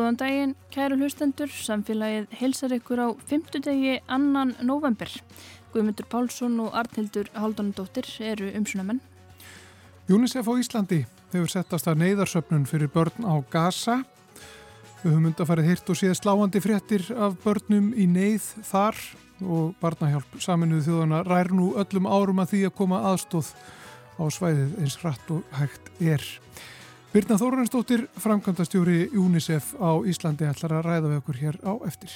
Góðan 0.00 0.16
daginn, 0.16 0.52
kæru 0.72 0.96
hlustendur, 0.96 1.50
samfélagið 1.52 2.30
heilsar 2.40 2.72
ykkur 2.72 3.02
á 3.04 3.08
fymtudegi 3.28 3.98
annan 4.08 4.54
november. 4.64 5.10
Guðmundur 5.74 6.06
Pálsson 6.08 6.54
og 6.64 6.72
Arnhildur 6.72 7.28
Haldunadóttir 7.36 8.08
eru 8.24 8.48
umsunamenn. 8.56 9.02
UNICEF 10.08 10.48
á 10.48 10.54
Íslandi 10.56 11.02
hefur 11.34 11.52
settast 11.52 11.90
að 11.92 12.00
neyðarsöpnun 12.00 12.64
fyrir 12.70 12.88
börn 12.88 13.28
á 13.28 13.44
Gaza. 13.52 13.98
Við 15.02 15.10
höfum 15.10 15.28
undarfarið 15.34 15.68
hirt 15.68 15.92
og 15.92 16.00
séð 16.00 16.16
sláandi 16.16 16.64
fréttir 16.64 17.04
af 17.12 17.36
börnum 17.44 17.92
í 17.92 18.08
neyð 18.08 18.48
þar 18.72 18.96
og 19.44 19.74
barnahjálp 19.84 20.40
saminuðu 20.40 20.86
þjóðana 20.88 21.26
rær 21.28 21.52
nú 21.52 21.74
öllum 21.76 22.08
árum 22.08 22.40
að 22.40 22.54
því 22.54 22.62
að 22.70 22.78
koma 22.80 23.04
aðstóð 23.12 23.52
á 24.16 24.24
svæðið 24.32 24.80
eins 24.80 24.96
hratt 25.04 25.34
og 25.36 25.44
hægt 25.60 25.92
er. 26.00 26.24
Birna 27.10 27.34
Þórensdóttir, 27.34 28.04
framkvæmdastjóri 28.22 29.08
UNICEF 29.18 29.72
á 29.82 29.98
Íslandi 30.06 30.46
ætlar 30.46 30.76
að 30.76 30.84
ræða 30.86 31.08
við 31.08 31.16
okkur 31.18 31.38
hér 31.40 31.56
á 31.66 31.72
eftir. 31.82 32.12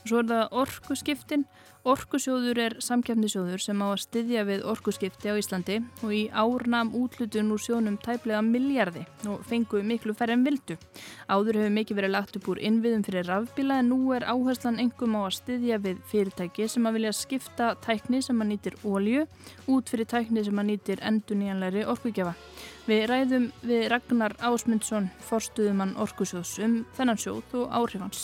Og 0.00 0.08
svo 0.10 0.18
er 0.18 0.26
það 0.26 0.56
orkuskiptin. 0.64 1.44
Orkusjóður 1.86 2.58
er 2.60 2.74
samkjafnisjóður 2.82 3.62
sem 3.62 3.78
á 3.80 3.86
að 3.86 4.02
styðja 4.02 4.42
við 4.48 4.64
orkuskipti 4.68 5.30
á 5.30 5.38
Íslandi 5.38 5.76
og 6.02 6.10
í 6.10 6.24
árnam 6.28 6.90
útlutun 6.98 7.54
úr 7.54 7.62
sjónum 7.62 8.00
tæplega 8.02 8.42
miljardi 8.44 9.04
og 9.30 9.46
fengu 9.46 9.84
miklu 9.86 10.12
færre 10.18 10.34
en 10.34 10.42
vildu. 10.44 10.74
Áður 11.30 11.60
hefur 11.62 11.72
mikið 11.78 12.00
verið 12.00 12.14
lagt 12.16 12.36
upp 12.36 12.50
úr 12.50 12.60
innviðum 12.66 13.06
fyrir 13.06 13.30
rafbíla 13.30 13.78
en 13.78 13.88
nú 13.94 14.10
er 14.16 14.26
áherslan 14.26 14.82
engum 14.82 15.16
á 15.16 15.30
að 15.30 15.38
styðja 15.38 15.78
við 15.86 16.02
fyrirtæki 16.10 16.66
sem 16.68 16.90
að 16.90 16.98
vilja 16.98 17.14
skipta 17.16 17.70
tækni 17.86 18.20
sem 18.26 18.42
að 18.42 18.50
nýtir 18.50 18.76
ólju 18.82 19.24
út 19.70 19.94
fyrir 19.94 20.10
tækni 20.10 20.44
sem 20.44 20.60
að 20.60 20.72
nýtir 20.74 21.00
enduníjanleiri 21.00 21.86
orkugjafa. 21.88 22.34
Við 22.90 23.04
ræðum 23.06 23.44
við 23.62 23.84
Ragnar 23.92 24.32
Ásmundsson, 24.42 25.04
forstuðumann 25.22 25.92
Orkusjóðs 26.02 26.56
um 26.64 26.72
þennan 26.96 27.20
sjóð 27.22 27.52
og 27.60 27.68
áhrifans. 27.78 28.22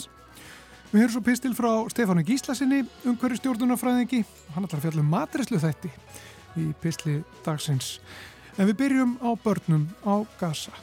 Við 0.91 1.05
höfum 1.05 1.13
svo 1.13 1.21
pistil 1.23 1.51
frá 1.55 1.69
Stefánu 1.93 2.25
Gíslasinni, 2.27 2.81
umhverju 3.07 3.39
stjórnunafræðingi. 3.39 4.19
Hann 4.55 4.67
ætlar 4.67 4.81
að 4.81 4.89
fjalla 4.89 5.05
um 5.05 5.13
matreslu 5.13 5.61
þætti 5.63 5.93
í 6.59 6.67
pisli 6.83 7.15
dagsins. 7.45 7.93
En 8.57 8.67
við 8.67 8.79
byrjum 8.81 9.15
á 9.23 9.29
börnum 9.39 9.87
á 10.03 10.27
Gaza. 10.35 10.75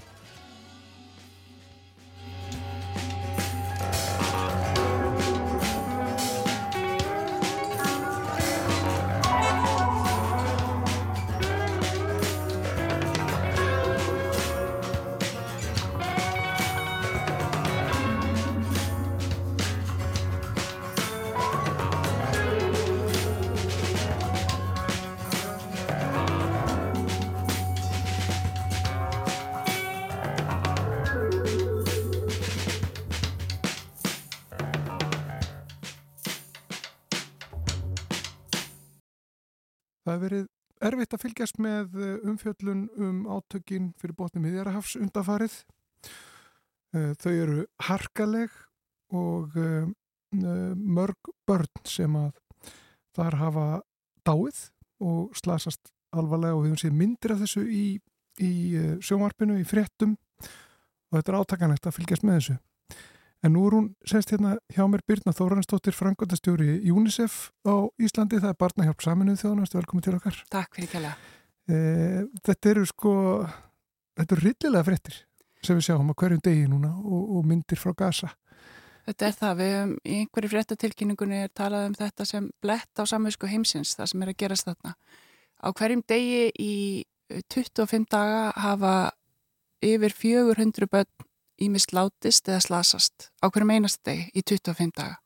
Fylgjast 41.24 41.60
með 41.62 41.96
eh, 42.00 42.14
umfjöllun 42.28 42.86
um 43.00 43.24
átökin 43.32 43.92
fyrir 44.00 44.16
botnum 44.18 44.44
miðjarahafs 44.44 44.96
undafarið. 45.00 45.56
Eh, 46.94 47.12
þau 47.20 47.32
eru 47.32 47.64
harkaleg 47.88 48.52
og 49.14 49.56
eh, 49.60 49.88
mörg 50.34 51.32
börn 51.46 51.84
sem 51.86 52.14
að 52.18 52.32
þar 53.14 53.38
hafa 53.38 53.66
dáið 54.26 54.60
og 55.04 55.36
slasast 55.38 55.92
alvarlega 56.14 56.56
og 56.56 56.64
við 56.64 56.72
höfum 56.72 56.82
séð 56.82 56.96
myndir 56.98 57.34
af 57.34 57.42
þessu 57.44 57.62
í, 57.70 57.84
í 58.42 58.52
sjónvarpinu, 59.04 59.60
í 59.60 59.66
fréttum 59.68 60.16
og 60.18 61.18
þetta 61.20 61.30
er 61.30 61.38
átakanlegt 61.38 61.86
að 61.86 61.96
fylgjast 62.00 62.26
með 62.26 62.40
þessu. 62.40 62.56
En 63.44 63.52
nú 63.52 63.66
er 63.68 63.74
hún, 63.76 63.90
semst 64.08 64.30
hérna 64.32 64.54
hjá 64.72 64.86
mér 64.88 65.02
Birna 65.04 65.34
Þóransdóttir, 65.36 65.92
frangöndastjóri 65.92 66.78
í 66.80 66.92
UNICEF 66.94 67.50
á 67.68 67.92
Íslandi, 68.00 68.38
það 68.40 68.54
er 68.54 68.60
barnahjálp 68.62 69.04
saminuð 69.04 69.42
þjóðanast, 69.42 69.74
velkomin 69.76 70.04
til 70.06 70.14
okkar. 70.16 70.38
Takk 70.54 70.78
fyrir 70.78 70.88
kjalla. 70.94 71.10
E, 71.68 71.80
þetta 72.40 72.70
eru 72.70 72.84
sko, 72.88 73.12
þetta 74.16 74.36
eru 74.36 74.44
rillilega 74.46 74.86
frettir 74.88 75.18
sem 75.64 75.76
við 75.76 75.90
sjáum 75.90 76.08
á 76.08 76.14
hverjum 76.16 76.40
degi 76.44 76.70
núna 76.72 76.94
og, 76.96 77.34
og 77.36 77.50
myndir 77.50 77.80
frá 77.80 77.92
Gaza. 77.98 78.30
Þetta 79.04 79.28
er 79.28 79.36
það, 79.36 79.54
við 79.60 79.70
hefum 79.74 79.92
í 80.00 80.16
einhverju 80.22 80.52
frettatilkynningunni 80.54 81.42
er 81.44 81.52
talað 81.52 81.90
um 81.90 81.98
þetta 82.00 82.28
sem 82.28 82.48
blett 82.64 82.96
á 82.96 83.04
samvinsku 83.04 83.50
heimsins, 83.52 83.92
það 83.98 84.12
sem 84.14 84.24
er 84.24 84.32
að 84.32 84.40
gerast 84.40 84.70
þarna. 84.70 84.94
Á 85.60 85.68
hverjum 85.68 86.04
degi 86.08 86.48
í 86.64 86.74
25 87.52 88.08
daga 88.08 88.48
hafa 88.56 88.96
yfir 89.84 90.16
400 90.16 90.88
börn 90.88 91.28
ímist 91.62 91.92
látist 91.94 92.48
eða 92.48 92.62
slasast 92.64 93.28
á 93.42 93.46
hverjum 93.48 93.74
einast 93.76 94.02
deg 94.06 94.30
í 94.34 94.42
25 94.42 94.94
daga 94.96 95.18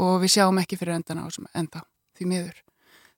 og 0.00 0.20
við 0.22 0.36
sjáum 0.36 0.60
ekki 0.62 0.78
fyrir 0.80 0.96
endan 0.96 1.22
á 1.22 1.26
þessum 1.26 1.48
enda 1.54 1.82
því 2.16 2.28
miður. 2.30 2.62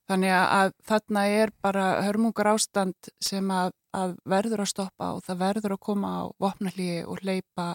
Þannig 0.05 0.35
að 0.37 0.73
þarna 0.85 1.23
er 1.33 1.51
bara 1.65 1.85
hörmungar 2.05 2.51
ástand 2.51 3.09
sem 3.23 3.47
að, 3.49 3.71
að 3.95 4.13
verður 4.29 4.61
að 4.61 4.69
stoppa 4.69 5.13
og 5.15 5.23
það 5.25 5.39
verður 5.41 5.75
að 5.75 5.83
koma 5.87 6.11
á 6.21 6.23
vopnallíi 6.41 6.99
og 7.09 7.23
hleypa 7.23 7.71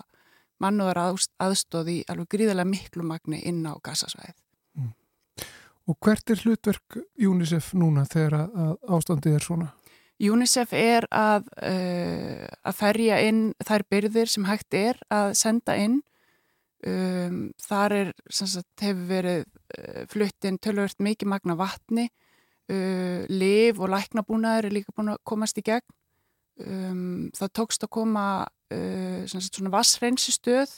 mannúðar 0.62 1.00
aðstóði 1.40 2.04
alveg 2.10 2.30
gríðarlega 2.36 2.70
miklu 2.70 3.06
magni 3.06 3.40
inn 3.48 3.64
á 3.66 3.74
gasasvæðið. 3.82 4.36
Mm. 4.78 4.92
Og 5.90 5.98
hvert 6.04 6.30
er 6.30 6.44
hlutverk 6.44 7.00
UNICEF 7.18 7.72
núna 7.74 8.06
þegar 8.06 8.44
að 8.44 8.74
ástandið 8.98 9.38
er 9.38 9.46
svona? 9.48 9.70
UNICEF 10.20 10.72
er 10.76 11.06
að, 11.14 11.48
uh, 11.64 12.46
að 12.68 12.76
ferja 12.76 13.20
inn 13.24 13.42
þær 13.64 13.84
byrðir 13.92 14.28
sem 14.28 14.46
hægt 14.48 14.76
er 14.76 15.00
að 15.12 15.32
senda 15.40 15.76
inn. 15.80 16.00
Um, 16.80 17.50
þar 17.60 17.94
er, 17.96 18.10
sagt, 18.32 18.68
hefur 18.80 19.08
verið 19.08 19.42
uh, 19.44 20.04
fluttinn 20.12 20.60
tölvört 20.60 21.00
mikið 21.04 21.28
magna 21.28 21.56
vatni, 21.60 22.06
uh, 22.72 23.24
liv 23.28 23.80
og 23.80 23.92
læknabúnaður 23.92 24.68
er 24.70 24.76
líka 24.78 24.94
búin 24.96 25.12
að 25.12 25.20
komast 25.28 25.60
í 25.60 25.64
gegn. 25.64 25.88
Um, 26.60 27.28
það 27.36 27.52
tókst 27.56 27.84
að 27.86 27.94
koma 27.96 28.24
sagt, 28.70 29.56
svona 29.56 29.72
vassreinsistöð 29.74 30.70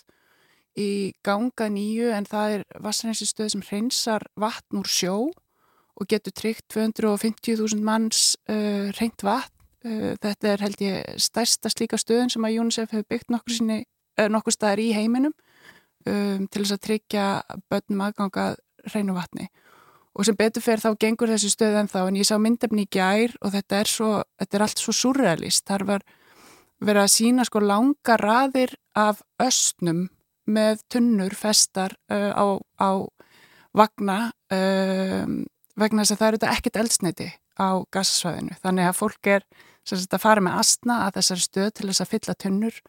í 0.80 1.12
ganga 1.26 1.66
nýju 1.68 2.06
en 2.16 2.24
það 2.24 2.54
er 2.54 2.62
vassreinsistöð 2.80 3.50
sem 3.52 3.64
hreinsar 3.66 4.24
vatn 4.40 4.78
úr 4.80 4.88
sjó 4.88 5.16
og 6.02 6.10
getur 6.10 6.34
tryggt 6.34 6.66
250.000 6.74 7.82
manns 7.86 8.34
uh, 8.50 8.90
reynt 8.98 9.22
vatn. 9.22 9.54
Uh, 9.82 10.12
þetta 10.22 10.52
er 10.52 10.62
held 10.62 10.82
ég 10.82 11.16
stærsta 11.22 11.70
slíka 11.72 11.98
stöðun 11.98 12.30
sem 12.30 12.44
að 12.46 12.60
UNICEF 12.62 12.92
hefur 12.94 13.08
byggt 13.10 13.32
nokkur, 13.34 13.54
sinni, 13.56 13.82
uh, 14.18 14.28
nokkur 14.30 14.54
staðar 14.54 14.82
í 14.82 14.92
heiminum 14.94 15.34
um, 16.06 16.46
til 16.46 16.62
þess 16.62 16.76
að 16.76 16.84
tryggja 16.86 17.26
börnum 17.70 18.06
aðgangað 18.06 18.58
reynu 18.94 19.16
vatni. 19.16 19.48
Og 20.12 20.26
sem 20.28 20.36
betur 20.36 20.64
fer 20.64 20.82
þá 20.82 20.90
gengur 21.00 21.30
þessi 21.32 21.50
stöð 21.54 21.78
en 21.80 21.88
þá 21.88 22.00
en 22.04 22.18
ég 22.20 22.28
sá 22.28 22.36
myndefni 22.36 22.84
í 22.84 22.90
gær 22.92 23.32
og 23.40 23.54
þetta 23.54 23.78
er, 23.80 23.90
svo, 23.90 24.10
þetta 24.38 24.58
er 24.58 24.64
allt 24.66 24.82
svo 24.82 24.94
surrealist. 24.96 25.64
Þar 25.70 25.86
var 25.88 26.04
verið 26.82 27.06
að 27.06 27.14
sína 27.14 27.46
sko 27.48 27.62
langa 27.64 28.18
raðir 28.20 28.74
af 28.98 29.22
östnum 29.40 30.04
með 30.52 30.82
tunnur 30.92 31.34
festar 31.38 31.94
uh, 32.12 32.34
á, 32.34 32.46
á 32.82 32.90
vagna 33.72 34.18
um, 34.52 35.42
vegna 35.78 36.04
þess 36.04 36.14
að 36.14 36.20
það 36.20 36.28
eru 36.28 36.40
þetta 36.40 36.56
ekkert 36.56 36.80
eldsneiti 36.82 37.28
á 37.56 37.68
gassasvæðinu. 37.94 38.56
Þannig 38.62 38.88
að 38.88 38.98
fólk 38.98 39.30
er 39.30 39.46
sagt, 39.84 40.12
að 40.12 40.24
fara 40.24 40.44
með 40.44 40.58
astna 40.62 40.98
að 41.06 41.16
þessari 41.18 41.46
stöð 41.46 41.70
til 41.76 41.88
þess 41.90 42.04
að 42.04 42.12
fylla 42.12 42.36
tunnur 42.44 42.82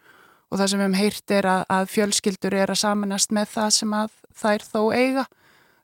og 0.50 0.60
það 0.60 0.68
sem 0.70 0.82
við 0.82 0.86
hefum 0.86 1.00
heyrt 1.00 1.34
er 1.34 1.48
að, 1.50 1.64
að 1.74 1.88
fjölskyldur 1.94 2.58
er 2.58 2.74
að 2.74 2.82
samanast 2.84 3.34
með 3.34 3.48
það 3.56 3.72
sem 3.78 3.96
að 3.98 4.20
þær 4.44 4.68
þó 4.68 4.82
eiga. 4.94 5.24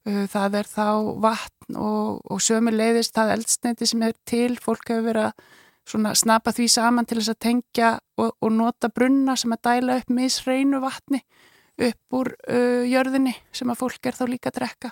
Uh, 0.08 0.26
það 0.32 0.60
er 0.62 0.70
þá 0.70 0.90
vatn 1.26 1.80
og, 1.80 2.20
og 2.24 2.44
sömu 2.44 2.74
leiðist 2.74 3.16
það 3.18 3.34
eldsneiti 3.38 3.90
sem 3.90 4.06
er 4.06 4.16
til. 4.30 4.54
Fólk 4.62 4.92
hefur 4.92 5.10
verið 5.10 5.32
að 5.32 6.20
snapa 6.20 6.54
því 6.54 6.68
saman 6.70 7.08
til 7.10 7.18
þess 7.18 7.34
að 7.34 7.42
tengja 7.48 7.92
og, 8.22 8.36
og 8.38 8.54
nota 8.54 8.92
brunna 8.94 9.36
sem 9.40 9.56
að 9.56 9.64
dæla 9.66 9.98
upp 10.00 10.14
misreinu 10.14 10.82
vatni 10.84 11.24
upp 11.80 12.20
úr 12.20 12.34
uh, 12.52 12.84
jörðinni 12.86 13.34
sem 13.56 13.70
að 13.72 13.80
fólk 13.82 14.10
er 14.10 14.18
þá 14.18 14.26
líka 14.30 14.52
að 14.52 14.60
drekka. 14.60 14.92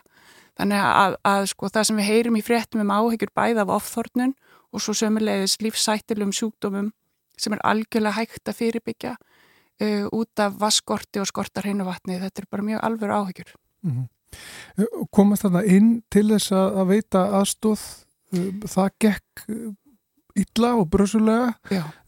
Þannig 0.57 0.83
að, 0.83 1.15
að 1.29 1.47
sko, 1.51 1.69
það 1.69 1.87
sem 1.89 1.99
við 2.01 2.09
heyrim 2.11 2.37
í 2.39 2.43
fréttum 2.45 2.81
um 2.83 2.93
áhyggjur 2.93 3.31
bæða 3.37 3.65
af 3.65 3.73
ofþornun 3.77 4.33
og 4.73 4.83
svo 4.83 4.95
sömulegis 4.97 5.57
lífsættilum 5.61 6.33
sjúkdómum 6.35 6.91
sem 7.37 7.53
er 7.53 7.63
algjörlega 7.69 8.17
hægt 8.17 8.49
að 8.49 8.57
fyrirbyggja 8.57 9.13
uh, 9.17 10.05
út 10.17 10.41
af 10.41 10.57
vaskorti 10.59 11.21
og 11.21 11.29
skortar 11.29 11.67
hreinu 11.67 11.85
vatni. 11.85 12.17
Þetta 12.21 12.43
er 12.43 12.49
bara 12.49 12.65
mjög 12.65 12.85
alveg 12.89 13.13
áhyggjur. 13.13 13.53
Mm 13.85 13.91
-hmm. 13.95 15.07
Komast 15.13 15.45
þarna 15.45 15.63
inn 15.63 15.91
til 16.11 16.27
þess 16.29 16.51
að 16.51 16.87
veita 16.87 17.21
aðstóð, 17.39 17.83
um, 18.33 18.61
það 18.65 18.89
gekk 18.99 19.45
illa 20.35 20.75
og 20.75 20.89
brösulega. 20.89 21.53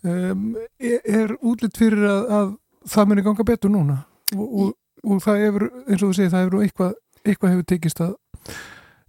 Um, 0.03 0.55
er, 0.79 0.99
er 1.05 1.37
útlitt 1.41 1.77
fyrir 1.77 2.03
að, 2.05 2.25
að 2.29 2.55
það 2.85 3.07
muni 3.07 3.21
ganga 3.21 3.43
betur 3.43 3.69
núna? 3.69 4.05
og, 4.35 4.47
og, 4.53 4.73
og 5.03 5.21
það 5.23 5.43
hefur, 5.45 5.67
eins 5.87 6.01
og 6.01 6.09
þú 6.09 6.15
segir, 6.17 6.33
það 6.33 6.45
hefur 6.45 6.65
eitthvað, 6.65 6.97
eitthvað 7.23 7.53
hefur 7.53 7.67
tekist 7.71 8.01
að 8.03 8.15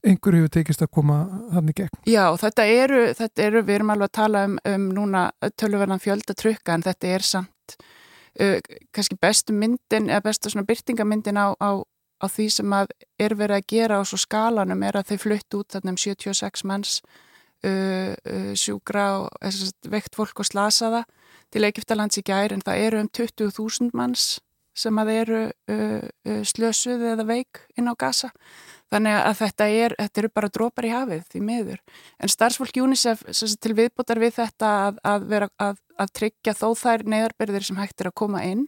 einhver 0.06 0.36
hefur 0.38 0.52
tekist 0.54 0.82
að 0.84 0.92
koma 0.96 1.20
hann 1.54 1.70
í 1.70 1.76
gegn. 1.76 2.02
Já, 2.08 2.24
þetta 2.40 2.66
eru, 2.72 3.00
þetta 3.16 3.46
eru, 3.46 3.62
við 3.66 3.78
erum 3.78 3.94
alveg 3.94 4.10
að 4.10 4.16
tala 4.20 4.44
um, 4.48 4.58
um 4.72 4.90
núna 4.96 5.24
tölverðan 5.60 6.02
fjöldatrykka 6.02 6.76
en 6.76 6.84
þetta 6.86 7.14
er 7.14 7.26
samt 7.26 7.76
uh, 8.40 8.58
kannski 8.94 9.18
bestu 9.20 9.56
myndin 9.56 10.10
eða 10.10 10.24
bestu 10.30 10.52
svona 10.52 10.68
byrtingamyndin 10.68 11.40
á, 11.40 11.52
á, 11.60 11.70
á 11.84 12.26
því 12.28 12.48
sem 12.56 12.76
að 12.76 12.94
er 13.20 13.36
verið 13.36 13.60
að 13.60 13.68
gera 13.74 14.00
á 14.00 14.02
svo 14.08 14.20
skalanum 14.20 14.86
er 14.88 15.00
að 15.00 15.12
þau 15.12 15.24
flutt 15.26 15.58
út 15.60 15.76
þarna 15.76 15.94
um 15.94 16.00
76 16.00 16.66
manns 16.68 17.00
uh, 17.66 18.12
uh, 18.16 18.52
sjúgra 18.56 19.08
og 19.24 19.90
vekt 19.92 20.16
fólk 20.16 20.40
og 20.40 20.48
slasaða 20.48 21.04
til 21.50 21.66
Egiptalands 21.66 22.20
í 22.20 22.24
gær 22.24 22.54
en 22.54 22.64
það 22.64 22.86
eru 22.86 23.04
um 23.04 23.10
20.000 23.10 23.92
manns 23.96 24.38
sem 24.80 24.96
að 25.02 25.12
eru 25.12 25.40
uh, 25.50 26.02
uh, 26.08 26.42
slösuð 26.46 27.02
eða 27.12 27.26
veik 27.28 27.66
inn 27.76 27.90
á 27.90 27.94
gasa 27.98 28.30
Þannig 28.90 29.16
að 29.20 29.36
þetta, 29.38 29.66
er, 29.70 29.94
þetta 29.98 30.20
eru 30.20 30.30
bara 30.34 30.50
drópar 30.50 30.86
í 30.88 30.90
hafið 30.90 31.20
því 31.30 31.42
miður. 31.46 31.82
En 32.18 32.32
starfsfólk 32.32 32.80
UNICEF 32.82 33.22
til 33.62 33.76
viðbútar 33.78 34.18
við 34.18 34.34
þetta 34.40 34.70
að, 34.88 34.98
að, 35.06 35.28
vera, 35.30 35.48
að, 35.62 35.78
að 35.94 36.14
tryggja 36.18 36.56
þó 36.58 36.66
þær 36.80 37.06
neðarbyrðir 37.14 37.68
sem 37.68 37.78
hægt 37.78 38.02
er 38.02 38.10
að 38.10 38.18
koma 38.18 38.42
inn 38.48 38.66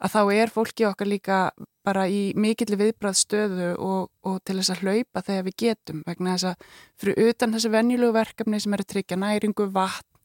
að 0.00 0.14
þá 0.14 0.20
er 0.34 0.52
fólki 0.52 0.86
okkar 0.88 1.10
líka 1.10 1.38
bara 1.86 2.06
í 2.08 2.32
mikill 2.38 2.76
viðbræðstöðu 2.80 3.70
og, 3.80 4.10
og 4.26 4.38
til 4.44 4.58
þess 4.58 4.74
að 4.74 4.84
hlaupa 4.84 5.22
þegar 5.24 5.46
við 5.46 5.56
getum 5.64 6.02
vegna 6.06 6.36
þess 6.36 6.50
að 6.50 6.68
fyrir 7.00 7.30
utan 7.30 7.56
þessi 7.56 7.72
venjulegu 7.72 8.16
verkefni 8.16 8.60
sem 8.60 8.76
er 8.76 8.84
að 8.84 8.90
tryggja 8.94 9.18
næringu, 9.20 9.66
vatn, 9.74 10.20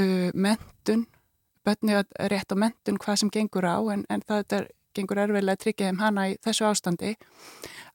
uh, 0.00 0.28
mentun, 0.34 1.06
bönni 1.64 1.96
að 2.00 2.12
rétt 2.32 2.52
á 2.52 2.56
mentun 2.58 3.00
hvað 3.00 3.20
sem 3.22 3.32
gengur 3.32 3.68
á 3.68 3.78
en, 3.94 4.06
en 4.12 4.24
það 4.26 4.56
er, 4.58 4.70
gengur 4.94 5.20
erfiðlega 5.24 5.58
að 5.58 5.64
tryggja 5.66 5.90
þeim 5.90 6.00
hana 6.02 6.28
í 6.30 6.38
þessu 6.44 6.68
ástandi 6.68 7.16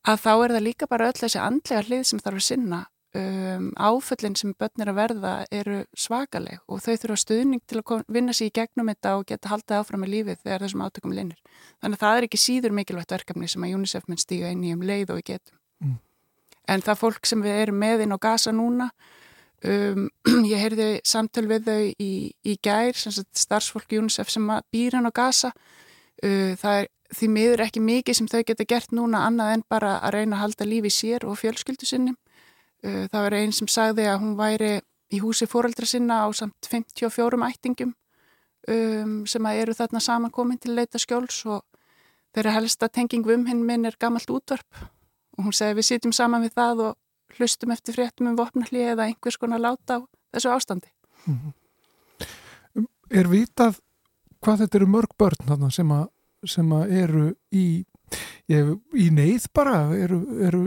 að 0.08 0.22
þá 0.24 0.32
er 0.34 0.54
það 0.56 0.68
líka 0.68 0.88
bara 0.90 1.10
öll 1.10 1.18
þessi 1.18 1.42
andlega 1.42 1.88
hlið 1.88 2.06
sem 2.10 2.22
þarf 2.24 2.42
að 2.42 2.48
sinna 2.48 2.84
um, 3.18 3.68
áföllin 3.78 4.36
sem 4.38 4.54
börnir 4.60 4.92
að 4.92 5.00
verða 5.00 5.34
eru 5.54 5.82
svakaleg 5.98 6.62
og 6.68 6.82
þau 6.84 6.96
þurfa 7.02 7.20
stuðning 7.24 7.64
til 7.70 7.82
að 7.82 8.04
vinna 8.14 8.36
sér 8.36 8.52
í 8.52 8.56
gegnum 8.60 8.92
þetta 8.92 9.16
og 9.18 9.28
geta 9.30 9.52
haldið 9.52 9.78
áfram 9.80 10.04
með 10.04 10.14
lífið 10.16 10.42
þegar 10.44 10.66
þessum 10.66 10.84
átökum 10.86 11.16
linnir. 11.16 11.40
Þannig 11.82 11.98
að 12.00 12.04
það 12.06 12.18
er 12.18 12.28
ekki 12.28 12.42
síður 12.42 12.76
mikilvægt 12.78 13.16
verkefni 13.16 13.52
sem 13.52 13.64
að 13.68 13.78
UNICEF 13.78 14.08
minn 14.08 14.22
stíga 14.22 14.52
inn 14.54 14.66
í 14.66 14.74
um 14.76 14.84
leið 14.86 15.14
og 15.14 15.22
við 15.22 15.30
getum. 15.32 15.62
Mm. 15.84 15.96
En 16.68 16.84
það 16.84 17.02
fólk 17.04 17.30
sem 17.30 17.46
við 17.46 17.62
erum 17.64 17.82
með 17.82 18.06
inn 18.06 18.16
á 18.16 18.20
gasa 18.28 18.54
núna 18.54 18.90
um, 19.64 20.08
ég 20.52 20.64
heyrði 20.66 20.92
samtöl 21.08 21.48
við 21.50 21.72
þau 21.72 21.82
í, 22.04 22.12
í 22.44 22.60
gær, 22.64 22.94
starfsfólk 22.98 23.98
UNICEF 24.00 24.32
sem 24.34 24.56
býr 24.74 25.00
hann 25.00 25.10
á 25.10 25.14
gasa 25.16 25.54
uh, 25.54 25.76
það 26.24 26.80
er 26.82 26.88
því 27.14 27.30
miður 27.32 27.64
ekki 27.64 27.84
mikið 27.84 28.18
sem 28.20 28.28
þau 28.28 28.42
geta 28.48 28.66
gert 28.68 28.94
núna 28.96 29.24
annað 29.28 29.54
en 29.54 29.64
bara 29.70 29.98
að 30.04 30.18
reyna 30.18 30.38
að 30.38 30.44
halda 30.44 30.68
lífi 30.68 30.92
sér 30.92 31.26
og 31.28 31.40
fjölskyldu 31.40 31.88
sinni. 31.88 32.16
Uh, 32.84 33.08
það 33.12 33.24
var 33.24 33.36
einn 33.38 33.56
sem 33.56 33.70
sagði 33.72 34.08
að 34.10 34.20
hún 34.24 34.36
væri 34.38 34.74
í 35.14 35.22
húsi 35.24 35.48
fóraldra 35.50 35.88
sinna 35.88 36.22
á 36.24 36.28
samt 36.36 36.68
54 36.68 37.40
ættingum 37.48 37.94
um, 38.68 39.24
sem 39.30 39.48
að 39.48 39.62
eru 39.64 39.76
þarna 39.78 40.04
samankomin 40.04 40.60
til 40.62 40.76
leita 40.76 41.00
skjóls 41.00 41.40
og 41.48 41.64
þeirra 42.36 42.58
helsta 42.58 42.90
tenging 42.92 43.26
um 43.32 43.48
hinn 43.48 43.64
minn 43.66 43.88
er 43.88 43.96
gammalt 44.00 44.30
útvarp 44.30 44.82
og 45.38 45.48
hún 45.48 45.56
segi 45.56 45.78
við 45.80 45.88
sitjum 45.90 46.14
saman 46.14 46.44
við 46.44 46.58
það 46.60 46.84
og 46.90 47.40
hlustum 47.40 47.72
eftir 47.72 47.96
fréttum 47.96 48.30
um 48.30 48.38
vopnalli 48.38 48.84
eða 48.92 49.08
einhvers 49.08 49.40
konar 49.40 49.64
láta 49.64 49.98
á 49.98 50.06
þessu 50.36 50.52
ástandi. 50.52 50.92
Mm 51.26 51.40
-hmm. 51.40 52.86
Er 53.10 53.28
vitað 53.32 53.80
hvað 54.44 54.64
þetta 54.64 54.80
eru 54.80 54.90
mörg 54.92 55.18
börn 55.20 55.70
sem 55.72 55.92
að 55.92 56.08
sem 56.46 56.72
eru 56.72 57.32
í, 57.56 57.66
ég, 58.52 58.70
í 58.94 59.08
neyð 59.14 59.48
bara, 59.56 59.80
eru, 59.98 60.20
eru 60.48 60.62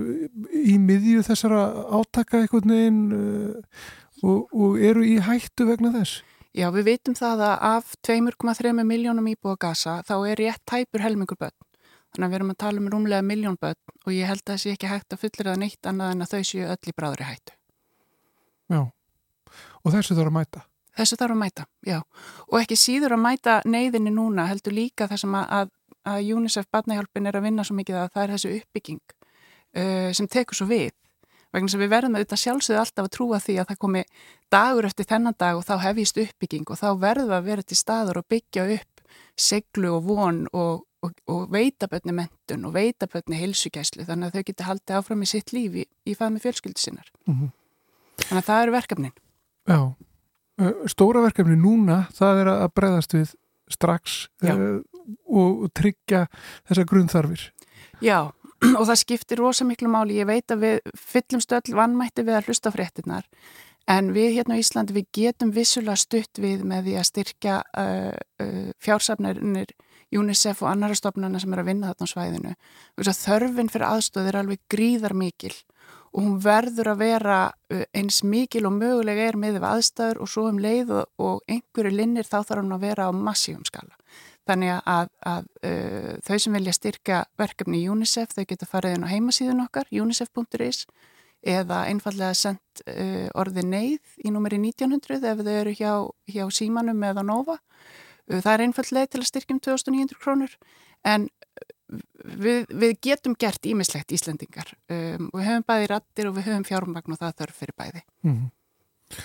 í 0.50 0.76
miðju 0.82 1.22
þessara 1.28 1.62
átaka 2.00 2.42
einhvern 2.42 2.74
veginn 2.74 3.00
uh, 3.14 3.86
og, 4.22 4.50
og 4.50 4.82
eru 4.82 5.04
í 5.06 5.16
hættu 5.22 5.68
vegna 5.68 5.92
þess? 5.94 6.24
Já, 6.56 6.66
við 6.74 6.88
veitum 6.88 7.14
það 7.14 7.44
að 7.46 7.66
af 7.70 7.92
2,3 8.06 8.72
miljónum 8.82 9.28
íbúa 9.30 9.54
gasa 9.60 10.00
þá 10.06 10.16
er 10.32 10.40
rétt 10.40 10.64
tæpur 10.66 11.04
helmingur 11.04 11.38
börn. 11.38 11.54
Þannig 12.10 12.26
að 12.26 12.32
við 12.32 12.38
erum 12.40 12.50
að 12.50 12.58
tala 12.64 12.82
um 12.82 12.88
rúmlega 12.90 13.22
miljón 13.22 13.58
börn 13.60 13.78
og 14.02 14.10
ég 14.16 14.26
held 14.26 14.42
að 14.42 14.56
það 14.56 14.62
sé 14.64 14.72
ekki 14.74 14.90
hægt 14.90 15.14
að 15.14 15.22
fullir 15.22 15.50
það 15.52 15.60
neitt 15.62 15.86
annað 15.86 16.16
en 16.16 16.24
að 16.26 16.32
þau 16.32 16.48
séu 16.48 16.66
öll 16.66 16.90
í 16.90 16.96
bráðri 16.96 17.28
hættu. 17.28 17.54
Já, 18.70 18.80
og 19.84 19.94
þessu 19.94 20.18
þarf 20.18 20.32
að 20.32 20.36
mæta? 20.40 20.64
Þessu 20.98 21.18
þarf 21.20 21.36
að 21.36 21.40
mæta, 21.40 21.66
já. 21.86 22.00
Og 22.50 22.56
ekki 22.60 22.78
síður 22.78 23.16
að 23.16 23.24
mæta 23.24 23.60
neyðinni 23.64 24.12
núna 24.14 24.48
heldur 24.50 24.74
líka 24.74 25.06
þessum 25.10 25.36
að, 25.38 25.70
að 26.08 26.32
UNICEF 26.34 26.66
badnahjálpin 26.72 27.30
er 27.30 27.38
að 27.38 27.46
vinna 27.46 27.66
svo 27.66 27.76
mikið 27.78 28.00
að 28.00 28.10
það 28.14 28.24
er 28.24 28.34
þessu 28.34 28.54
uppbygging 28.56 29.02
uh, 29.76 30.10
sem 30.16 30.28
tekur 30.30 30.58
svo 30.58 30.66
við. 30.70 30.90
Vegna 31.50 31.72
sem 31.72 31.82
við 31.82 31.90
verðum 31.90 32.16
auðvitað 32.18 32.42
sjálfsögðu 32.44 32.78
alltaf 32.78 33.06
að 33.08 33.14
trúa 33.16 33.40
því 33.42 33.56
að 33.58 33.70
það 33.70 33.80
komi 33.82 34.02
dagur 34.54 34.86
eftir 34.86 35.08
þennan 35.10 35.38
dag 35.38 35.58
og 35.58 35.64
þá 35.66 35.74
hefist 35.82 36.20
uppbygging 36.22 36.68
og 36.70 36.78
þá 36.78 36.88
verðum 37.00 37.34
að 37.34 37.48
vera 37.48 37.66
til 37.66 37.78
staður 37.78 38.20
og 38.20 38.28
byggja 38.30 38.66
upp 38.76 39.02
seglu 39.40 39.96
og 39.96 40.04
von 40.06 40.44
og, 40.52 40.84
og, 41.02 41.16
og 41.26 41.48
veitabötni 41.50 42.14
mentun 42.14 42.68
og 42.68 42.76
veitabötni 42.76 43.40
heilsugæslu 43.40 44.06
þannig 44.06 44.30
að 44.30 44.36
þau 44.36 44.46
geti 44.50 44.68
haldið 44.68 45.00
áfram 45.00 45.24
í 45.26 45.30
sitt 45.30 45.50
lífi 45.56 45.82
í, 45.82 45.88
í 46.12 46.14
fæmi 46.18 46.42
fjölskyldu 46.42 46.82
sinnar. 46.82 47.10
Mm 47.26 47.34
-hmm. 47.34 47.50
Þannig 48.28 48.42
að 48.42 48.48
það 48.52 48.62
eru 48.62 48.76
verkefnin. 48.76 49.16
Já. 49.66 49.80
Stóra 50.90 51.22
verkefni 51.24 51.56
núna, 51.56 52.04
það 52.16 52.42
er 52.42 52.50
að 52.52 52.66
bregðast 52.76 53.14
við 53.16 53.32
strax 53.70 54.18
uh, 54.44 54.82
og 55.30 55.66
tryggja 55.76 56.26
þessa 56.68 56.84
grunnþarfir. 56.90 57.46
Já, 58.04 58.30
og 58.78 58.84
það 58.84 59.00
skiptir 59.02 59.40
rosa 59.40 59.66
miklu 59.68 59.90
máli. 59.92 60.18
Ég 60.20 60.28
veit 60.28 60.52
að 60.52 60.64
við 60.66 60.94
fyllum 60.98 61.42
stöll 61.44 61.76
vannmætti 61.76 62.26
við 62.26 62.40
að 62.40 62.50
hlusta 62.50 62.72
fréttinar, 62.74 63.28
en 63.90 64.12
við 64.16 64.36
hérna 64.38 64.58
á 64.58 64.60
Íslandi 64.60 64.96
við 64.96 65.08
getum 65.16 65.54
vissulega 65.54 65.98
stutt 66.00 66.42
við 66.42 66.66
með 66.68 66.90
því 66.90 66.98
að 67.00 67.08
styrkja 67.12 67.60
uh, 67.64 68.12
uh, 68.42 68.68
fjársafnirnir 68.82 69.72
UNICEF 70.10 70.64
og 70.64 70.72
annara 70.72 70.96
stofnarna 70.98 71.38
sem 71.40 71.52
er 71.54 71.62
að 71.62 71.68
vinna 71.70 71.92
þarna 71.92 72.06
á 72.06 72.12
svæðinu. 72.12 72.54
Þörfin 72.98 73.70
fyrir 73.70 73.86
aðstóð 73.86 74.30
er 74.30 74.38
alveg 74.40 74.62
gríðar 74.72 75.14
mikil 75.14 75.54
og 76.10 76.24
hún 76.24 76.38
verður 76.42 76.92
að 76.92 77.02
vera 77.04 77.38
eins 77.94 78.24
mikil 78.26 78.64
og 78.66 78.74
mögulega 78.74 79.28
er 79.30 79.38
með 79.38 79.60
aðstæður 79.62 80.24
og 80.24 80.30
svo 80.30 80.48
um 80.50 80.58
leið 80.58 80.90
og, 80.98 81.42
einhverju 81.46 81.92
linnir 81.94 82.26
þá 82.26 82.40
þarf 82.40 82.64
hún 82.64 82.74
að 82.74 82.86
vera 82.88 83.06
á 83.06 83.10
massífum 83.14 83.62
skala. 83.68 83.94
Þannig 84.48 84.72
að, 84.88 85.10
að 85.30 85.46
uh, 85.68 86.12
þau 86.26 86.36
sem 86.42 86.56
vilja 86.56 86.74
styrka 86.74 87.22
verkefni 87.38 87.84
í 87.84 87.88
UNICEF, 87.92 88.34
þau 88.34 88.44
geta 88.48 88.66
farið 88.66 88.96
inn 88.96 89.06
á 89.06 89.12
heimasíðun 89.12 89.64
okkar, 89.66 89.90
unicef.is 89.92 90.86
eða 91.40 91.84
einfallega 91.88 92.36
sendt 92.36 92.82
uh, 92.84 93.28
orði 93.38 93.64
neyð 93.68 94.16
í 94.24 94.32
numeri 94.32 94.58
1900 94.60 95.20
ef 95.30 95.44
þau 95.44 95.54
eru 95.54 95.74
hjá, 95.76 95.92
hjá 96.28 96.44
Símanum 96.52 97.04
eða 97.06 97.24
Nova. 97.26 97.60
Uh, 98.26 98.40
það 98.40 98.52
er 98.54 98.64
einfallega 98.66 99.12
til 99.12 99.22
að 99.22 99.30
styrkjum 99.30 99.62
2900 99.68 100.20
krónur 100.20 100.56
en 101.06 101.28
við, 102.44 102.64
við 102.70 102.96
getum 103.04 103.36
gert 103.38 103.66
ímislegt 103.66 104.14
Íslendingar. 104.14 104.72
Um, 104.90 105.28
og 105.32 105.40
við 105.40 105.48
höfum 105.50 105.66
bæði 105.68 105.90
rattir 105.92 106.30
og 106.30 106.36
við 106.38 106.48
höfum 106.50 106.66
fjármagn 106.68 107.14
og 107.14 107.20
það 107.20 107.36
þarf 107.42 107.62
fyrir 107.62 107.76
bæði. 107.78 108.02
Mm 108.26 108.34
-hmm. 108.36 109.24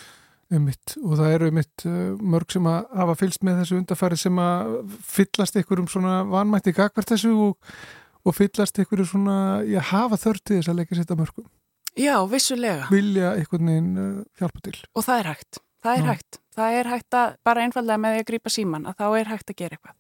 Ummitt 0.55 0.95
og 1.01 1.17
það 1.17 1.36
eru 1.36 1.48
ummitt 1.50 1.86
uh, 1.89 2.15
mörg 2.22 2.51
sem 2.53 2.65
að 2.69 2.89
hafa 2.93 3.15
fylst 3.17 3.43
með 3.43 3.60
þessu 3.62 3.77
undarfæri 3.79 4.17
sem 4.17 4.39
að 4.39 4.74
fyllast 5.01 5.55
ykkur 5.62 5.81
um 5.81 5.88
svona 5.89 6.24
vanmætti 6.29 6.74
gagvert 6.74 7.10
þessu 7.10 7.34
og, 7.48 7.75
og 8.24 8.36
fyllast 8.36 8.79
ykkur 8.79 9.01
um 9.01 9.10
svona, 9.10 9.38
já, 9.65 9.79
hafa 9.81 10.22
þörtið 10.22 10.60
þess 10.60 10.69
að 10.69 10.77
leggja 10.81 10.98
sétta 11.01 11.17
mörgum 11.17 11.50
Já, 11.95 12.19
vissulega. 12.27 12.89
Vilja 12.91 13.34
einhvern 13.39 13.69
veginn 13.72 13.98
uh, 13.98 14.24
hjálpa 14.38 14.60
til. 14.67 14.75
Og 14.93 15.05
það 15.05 15.19
er 15.19 15.27
hægt, 15.31 15.60
það 15.81 15.93
er 15.93 16.01
já. 16.03 16.10
hægt. 16.12 16.39
Það 16.55 16.79
er 16.79 16.88
hægt 16.88 17.15
að, 17.19 17.36
bara 17.43 17.63
einfallega 17.65 17.98
með 18.00 18.13
því 18.13 18.19
að 18.22 18.27
grýpa 18.29 18.51
síman 18.51 18.86
að 18.89 18.98
þá 19.00 19.05
er 19.19 19.31
hægt 19.31 19.50
að 19.50 19.57
gera 19.60 19.77
eitthvað 19.77 19.95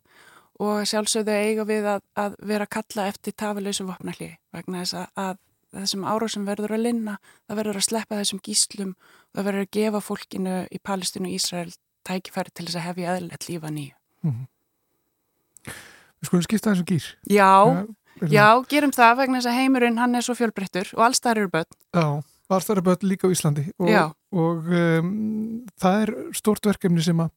og 0.63 0.85
sjálfsögðu 0.87 1.35
eiga 1.35 1.65
við 1.67 1.87
að, 1.95 2.05
að 2.15 2.37
vera 2.47 2.67
að 2.67 2.73
kalla 2.77 3.07
eftir 3.11 3.35
tafileysu 3.35 3.85
vopnalli 3.87 4.29
vegna 4.55 4.83
þess 4.83 4.97
að, 5.01 5.07
að 5.19 5.41
þessum 5.75 6.05
árásum 6.07 6.45
verður 6.47 6.75
að 6.77 6.85
linna, 6.85 7.17
það 7.47 7.59
verður 7.59 7.79
að 7.79 7.87
sleppa 7.89 8.19
þessum 8.21 8.41
gíslum 8.45 8.93
og 8.95 9.39
það 9.39 9.47
verður 9.49 9.65
að 9.65 9.73
gefa 9.77 10.01
fólkinu 10.05 10.55
í 10.71 10.81
Palestínu 10.89 11.29
og 11.29 11.35
Ísrael 11.35 11.73
tækifæri 12.07 12.53
til 12.53 12.67
þess 12.67 12.79
að 12.79 12.87
hefja 12.89 13.15
eðlert 13.17 13.47
lífa 13.49 13.71
nýju. 13.73 13.95
Mm 14.23 14.31
-hmm. 14.31 15.73
Við 16.21 16.29
skulum 16.29 16.45
skipta 16.45 16.71
þessum 16.71 16.89
gís. 16.89 17.07
Já, 17.27 17.51
ja, 18.21 18.27
já, 18.31 18.47
gerum 18.69 18.93
það 18.95 19.17
vegna 19.17 19.39
þess 19.39 19.51
að 19.51 19.59
heimurinn 19.59 19.97
hann 19.97 20.15
er 20.15 20.23
svo 20.23 20.35
fjölbreyttur 20.35 20.93
og 20.95 21.05
allstæðar 21.05 21.37
eru 21.37 21.49
börn. 21.49 21.71
Já, 21.93 22.23
allstæðar 22.49 22.77
eru 22.77 22.87
börn 22.89 23.09
líka 23.09 23.27
á 23.27 23.33
Íslandi 23.35 23.65
og, 23.77 24.15
og 24.31 24.69
um, 24.71 25.65
það 25.81 26.01
er 26.01 26.13
stort 26.33 26.65
verkefni 26.65 27.01
sem 27.01 27.19
að 27.19 27.31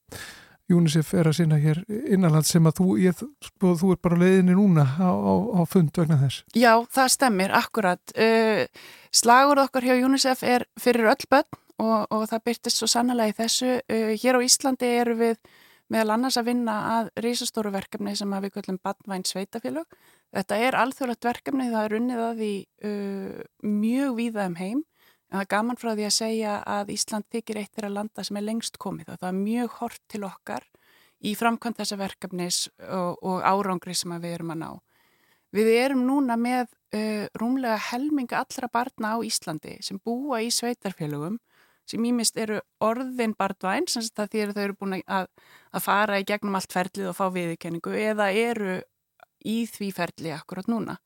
UNICEF 0.68 1.14
er 1.16 1.28
að 1.30 1.38
sinna 1.38 1.58
hér 1.60 1.80
innanlands 1.88 2.50
sem 2.52 2.66
að 2.68 2.80
þú, 2.80 2.88
ég, 3.00 3.22
sko, 3.44 3.72
þú 3.80 3.92
er 3.94 4.00
bara 4.04 4.18
leiðinni 4.20 4.56
núna 4.58 4.84
á, 4.84 5.08
á, 5.08 5.34
á 5.56 5.62
fund 5.68 5.96
vegna 5.96 6.18
þess. 6.20 6.42
Já, 6.56 6.72
það 6.92 7.14
stemmir, 7.14 7.54
akkurat. 7.56 8.12
Uh, 8.12 8.66
slagur 9.14 9.62
okkar 9.64 9.86
hjá 9.88 9.94
UNICEF 9.96 10.44
er 10.44 10.66
fyrir 10.80 11.08
öll 11.08 11.30
börn 11.30 11.48
og, 11.80 12.04
og 12.12 12.26
það 12.28 12.44
byrtist 12.50 12.82
svo 12.82 12.90
sannlega 12.90 13.32
í 13.32 13.38
þessu. 13.38 13.78
Uh, 13.88 14.12
hér 14.20 14.36
á 14.36 14.40
Íslandi 14.44 14.92
eru 15.00 15.16
við 15.22 15.40
meðal 15.88 16.18
annars 16.18 16.36
að 16.36 16.50
vinna 16.50 16.76
að 16.98 17.10
reysastóru 17.24 17.72
verkefni 17.72 18.12
sem 18.18 18.32
að 18.36 18.48
við 18.48 18.58
kallum 18.58 18.80
badvænt 18.84 19.30
sveitafélög. 19.30 19.88
Þetta 20.36 20.60
er 20.60 20.76
alþjóðlegt 20.76 21.24
verkefni, 21.24 21.70
það 21.72 21.86
er 21.86 21.98
unnið 22.02 22.22
að 22.26 22.42
því 22.42 22.52
uh, 22.84 23.42
mjög 23.64 24.16
víða 24.20 24.48
um 24.50 24.58
heim 24.60 24.84
en 25.28 25.36
það 25.36 25.44
er 25.44 25.52
gaman 25.52 25.78
frá 25.80 25.90
því 25.92 26.06
að 26.08 26.16
segja 26.16 26.56
að 26.64 26.92
Ísland 26.94 27.26
þykir 27.32 27.60
eitt 27.60 27.72
þeirra 27.76 27.92
landa 27.92 28.24
sem 28.24 28.38
er 28.40 28.46
lengst 28.46 28.78
komið 28.80 29.12
og 29.12 29.20
það 29.20 29.30
er 29.30 29.40
mjög 29.42 29.78
hort 29.82 30.02
til 30.08 30.22
okkar 30.28 30.66
í 31.18 31.34
framkvæmt 31.36 31.80
þessa 31.80 31.98
verkefnis 31.98 32.60
og, 32.78 33.18
og 33.22 33.42
árangri 33.42 33.96
sem 33.98 34.14
við 34.22 34.38
erum 34.38 34.54
að 34.54 34.62
ná. 34.62 34.70
Við 35.54 35.70
erum 35.72 36.04
núna 36.06 36.36
með 36.36 36.68
uh, 36.94 37.26
rúmlega 37.40 37.78
helminga 37.90 38.42
allra 38.42 38.68
barna 38.72 39.16
á 39.16 39.18
Íslandi 39.24 39.78
sem 39.84 40.00
búa 40.04 40.42
í 40.44 40.50
sveitarfélögum 40.52 41.38
sem 41.88 42.04
ímist 42.04 42.36
eru 42.36 42.60
orðin 42.84 43.32
barndvæn 43.36 43.88
sem 43.88 44.04
það 44.04 44.34
að 44.42 44.54
þau 44.56 44.62
eru 44.66 44.76
búin 44.76 44.98
að, 45.00 45.28
að 45.72 45.84
fara 45.84 46.18
í 46.20 46.26
gegnum 46.28 46.58
allt 46.58 46.74
ferlið 46.74 47.10
og 47.10 47.16
fá 47.16 47.26
viðkenningu 47.32 47.94
eða 47.96 48.28
eru 48.36 48.80
í 49.48 49.62
því 49.70 49.88
ferli 49.96 50.34
akkurat 50.34 50.68
núna. 50.68 50.98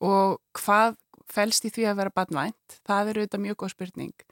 Og 0.00 0.38
hvað 0.56 0.96
fælst 1.32 1.68
í 1.68 1.72
því 1.74 1.90
að 1.90 2.00
vera 2.02 2.14
barndvænt? 2.14 2.80
Það 2.88 3.12
eru 3.12 3.22
auðvitað 3.24 3.44
mjög 3.44 3.60
góð 3.62 3.74
spurning. 3.74 4.26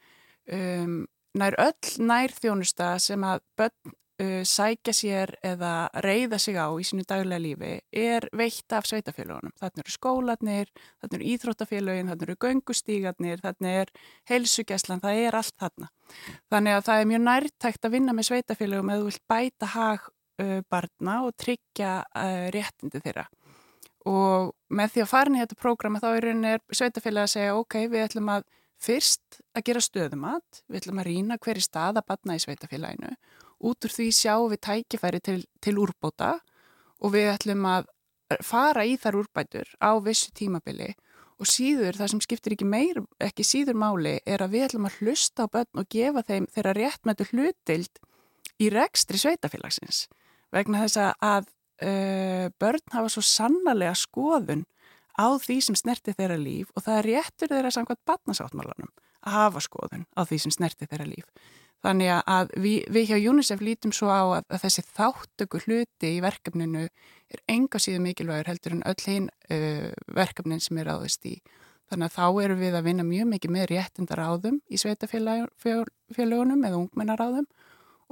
Um, 0.47 0.99
nær 1.37 1.57
öll 1.61 1.95
nær 2.07 2.35
þjónusta 2.35 2.97
sem 3.03 3.25
að 3.27 3.43
börn 3.59 3.95
uh, 4.23 4.43
sækja 4.47 4.95
sér 4.97 5.33
eða 5.45 5.89
reyða 6.05 6.39
sig 6.43 6.59
á 6.59 6.69
í 6.73 6.85
sínu 6.87 7.07
daglega 7.09 7.43
lífi 7.43 7.73
er 7.93 8.29
veitt 8.37 8.73
af 8.77 8.89
sveitafélagunum. 8.89 9.55
Þannig 9.61 9.85
eru 9.85 9.95
skólanir, 9.95 10.73
þannig 11.03 11.19
eru 11.19 11.31
íþróttafélagin, 11.35 12.13
þannig 12.13 12.29
eru 12.29 12.39
göngustígarnir, 12.47 13.43
þannig 13.45 13.81
er 13.83 13.95
helsugjæslan, 14.33 15.03
það 15.05 15.23
er 15.25 15.41
allt 15.41 15.57
þarna. 15.61 15.91
Þannig 16.53 16.79
að 16.79 16.87
það 16.91 17.01
er 17.01 17.11
mjög 17.13 17.25
nærtækt 17.31 17.89
að 17.89 17.97
vinna 17.99 18.17
með 18.17 18.31
sveitafélagum 18.31 18.93
eða 18.93 19.03
þú 19.03 19.11
vilt 19.11 19.27
bæta 19.35 19.73
hag 19.75 20.07
uh, 20.43 20.61
barna 20.71 21.19
og 21.27 21.37
tryggja 21.41 21.99
uh, 22.07 22.47
réttindi 22.55 23.03
þeirra. 23.05 23.27
Og 24.07 24.53
með 24.71 24.93
því 24.93 25.03
að 25.03 25.11
fara 25.11 25.31
inn 25.31 25.39
í 25.39 25.43
þetta 25.43 25.59
prógrama 25.59 26.03
þá 26.03 26.09
er, 26.13 26.29
er 26.55 26.63
sveitafélag 26.71 27.27
að 27.27 27.33
segja 27.33 27.57
ok, 27.59 27.79
við 27.91 28.05
ætlum 28.05 28.31
að 28.37 28.47
fyrst 28.83 29.41
að 29.57 29.65
gera 29.67 29.83
stöðumat, 29.83 30.63
við 30.69 30.83
ætlum 30.83 31.01
að 31.01 31.09
rýna 31.09 31.39
hverju 31.43 31.65
stað 31.65 32.01
að 32.01 32.09
batna 32.13 32.37
í 32.37 32.43
sveitafélaginu 32.45 33.15
út 33.67 33.87
úr 33.89 33.93
því 33.93 34.07
sjáum 34.13 34.51
við 34.53 34.63
tækifæri 34.67 35.21
til, 35.25 35.39
til 35.65 35.77
úrbóta 35.81 36.37
og 37.01 37.15
við 37.15 37.31
ætlum 37.33 37.65
að 37.71 37.89
fara 38.45 38.85
í 38.87 38.97
þar 39.01 39.21
úrbætur 39.23 39.71
á 39.81 39.97
vissu 40.03 40.33
tímabili. 40.37 40.93
Og 41.37 41.49
síður 41.49 41.99
það 41.99 42.13
sem 42.13 42.21
skiptir 42.25 42.55
ekki 42.55 42.69
meir, 42.69 43.03
ekki 43.21 43.45
síður 43.45 43.77
máli 43.77 44.15
er 44.25 44.41
að 44.41 44.55
við 44.55 44.69
ætlum 44.71 44.87
að 44.89 45.01
hlusta 45.03 45.45
á 45.45 45.53
börn 45.53 45.83
og 45.83 45.89
gefa 45.93 46.23
þeim 46.25 46.47
þeirra 46.55 46.77
réttmættu 46.79 47.27
hlutild 47.33 48.01
í 48.57 48.71
rekstri 48.73 49.21
sveitafélagsins 49.21 50.07
vegna 50.55 50.87
þess 50.87 51.03
að 51.21 51.51
uh, 51.83 52.47
börn 52.61 52.95
hafa 52.95 53.13
svo 53.13 53.25
sannarlega 53.25 53.97
skoðun 53.99 54.65
á 55.17 55.27
því 55.41 55.59
sem 55.65 55.79
snerti 55.79 56.15
þeirra 56.17 56.39
líf 56.41 56.73
og 56.77 56.85
það 56.87 56.99
er 57.01 57.09
réttur 57.11 57.53
þeirra 57.53 57.75
samkvæmt 57.75 58.05
barnasáttmálanum 58.09 58.93
að 59.27 59.37
hafa 59.37 59.63
skoðun 59.65 60.07
á 60.13 60.21
því 60.25 60.41
sem 60.45 60.55
snerti 60.55 60.89
þeirra 60.89 61.09
líf. 61.09 61.29
Þannig 61.85 62.11
að 62.17 62.55
við, 62.59 62.87
við 62.91 63.11
hjá 63.11 63.17
UNICEF 63.31 63.63
lítum 63.63 63.93
svo 63.95 64.09
á 64.11 64.25
að, 64.39 64.47
að 64.49 64.63
þessi 64.65 64.83
þáttöku 64.97 65.61
hluti 65.67 66.13
í 66.17 66.23
verkefninu 66.25 66.87
er 66.87 67.43
enga 67.53 67.81
síðan 67.83 68.07
mikilvægur 68.07 68.51
heldur 68.51 68.77
en 68.79 68.87
öll 68.89 69.03
hinn 69.05 69.29
uh, 69.53 69.93
verkefnin 70.17 70.63
sem 70.63 70.81
er 70.83 70.91
áðist 70.95 71.27
í. 71.29 71.37
Þannig 71.87 72.09
að 72.09 72.17
þá 72.17 72.43
eru 72.43 72.57
við 72.59 72.79
að 72.79 72.89
vinna 72.89 73.07
mjög 73.07 73.29
mikið 73.31 73.53
með 73.55 73.69
réttindar 73.71 74.23
áðum 74.25 74.57
í 74.67 74.81
sveitafélagunum 74.83 76.65
eða 76.67 76.81
ungmennaráðum 76.81 77.47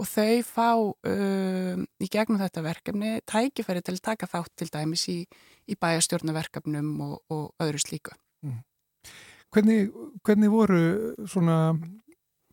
og 0.00 0.08
þau 0.10 0.38
fá 0.46 0.70
uh, 0.74 1.82
í 2.02 2.10
gegnum 2.10 2.40
þetta 2.40 2.64
verkefni 2.64 3.16
tækifæri 3.30 3.82
til 3.84 3.96
að 3.96 4.04
taka 4.10 4.28
þátt 4.30 4.54
til 4.58 4.70
dæmis 4.74 5.06
í, 5.12 5.18
í 5.70 5.76
bæjastjórnaverkefnum 5.80 6.94
og, 7.06 7.18
og 7.30 7.44
öðru 7.62 7.82
slíku. 7.82 8.14
Mm. 8.44 8.62
Hvernig, 9.54 9.92
hvernig 10.26 10.50
voru 10.50 10.80
svona 11.30 11.58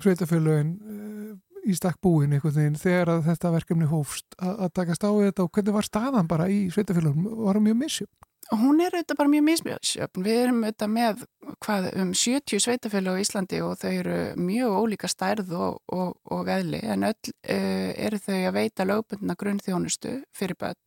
sveitafélagin 0.02 0.76
uh, 0.78 1.32
í 1.66 1.76
stakk 1.78 2.02
búin 2.02 2.34
einhvern 2.34 2.58
veginn 2.58 2.80
þegar 2.82 3.22
þetta 3.26 3.54
verkefni 3.54 3.90
hófst 3.90 4.38
að, 4.38 4.54
að 4.66 4.76
takast 4.80 5.06
á 5.06 5.12
þetta 5.12 5.46
og 5.46 5.54
hvernig 5.56 5.78
var 5.78 5.88
staðan 5.88 6.30
bara 6.30 6.50
í 6.50 6.64
sveitafélagum? 6.74 7.26
Var 7.46 7.58
það 7.58 7.68
mjög 7.70 7.82
missjöfn? 7.82 8.31
Hún 8.52 8.82
er 8.84 8.92
auðvitað 8.92 9.16
bara 9.16 9.32
mjög 9.32 9.44
mismjöfn. 9.48 10.24
Við 10.26 10.38
erum 10.42 10.58
auðvitað 10.66 10.90
með 10.92 11.22
hvað, 11.64 11.86
um 12.02 12.10
70 12.20 12.60
sveitafélag 12.60 13.16
á 13.16 13.22
Íslandi 13.24 13.62
og 13.64 13.78
þau 13.80 13.92
eru 13.94 14.18
mjög 14.44 14.76
ólíka 14.76 15.08
stærð 15.12 15.54
og, 15.56 15.78
og, 15.88 16.18
og 16.36 16.52
eðli 16.52 16.82
en 16.84 17.08
öll 17.08 17.32
uh, 17.32 17.92
eru 17.96 18.20
þau 18.20 18.40
að 18.42 18.58
veita 18.58 18.88
lögbundna 18.90 19.38
grunnþjónustu 19.40 20.18
fyrir 20.36 20.60
börn. 20.60 20.82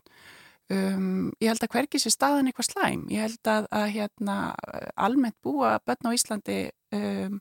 Um, 0.73 1.33
ég 1.41 1.55
held 1.55 1.65
að 1.65 1.73
hverkið 1.73 2.05
sé 2.05 2.13
staðan 2.13 2.53
eitthvað 2.53 2.69
slæm. 2.69 3.09
Ég 3.13 3.25
held 3.25 3.53
að, 3.55 3.69
að 3.81 3.89
hérna, 3.97 4.37
almennt 5.01 5.41
búa 5.45 5.79
börn 5.89 6.13
á 6.13 6.17
Íslandi 6.17 6.59
um, 6.93 7.41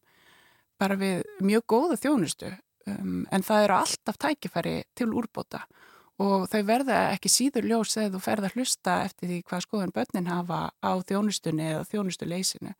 bara 0.79 0.99
við 1.03 1.23
mjög 1.43 1.67
góða 1.75 1.99
þjónustu 1.99 2.55
um, 2.87 3.25
en 3.27 3.43
það 3.43 3.67
eru 3.67 3.81
alltaf 3.81 4.23
tækifæri 4.23 4.77
til 4.95 5.11
úrbóta 5.11 5.65
og 5.67 5.81
þau 6.19 6.61
verða 6.67 6.99
ekki 7.13 7.31
síður 7.31 7.69
ljós 7.69 7.97
eða 7.97 8.13
þú 8.13 8.21
ferða 8.21 8.49
að 8.49 8.59
hlusta 8.59 8.99
eftir 9.07 9.29
því 9.31 9.39
hvað 9.49 9.65
skoðan 9.65 9.95
börnin 9.95 10.29
hafa 10.29 10.59
á 10.77 10.91
þjónustunni 11.09 11.65
eða 11.71 11.89
þjónustuleysinu. 11.89 12.75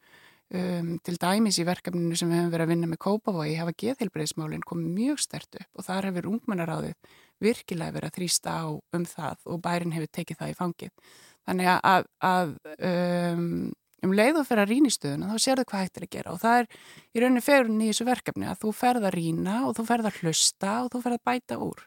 Um, 0.53 0.99
til 1.01 1.15
dæmis 1.17 1.57
í 1.57 1.63
verkefninu 1.65 2.13
sem 2.19 2.29
við 2.29 2.37
hefum 2.37 2.51
verið 2.53 2.67
að 2.67 2.71
vinna 2.73 2.87
með 2.91 2.99
Kópavogi 3.01 3.53
hafa 3.57 3.73
geðheilbreyðismálinn 3.73 4.65
komið 4.69 4.89
mjög 4.99 5.21
stert 5.23 5.55
upp 5.57 5.79
og 5.79 5.85
þar 5.87 6.07
hefur 6.11 6.27
ungmennaráðið 6.29 7.15
virkilega 7.41 7.95
verið 7.95 8.11
að 8.11 8.17
þrýsta 8.19 8.53
á 8.53 8.65
um 8.69 9.07
það 9.09 9.47
og 9.49 9.63
bærin 9.63 9.95
hefur 9.95 10.11
tekið 10.13 10.41
það 10.43 10.51
í 10.51 10.57
fangið. 10.59 10.91
Þannig 11.47 11.71
að, 11.73 12.05
að 12.29 12.53
um, 12.91 13.47
um 14.03 14.13
leið 14.19 14.41
og 14.43 14.47
fer 14.51 14.61
að 14.61 14.75
rýna 14.75 14.91
í 14.91 14.93
stöðuna 14.93 15.31
þá 15.31 15.41
sér 15.47 15.63
þau 15.63 15.69
hvað 15.71 15.85
hægt 15.87 15.97
er 15.97 16.05
að 16.05 16.13
gera 16.17 16.35
og 16.35 16.43
það 16.43 16.59
er 16.59 16.69
í 17.17 17.23
rauninni 17.23 17.45
ferun 17.47 17.81
í 17.81 17.89
þessu 17.89 18.07
verkefni 18.11 18.51
að 18.51 18.61
þú 18.61 18.75
ferð 18.83 19.09
að 19.09 19.17
rýna 19.17 19.57
og 19.69 19.75
þú 19.79 19.87
ferð 19.89 20.11
að 20.11 20.21
hlusta 20.21 20.75
og 20.83 20.93
þú 20.93 21.03
ferð 21.07 21.17
að 21.17 21.25
bæta 21.31 21.59
úr 21.63 21.83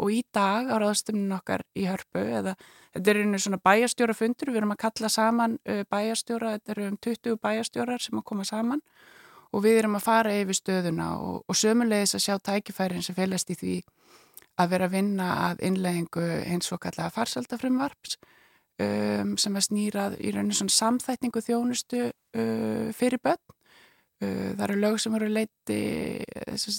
og 0.00 0.12
í 0.14 0.22
dag 0.34 0.70
á 0.72 0.76
ráðstömnin 0.80 1.36
okkar 1.36 1.64
í 1.76 1.86
hörpu 1.88 2.22
eða 2.24 2.56
þetta 2.94 3.12
er 3.12 3.22
einu 3.22 3.40
svona 3.40 3.60
bæjastjórafundur, 3.62 4.50
við 4.50 4.62
erum 4.62 4.74
að 4.74 4.82
kalla 4.86 5.12
saman 5.12 5.56
uh, 5.68 5.84
bæjastjóra, 5.92 6.56
þetta 6.56 6.74
eru 6.74 6.88
um 6.88 6.98
20 7.06 7.40
bæjastjórar 7.44 8.02
sem 8.02 8.20
að 8.20 8.28
koma 8.32 8.46
saman 8.48 8.82
og 9.50 9.64
við 9.64 9.80
erum 9.80 9.98
að 9.98 10.06
fara 10.06 10.34
yfir 10.40 10.58
stöðuna 10.58 11.12
og, 11.20 11.40
og 11.46 11.58
sömulegis 11.58 12.16
að 12.16 12.26
sjá 12.26 12.36
tækifærin 12.50 13.04
sem 13.04 13.16
félast 13.16 13.50
í 13.50 13.58
því 13.58 13.78
að 14.60 14.74
vera 14.74 14.88
að 14.88 14.96
vinna 14.96 15.30
að 15.48 15.64
innleggingu 15.68 16.26
eins 16.44 16.70
og 16.74 16.82
kallaða 16.82 17.14
farsaldafrumvarps 17.14 18.18
um, 18.82 19.34
sem 19.40 19.56
er 19.56 19.66
snýrað 19.66 20.18
í 20.20 20.32
rauninu 20.34 20.56
svona 20.56 20.76
samþætningu 20.76 21.42
þjónustu 21.44 22.04
uh, 22.10 22.88
fyrir 22.96 23.22
börn. 23.24 23.42
Uh, 24.20 24.52
það 24.54 24.64
eru 24.68 24.80
lög 24.84 24.98
sem 25.00 25.14
voru 25.16 25.30
leiti, 25.32 25.80
þessi, 26.52 26.76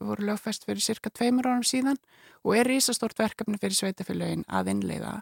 voru 0.00 0.26
lögfest 0.28 0.66
fyrir 0.66 0.84
cirka 0.84 1.10
tveimur 1.10 1.48
árum 1.48 1.64
síðan 1.66 1.98
og 2.44 2.56
er 2.56 2.70
ísastort 2.70 3.18
verkefni 3.18 3.58
fyrir 3.60 3.76
sveitafélagin 3.78 4.44
að 4.48 4.72
innleiða. 4.74 5.20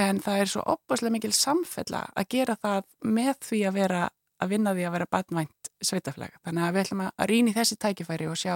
En 0.00 0.20
það 0.24 0.42
er 0.42 0.52
svo 0.52 0.64
opaslega 0.74 1.16
mikil 1.16 1.32
samfella 1.36 2.06
að 2.16 2.28
gera 2.36 2.56
það 2.56 2.84
með 3.04 3.34
því 3.48 3.62
að 3.68 3.78
vera 3.80 4.02
að 4.42 4.54
vinna 4.54 4.74
því 4.74 4.86
að 4.86 4.94
vera 4.96 5.10
batnvænt 5.10 5.72
sveitafélag. 5.84 6.36
Þannig 6.46 6.66
að 6.66 6.74
við 6.74 6.84
ætlum 6.84 7.04
að 7.06 7.26
rýna 7.30 7.52
í 7.52 7.56
þessi 7.56 7.78
tækifæri 7.82 8.28
og 8.30 8.38
sjá 8.40 8.54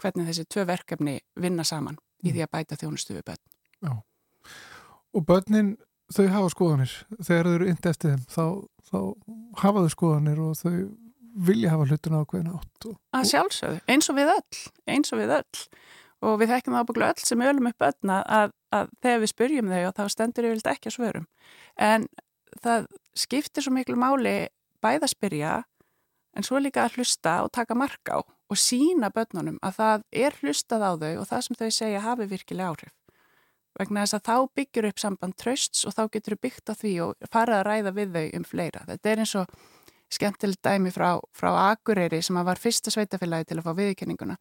hvernig 0.00 0.28
þessi 0.30 0.46
tvö 0.48 0.66
verkefni 0.68 1.18
vinna 1.40 1.64
saman 1.66 1.98
í 2.24 2.32
því 2.32 2.44
að 2.44 2.52
bæta 2.54 2.78
þjónustu 2.80 3.16
við 3.16 3.24
börn. 3.30 3.44
Já. 3.80 3.92
Og 5.16 5.24
börnin 5.26 5.76
þau 6.14 6.26
hafa 6.34 6.50
skoðanir 6.54 6.96
þegar 7.18 7.48
þau 7.48 7.54
eru 7.54 7.70
yndi 7.70 7.90
eftir 7.90 8.14
þeim 8.14 8.24
þá, 8.30 8.44
þá 8.90 8.98
hafa 9.62 9.84
þau 9.84 9.94
skoðanir 9.94 10.42
og 10.44 10.58
þau 10.58 10.74
vilja 11.34 11.72
hafa 11.72 11.86
hlutuna 11.88 12.22
á 12.22 12.24
hvernig 12.24 12.56
átt 12.58 12.86
og, 12.90 12.96
að 13.16 13.28
sjálfsögðu, 13.32 13.80
eins 13.90 14.10
og 14.10 14.18
við 14.18 14.32
öll 14.34 14.60
eins 14.90 15.12
og 15.14 15.22
við 15.22 15.34
öll. 15.40 15.64
Og 16.20 16.34
við 16.36 16.50
þekkjum 16.52 16.74
það 16.76 16.82
ábygglega 16.84 17.14
öll 17.14 17.24
sem 17.24 17.42
ölum 17.48 17.68
upp 17.70 17.84
öllna 17.86 18.16
að, 18.28 18.50
að 18.76 18.90
þegar 19.00 19.22
við 19.22 19.30
spyrjum 19.32 19.70
þau 19.72 19.84
og 19.86 19.94
þá 19.96 20.02
stendur 20.12 20.48
ég 20.48 20.56
vilt 20.56 20.68
ekki 20.68 20.90
að 20.90 20.96
svörum. 20.98 21.28
En 21.80 22.04
það 22.60 22.90
skiptir 23.16 23.64
svo 23.64 23.72
miklu 23.72 23.96
máli 23.96 24.34
bæða 24.84 25.06
að 25.06 25.14
spyrja 25.14 25.54
en 26.36 26.46
svo 26.46 26.60
líka 26.60 26.84
að 26.84 26.98
hlusta 26.98 27.40
og 27.44 27.52
taka 27.56 27.76
marka 27.78 28.18
á 28.18 28.20
og 28.20 28.58
sína 28.58 29.10
börnunum 29.14 29.60
að 29.64 29.76
það 29.78 30.06
er 30.26 30.38
hlustað 30.42 30.84
á 30.86 30.92
þau 30.98 31.12
og 31.22 31.28
það 31.30 31.44
sem 31.46 31.58
þau 31.60 31.70
segja 31.70 32.04
hafi 32.04 32.26
virkilega 32.30 32.72
áhrif. 32.72 32.94
Vegna 33.78 34.02
þess 34.02 34.16
að 34.18 34.24
þá 34.26 34.36
byggjur 34.58 34.88
upp 34.90 35.00
samband 35.00 35.36
trösts 35.38 35.84
og 35.86 35.94
þá 35.94 36.02
getur 36.16 36.34
þau 36.34 36.44
byggt 36.46 36.72
á 36.72 36.74
því 36.74 36.94
og 37.04 37.28
farað 37.30 37.60
að 37.60 37.66
ræða 37.68 37.92
við 37.96 38.16
þau 38.16 38.24
um 38.38 38.46
fleira. 38.48 38.82
Þetta 38.88 39.12
er 39.12 39.22
eins 39.22 39.34
og 39.38 39.52
skemmtilegt 40.10 40.62
dæmi 40.66 40.92
frá, 40.94 41.18
frá 41.36 41.50
Akureyri 41.70 42.22
sem 42.22 42.38
var 42.44 42.58
fyrsta 42.58 42.92
sveitafélagi 42.92 43.50
til 43.50 43.60
að 43.60 43.68
fá 43.68 43.76
viðkenninguna 43.78 44.36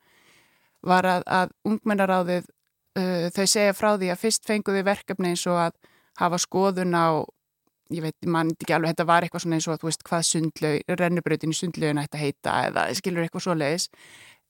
var 0.87 1.05
að, 1.05 1.25
að 1.27 1.53
ungmennaráðið 1.67 2.45
uh, 2.47 3.27
þau 3.35 3.45
segja 3.45 3.75
frá 3.75 3.91
því 3.97 4.13
að 4.13 4.21
fyrst 4.23 4.47
fenguði 4.47 4.85
verkefni 4.87 5.33
eins 5.33 5.45
og 5.49 5.59
að 5.67 5.75
hafa 6.19 6.39
skoðun 6.41 6.95
á 6.95 7.23
ég 7.89 8.05
veit, 8.05 8.29
mann 8.29 8.53
ekki 8.53 8.75
alveg, 8.75 8.93
þetta 8.93 9.07
var 9.09 9.25
eitthvað 9.25 9.43
svona 9.45 9.57
eins 9.57 9.67
og 9.67 9.75
að 9.75 9.81
þú 9.81 9.89
veist 9.89 10.05
hvað 10.05 10.25
sundlaug, 10.27 10.93
rennubröðin 10.99 11.53
í 11.53 11.57
sundlaugin 11.57 12.01
ætti 12.01 12.19
að 12.19 12.25
heita 12.25 12.55
eða 12.69 12.85
skilur 12.97 13.25
eitthvað 13.25 13.45
svo 13.47 13.55
leiðis 13.57 13.87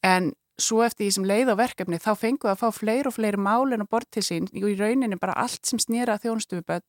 en 0.06 0.34
svo 0.60 0.82
eftir 0.84 1.06
því 1.06 1.14
sem 1.16 1.28
leið 1.30 1.54
á 1.56 1.62
verkefni 1.62 2.02
þá 2.04 2.12
fenguð 2.20 2.52
að 2.52 2.60
fá 2.60 2.68
fleiri 2.76 3.08
og 3.08 3.16
fleiri 3.16 3.40
málin 3.40 3.86
og 3.86 3.90
bort 3.92 4.10
til 4.12 4.26
sín 4.26 4.50
í 4.52 4.76
rauninni 4.76 5.20
bara 5.20 5.38
allt 5.40 5.64
sem 5.70 5.80
snýra 5.80 6.20
þjónustufuböld 6.20 6.84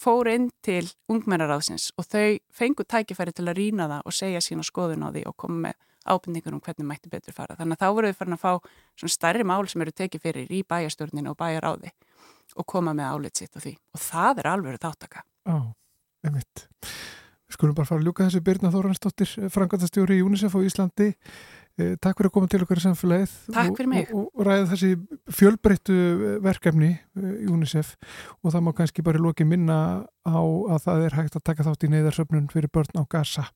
fór 0.00 0.30
inn 0.32 0.48
til 0.64 0.86
ungmennaráðsins 1.12 1.90
og 2.00 2.08
þau 2.08 2.38
fenguð 2.56 2.88
tækifæri 2.94 3.34
til 3.36 3.48
að 3.48 3.58
rýna 3.58 3.88
það 3.90 4.08
og 4.08 4.16
segja 4.16 4.42
sína 4.44 4.64
skoðun 4.66 5.04
á 5.04 5.08
því 5.12 5.24
og 5.28 5.36
koma 5.40 5.68
með 5.68 5.78
ábyrningur 6.10 6.56
um 6.56 6.62
hvernig 6.64 6.88
mætti 6.88 7.10
betur 7.12 7.36
fara. 7.36 7.56
Þannig 7.58 7.76
að 7.76 7.82
þá 7.82 7.94
voruð 7.96 8.12
við 8.12 8.18
farin 8.20 8.36
að 8.36 8.44
fá 8.44 9.10
starri 9.12 9.44
mál 9.44 9.68
sem 9.68 9.84
eru 9.84 9.92
tekið 9.92 10.24
fyrir 10.24 10.54
í 10.56 10.62
bæjastörninu 10.64 11.34
og 11.34 11.38
bæjaráði 11.40 11.92
og 12.56 12.66
koma 12.66 12.94
með 12.96 13.12
álit 13.12 13.40
sitt 13.40 13.56
og 13.56 13.64
því. 13.66 13.76
Og 13.94 14.02
það 14.02 14.42
er 14.42 14.50
alveg 14.50 14.80
þáttaka. 14.80 15.24
Já, 15.46 15.56
einmitt. 16.26 16.66
Skulum 17.50 17.74
bara 17.74 17.88
fara 17.88 18.00
að 18.00 18.06
ljúka 18.06 18.26
þessu 18.28 18.40
Birna 18.46 18.70
Þóransdóttir, 18.70 19.30
Frankvæntastjóri 19.50 20.20
í 20.20 20.24
UNICEF 20.24 20.54
á 20.54 20.60
Íslandi. 20.62 21.08
Eh, 21.80 21.94
takk 22.02 22.18
fyrir 22.18 22.28
að 22.30 22.34
koma 22.34 22.50
til 22.50 22.60
okkar 22.64 22.80
í 22.80 22.82
samfélagið 22.84 23.34
Takk 23.54 23.78
fyrir 23.78 23.90
mig. 23.90 24.10
og, 24.12 24.26
og 24.34 24.46
ræða 24.48 24.66
þessi 24.72 24.90
fjölbreyttu 25.38 25.96
eh, 25.96 26.34
verkefni 26.44 26.90
eh, 26.92 27.30
í 27.44 27.48
UNICEF. 27.50 27.94
Og 28.44 28.52
það 28.54 28.66
má 28.66 28.72
kannski 28.80 29.04
bara 29.06 29.22
lóki 29.22 29.46
minna 29.48 29.78
á 30.26 30.40
að 30.42 30.84
það 30.86 31.06
er 31.06 31.18
hægt 31.20 31.38
að 31.40 31.46
taka 31.48 31.66
þátt 31.68 31.86
í 31.88 31.92
neyðarsöfnun 31.94 32.50
fyrir 32.52 32.72
börn 32.74 33.00
á 33.00 33.02
Gaza. 33.08 33.48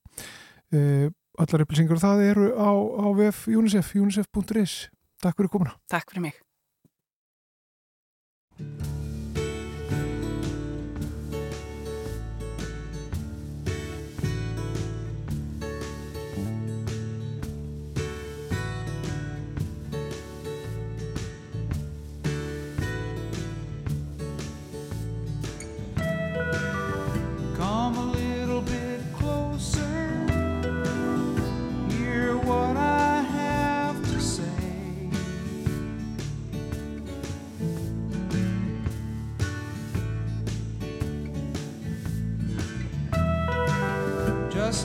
Allar 0.75 1.63
upplýsingar 1.65 1.99
og 1.99 2.03
það 2.03 2.25
eru 2.31 2.49
á, 2.55 2.71
á 2.75 3.07
VF 3.19 3.45
UNICEF, 3.51 3.95
unicef.is 3.99 4.75
Takk 5.23 5.39
fyrir 5.39 5.53
komuna. 5.53 5.77
Takk 5.91 6.11
fyrir 6.11 6.31
mig 6.31 6.41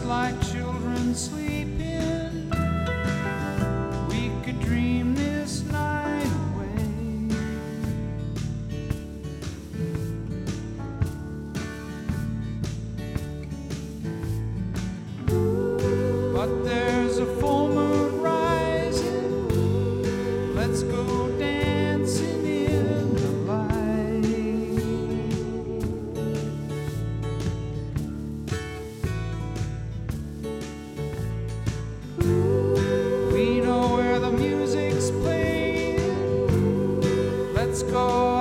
like 0.10 0.42
children 0.42 1.14
sleeping. 1.14 1.49
Let's 37.80 37.92
go 37.94 38.39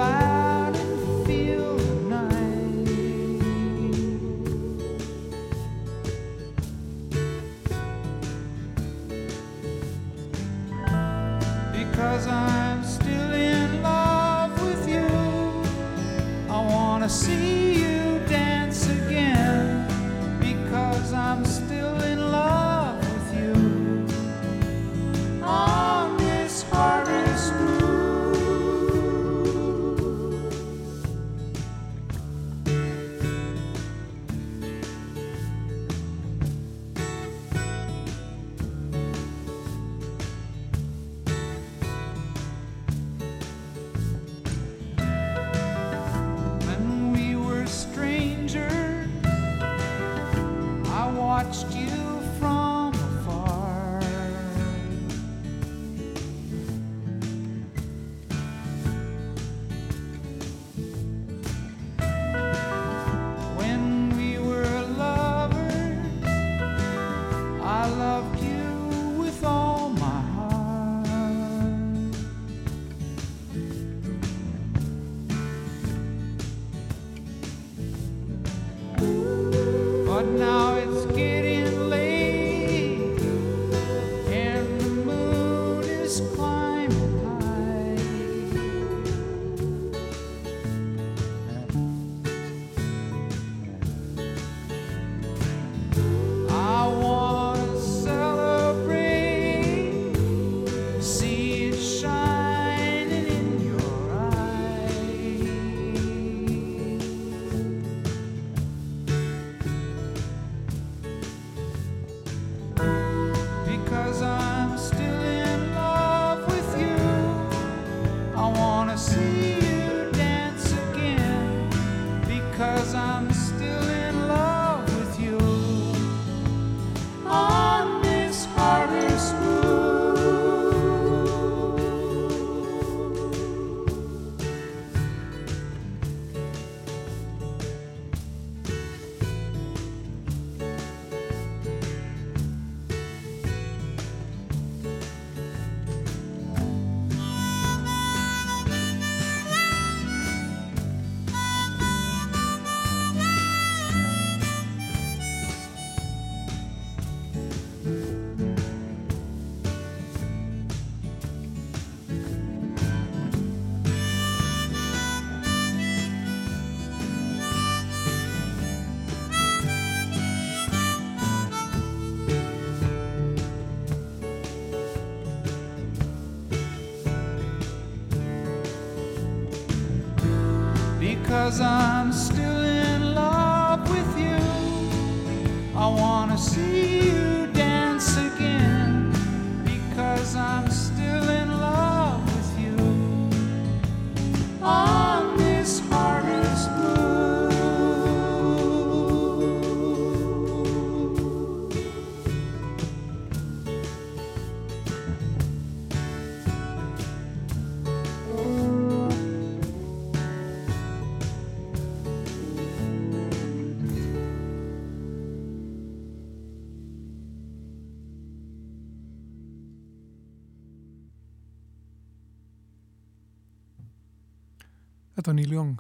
Þetta 225.19 225.33
var 225.33 225.35
Neil 225.35 225.51
Young 225.51 225.79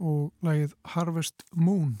og 0.00 0.46
lagið 0.46 0.70
Harvest 0.94 1.42
Moon. 1.52 1.98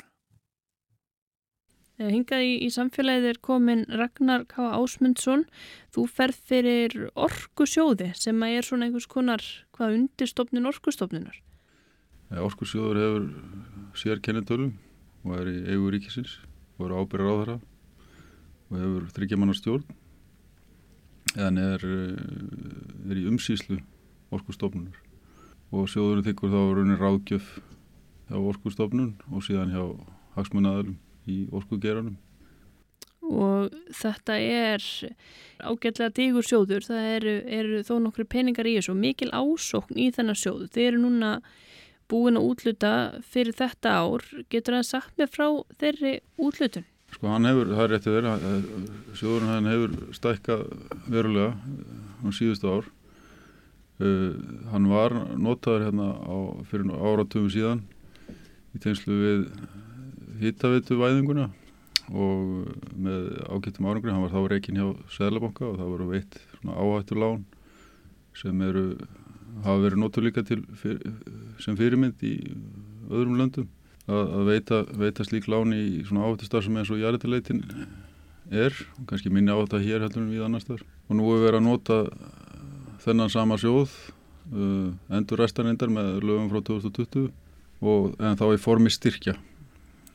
Eh, 2.00 2.08
Hingað 2.08 2.44
í, 2.46 2.54
í 2.64 2.70
samfélagið 2.72 3.28
er 3.28 3.40
komin 3.44 3.82
Ragnar 3.92 4.46
K. 4.48 4.70
Ásmundsson. 4.78 5.44
Þú 5.92 6.06
ferð 6.08 6.40
fyrir 6.48 6.96
orkusjóði 7.12 8.08
sem 8.16 8.40
er 8.48 8.64
svona 8.64 8.88
einhvers 8.88 9.04
konar 9.04 9.44
hvað 9.76 9.98
undirstofnun 9.98 10.70
orkustofnunar. 10.72 11.36
Orkursjóður 12.40 13.02
hefur 13.02 13.28
sér 14.00 14.24
kennitölum 14.24 14.72
og 15.28 15.36
er 15.42 15.52
í 15.52 15.56
eigu 15.76 15.92
ríkisins 15.92 16.38
og 16.78 16.88
er 16.88 16.96
ábyrjar 16.96 17.28
á 17.28 17.36
þeirra 17.36 17.60
og 18.72 18.76
hefur 18.80 19.08
þryggjamannar 19.18 19.60
stjórn 19.60 19.84
en 21.36 21.64
er, 21.68 21.84
eh, 21.84 23.12
er 23.12 23.20
í 23.20 23.28
umsýslu 23.28 23.82
orkustofnunar 24.32 25.11
og 25.72 25.88
sjóðurinn 25.88 26.26
þykkur 26.26 26.52
þá 26.52 26.60
raunin 26.76 27.00
ráðgjöf 27.00 27.48
hjá 28.28 28.36
orkustofnun 28.38 29.14
og 29.32 29.46
síðan 29.46 29.72
hjá 29.72 29.82
hagsmunnaðalum 30.36 30.98
í 31.28 31.38
orkugeranum. 31.54 32.18
Og 33.22 33.72
þetta 33.94 34.36
er 34.42 34.84
ágætlega 35.62 36.12
digur 36.16 36.44
sjóður, 36.44 36.84
það 36.84 37.10
eru, 37.16 37.34
eru 37.46 37.82
þó 37.86 37.94
nokkru 38.02 38.26
peningar 38.28 38.68
í 38.68 38.74
þessu 38.78 38.92
og 38.96 39.02
mikil 39.04 39.30
ásókn 39.30 40.00
í 40.00 40.08
þennan 40.12 40.38
sjóðu. 40.38 40.66
Þið 40.74 40.88
eru 40.88 41.02
núna 41.04 41.34
búin 42.10 42.36
að 42.36 42.48
útluta 42.50 42.94
fyrir 43.24 43.56
þetta 43.56 43.94
ár, 44.02 44.24
getur 44.52 44.76
það 44.78 44.88
sagt 44.90 45.20
mér 45.20 45.30
frá 45.32 45.46
þeirri 45.80 46.16
útlutun? 46.36 46.88
Sko 47.12 47.28
hann 47.28 47.46
hefur, 47.46 47.70
það 47.70 47.84
er 47.84 47.92
réttið 47.92 48.16
þeirra, 48.16 48.34
sjóðurinn 49.20 49.52
hann 49.52 49.70
hefur 49.70 49.96
stækkað 50.16 50.66
verulega 51.12 51.54
á 51.54 52.28
síðustu 52.32 52.72
ár. 52.72 52.90
Uh, 54.02 54.34
hann 54.72 54.88
var 54.90 55.12
notaður 55.38 55.84
hérna 55.86 56.06
á, 56.26 56.36
fyrir 56.66 56.90
áratöfum 56.90 57.50
síðan 57.52 57.82
í 58.74 58.80
tegnslu 58.82 59.14
við 59.14 59.42
hittavitu 60.40 60.96
væðinguna 60.98 61.44
og 62.10 62.72
með 62.98 63.28
ágættum 63.46 63.86
árangri, 63.86 64.10
hann 64.10 64.24
var 64.24 64.32
þá 64.32 64.50
reygin 64.50 64.80
hjá 64.80 64.88
Sæðlabanka 65.14 65.68
og 65.68 65.78
það 65.78 65.92
voru 65.92 66.08
veitt 66.10 66.40
áhættu 66.66 67.18
lán 67.20 67.44
sem 68.36 68.64
eru, 68.66 68.84
hafa 69.62 69.84
verið 69.84 70.02
notuð 70.02 70.26
líka 70.26 70.44
fyr, 70.50 70.98
sem 71.62 71.78
fyrirmynd 71.78 72.24
í 72.26 72.34
öðrum 73.06 73.38
löndum. 73.38 73.68
Að, 74.08 74.22
að 74.34 74.48
veita, 74.50 74.78
veita 74.98 75.26
slík 75.28 75.46
lán 75.52 75.76
í 75.76 76.02
svona 76.08 76.26
áhættu 76.26 76.48
starf 76.48 76.66
sem 76.66 76.80
eins 76.80 76.90
og 76.90 76.98
jarðetileitin 76.98 77.62
er, 78.50 78.74
og 78.98 79.06
kannski 79.06 79.30
minni 79.30 79.54
á 79.54 79.62
þetta 79.62 79.84
hér 79.84 80.06
heldur 80.08 80.24
en 80.24 80.32
við 80.32 80.46
annars 80.48 80.66
þar 80.66 80.82
og 80.82 81.18
nú 81.18 81.28
er 81.36 81.44
verið 81.46 81.60
að 81.60 81.68
nota 81.68 81.98
þennan 83.02 83.32
sama 83.32 83.58
sjóð 83.60 83.90
uh, 84.52 84.92
endur 85.12 85.42
restanindar 85.42 85.90
með 85.92 86.22
lögum 86.26 86.50
frá 86.52 86.62
2020 86.68 87.30
og 87.82 88.14
en 88.22 88.38
þá 88.38 88.46
í 88.52 88.60
formi 88.62 88.92
styrkja. 88.92 89.34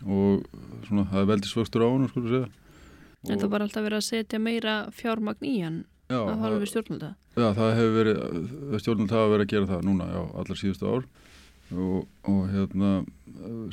Og 0.07 0.45
svona 0.87 1.07
það 1.09 1.21
er 1.21 1.29
veldig 1.33 1.51
svöxtur 1.51 1.83
á 1.83 1.87
hann 1.89 2.09
sko 2.11 2.23
segja. 2.23 2.47
En 3.27 3.41
það 3.41 3.51
var 3.51 3.65
alltaf 3.65 3.83
verið 3.83 3.99
að 3.99 4.07
setja 4.07 4.39
meira 4.39 4.75
fjármagn 4.95 5.47
í 5.47 5.55
hann 5.59 5.79
já, 6.07 6.19
að 6.21 6.43
hafa 6.43 6.59
við 6.61 6.71
stjórnulda. 6.71 7.09
já, 7.35 7.47
það 7.57 7.71
hefur 7.79 7.95
verið 7.97 8.81
stjórnult 8.83 9.15
hafa 9.17 9.31
verið 9.33 9.47
að 9.47 9.53
gera 9.53 9.71
það 9.73 9.87
núna 9.89 10.09
já, 10.13 10.21
allar 10.41 10.61
síðustu 10.61 10.91
ár. 10.93 11.07
Og, 11.67 12.05
og 12.23 12.43
hérna 12.53 12.91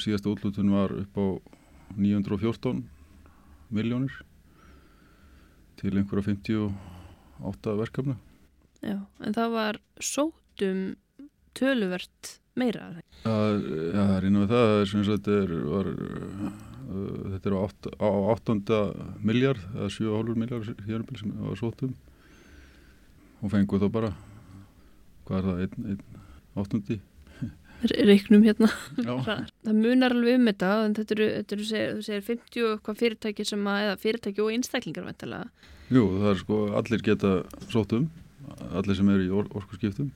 síðasta 0.02 0.32
útlutun 0.32 0.72
var 0.74 0.96
upp 0.96 1.20
á 1.20 1.26
914 1.94 2.82
miljónir 3.70 4.16
til 5.78 5.92
einhverja 5.94 6.32
58 6.32 7.76
verkefna 7.78 8.16
Já, 8.84 8.98
en 9.24 9.36
það 9.36 9.54
var 9.54 9.80
sótum 10.02 10.80
töluvert 11.56 12.34
meira. 12.58 12.90
Það, 13.24 13.62
já, 13.64 13.94
það 13.94 14.14
er 14.16 14.26
innan 14.28 14.44
við 14.44 14.52
það, 14.52 14.72
það 14.92 15.30
er 15.34 15.38
er, 15.38 15.54
var, 15.70 15.90
uh, 15.94 17.14
þetta 17.34 17.50
er 17.50 17.56
á, 17.56 17.60
átt, 17.62 17.88
á 17.96 18.08
áttunda 18.34 18.80
miljard, 19.24 19.64
eða 19.74 19.90
7,5 19.96 20.42
miljard 20.42 20.84
hérumbil 20.84 21.20
sem 21.20 21.32
var 21.40 21.58
sótum 21.60 21.96
og 23.44 23.52
fenguð 23.52 23.84
þá 23.84 23.90
bara, 23.92 24.12
hvað 25.28 25.40
er 25.40 25.48
það, 25.48 25.64
einn, 25.64 25.90
einn 25.94 26.22
áttundi? 26.60 27.00
Reyknum 27.84 28.44
hérna. 28.46 28.70
Það 29.04 29.76
munar 29.76 30.14
alveg 30.14 30.38
um 30.38 30.46
þetta, 30.48 30.68
en 30.86 30.94
þetta 30.96 31.14
eru, 31.16 31.26
þetta 31.34 31.56
eru 31.56 31.66
segir, 31.68 31.90
þú 31.98 32.04
segir 32.06 32.26
50 32.30 32.66
og 32.68 32.84
hvað 32.86 33.00
fyrirtæki 33.02 33.46
sem 33.48 33.66
að, 33.68 33.80
eða 33.88 33.98
fyrirtæki 34.00 34.44
og 34.44 34.52
einstaklingar 34.54 35.08
veintilega. 35.08 35.70
jú, 35.92 36.04
það 36.22 36.30
er 36.30 36.40
sko, 36.40 36.60
allir 36.80 37.04
geta 37.04 37.32
sótum, 37.72 38.06
allir 38.74 38.98
sem 38.98 39.10
eru 39.14 39.24
í 39.26 39.32
or 39.32 39.48
orkuskiptum. 39.60 40.12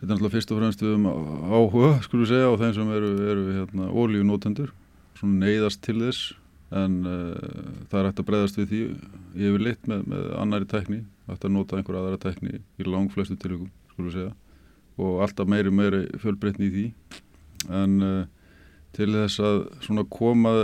Þetta 0.00 0.06
er 0.06 0.14
náttúrulega 0.14 0.36
fyrst 0.36 0.52
og 0.54 0.60
fremst 0.60 0.82
við 0.84 0.94
um 0.96 1.08
áhuga, 1.10 1.90
skulum 2.06 2.24
við 2.24 2.30
segja, 2.32 2.48
á 2.48 2.60
þeim 2.60 2.76
sem 2.76 2.92
eru, 2.96 3.10
eru 3.32 3.42
hérna, 3.52 3.88
ólíunótendur, 3.92 4.70
svona 5.18 5.44
neyðast 5.44 5.82
til 5.84 5.98
þess, 6.00 6.30
en 6.80 6.94
uh, 7.04 7.34
það 7.90 7.98
er 8.00 8.08
hægt 8.08 8.22
að 8.22 8.28
breyðast 8.30 8.60
við 8.60 8.70
því 8.70 8.80
yfirleitt 9.36 9.90
með, 9.90 10.06
með 10.08 10.30
annari 10.40 10.68
tækni, 10.70 11.00
hægt 11.28 11.44
að 11.44 11.52
nota 11.52 11.76
einhver 11.76 11.98
aðra 12.00 12.20
tækni 12.22 12.62
í 12.80 12.86
langflestu 12.88 13.36
tilvíkum, 13.42 13.68
skulum 13.92 14.08
við 14.08 14.16
segja, 14.16 14.32
og 15.04 15.20
alltaf 15.26 15.50
meiri 15.52 15.74
meiri 15.74 16.02
fjölbreytni 16.22 16.70
í 16.70 16.74
því, 16.76 16.86
en 17.82 18.00
uh, 18.06 18.22
til 18.96 19.10
þess 19.18 19.44
að 19.44 19.60
svona 19.84 20.06
koma 20.08 20.54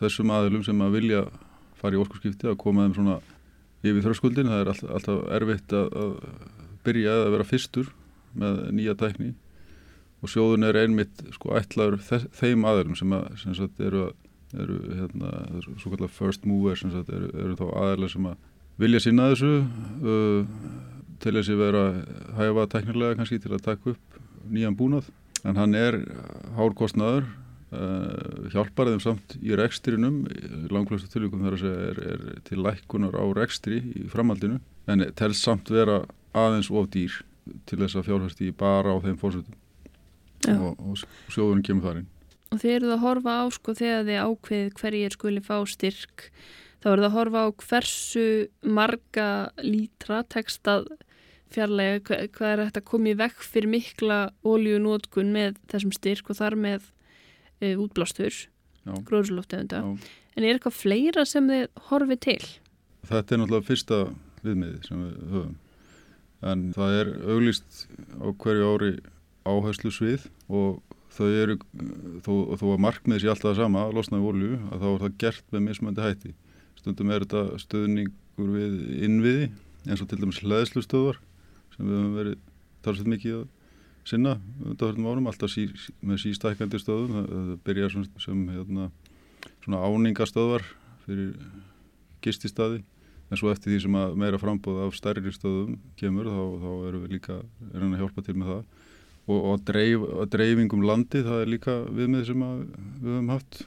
þessum 0.00 0.32
aðilum 0.32 0.64
sem 0.64 0.80
að 0.80 0.96
vilja 0.96 1.26
fara 1.76 1.96
í 1.96 2.00
orkuskipti, 2.00 2.48
að 2.48 2.56
koma 2.64 2.88
þeim 2.88 2.96
svona 2.96 3.20
yfir 3.80 4.02
þröskuldin, 4.04 4.50
það 4.50 4.62
er 4.62 4.72
alltaf, 4.72 4.90
alltaf 4.96 5.22
erfitt 5.36 5.74
að, 5.76 5.94
að 6.02 6.10
byrja 6.84 7.14
að 7.20 7.30
vera 7.36 7.48
fyrstur 7.48 7.92
með 8.40 8.60
nýja 8.76 8.96
tækni. 9.00 9.32
Og 10.20 10.28
sjóðun 10.28 10.68
er 10.68 10.78
einmitt 10.82 11.22
sko 11.32 11.54
ætlaður 11.56 12.00
þe 12.04 12.20
þeim 12.36 12.66
aðeilum 12.68 12.98
sem, 12.98 13.14
að, 13.16 13.28
sem 13.40 13.56
sagt, 13.56 13.80
eru, 13.80 14.10
eru 14.52 14.78
hérna, 14.98 15.32
svo 15.80 15.94
kallar 15.94 16.12
first 16.12 16.44
mover 16.48 16.76
sem 16.76 16.92
sagt, 16.92 17.12
eru, 17.14 17.30
eru 17.32 17.56
þá 17.56 17.66
aðeilar 17.70 18.12
sem 18.12 18.28
að 18.28 18.48
vilja 18.80 19.02
sinna 19.04 19.30
þessu 19.32 19.52
uh, 19.60 20.58
til 21.20 21.34
þess 21.36 21.52
að 21.52 21.62
vera 21.64 21.84
hæfa 22.36 22.66
tæknilega 22.74 23.18
kannski 23.18 23.40
til 23.40 23.54
að 23.56 23.64
taka 23.64 23.94
upp 23.94 24.20
nýjan 24.50 24.76
búnað. 24.76 25.08
En 25.48 25.56
hann 25.56 25.76
er 25.76 26.02
hárkostnaður 26.56 27.24
hjálpar 28.50 28.88
þeim 28.90 29.02
samt 29.02 29.36
í 29.40 29.54
rekstrinum 29.58 30.22
langflestu 30.74 31.10
tilvíkum 31.12 31.44
þar 31.46 31.56
að 31.56 31.62
segja 31.64 31.88
er, 31.90 32.00
er 32.14 32.40
til 32.48 32.58
lækkunar 32.64 33.14
á 33.14 33.24
rekstri 33.38 33.78
í 34.00 34.06
framhaldinu 34.10 34.58
en 34.90 35.04
telst 35.18 35.44
samt 35.46 35.70
vera 35.70 36.00
aðeins 36.34 36.70
of 36.70 36.88
dýr 36.90 37.20
til 37.70 37.78
þess 37.82 37.98
að 38.00 38.08
fjárhæsti 38.08 38.50
bara 38.58 38.94
á 38.94 38.98
þeim 39.04 39.18
fórsöldum 39.20 39.58
og, 40.50 40.74
og 40.80 41.04
sjóðunum 41.30 41.62
kemur 41.66 41.86
þar 41.86 42.00
inn. 42.02 42.08
Og 42.50 42.58
þið 42.62 42.72
eruð 42.78 42.94
að 42.96 43.02
horfa 43.04 43.34
á 43.38 43.44
sko 43.54 43.74
þegar 43.78 44.06
þið 44.08 44.20
ákveðið 44.26 44.74
hverjir 44.80 45.14
skuli 45.14 45.42
fá 45.46 45.56
styrk 45.70 46.26
þá 46.82 46.88
eruð 46.94 47.06
að 47.10 47.16
horfa 47.18 47.42
á 47.46 47.48
hversu 47.62 48.24
marga 48.66 49.28
lítra 49.62 50.22
tekst 50.32 50.66
að 50.70 50.88
fjarlæga 51.50 52.00
hva- 52.06 52.22
hvað 52.34 52.52
er 52.56 52.64
þetta 52.68 52.82
komið 52.90 53.20
vekk 53.22 53.44
fyrir 53.46 53.70
mikla 53.74 54.18
ólíunótkun 54.46 55.30
með 55.34 55.58
þessum 55.70 55.94
styrk 55.94 56.30
og 56.30 56.38
þar 56.40 56.56
með 56.58 56.88
e, 57.60 57.74
útblástur, 57.76 58.34
gróðurslóftegunda. 58.84 59.84
En 60.36 60.46
er 60.46 60.56
eitthvað 60.56 60.76
fleira 60.78 61.24
sem 61.28 61.48
þið 61.50 61.66
horfið 61.90 62.22
til? 62.26 62.42
Þetta 63.10 63.34
er 63.34 63.40
náttúrulega 63.42 63.68
fyrsta 63.68 63.98
viðmiði 64.44 64.80
sem 64.86 65.02
við 65.04 65.34
höfum. 65.34 65.56
En 66.50 66.62
það 66.72 66.96
er 66.96 67.10
auglýst 67.28 67.82
á 68.16 68.26
hverju 68.40 68.70
ári 68.70 68.92
áherslu 69.48 69.92
svið 69.92 70.26
og 70.48 70.80
þau 71.12 71.26
eru, 71.28 71.56
þó, 72.24 72.32
þó 72.56 72.66
að 72.70 72.82
markmiðið 72.86 73.24
sé 73.24 73.32
alltaf 73.32 73.56
sama, 73.58 73.86
að 73.86 73.96
losna 73.98 74.20
í 74.20 74.26
olju, 74.30 74.58
að 74.70 74.84
þá 74.84 74.88
er 74.90 75.02
það 75.04 75.16
gert 75.24 75.54
með 75.54 75.64
mismöndi 75.66 76.04
hætti. 76.04 76.34
Stundum 76.78 77.10
er 77.12 77.24
þetta 77.26 77.60
stöðningur 77.60 78.52
við 78.54 78.76
innviði, 79.08 79.48
eins 79.88 80.04
og 80.04 80.10
til 80.10 80.20
dæmis 80.20 80.40
hlæðslustöðvar, 80.44 81.18
sem 81.74 81.88
við 81.88 81.98
höfum 81.98 82.14
verið 82.20 82.38
talsveit 82.86 83.10
mikið 83.16 83.40
að 83.40 83.48
sinna 84.08 84.36
undanfjörnum 84.64 85.08
árum, 85.10 85.28
alltaf 85.30 85.52
sí, 85.52 85.66
með 86.04 86.22
sístækandi 86.24 86.80
stöðum, 86.80 87.16
það, 87.16 87.50
byrjar 87.66 87.94
sem, 87.94 88.06
sem 88.22 88.46
hérna, 88.52 88.88
svona 89.64 89.82
áningastöðvar 89.86 90.64
fyrir 91.04 91.34
gististadi 92.24 92.82
en 93.30 93.38
svo 93.38 93.50
eftir 93.52 93.72
því 93.72 93.80
sem 93.84 93.98
að 93.98 94.14
meira 94.20 94.38
frambóð 94.42 94.84
af 94.86 94.96
stærri 94.98 95.32
stöðum 95.34 95.76
kemur 96.00 96.28
þá, 96.28 96.40
þá 96.62 96.70
erum 96.88 97.04
við 97.04 97.12
líka 97.14 97.36
erum 97.70 97.92
að 97.94 98.02
hjálpa 98.02 98.24
til 98.26 98.36
með 98.36 98.54
það. 98.54 98.62
Og, 99.30 99.36
og 99.36 99.50
að, 99.52 99.60
dreif, 99.68 100.06
að 100.16 100.32
dreifingum 100.32 100.86
landi 100.88 101.22
það 101.26 101.44
er 101.44 101.52
líka 101.52 101.76
viðmið 101.94 102.24
sem 102.26 102.42
við 102.42 103.12
höfum 103.12 103.30
haft. 103.30 103.60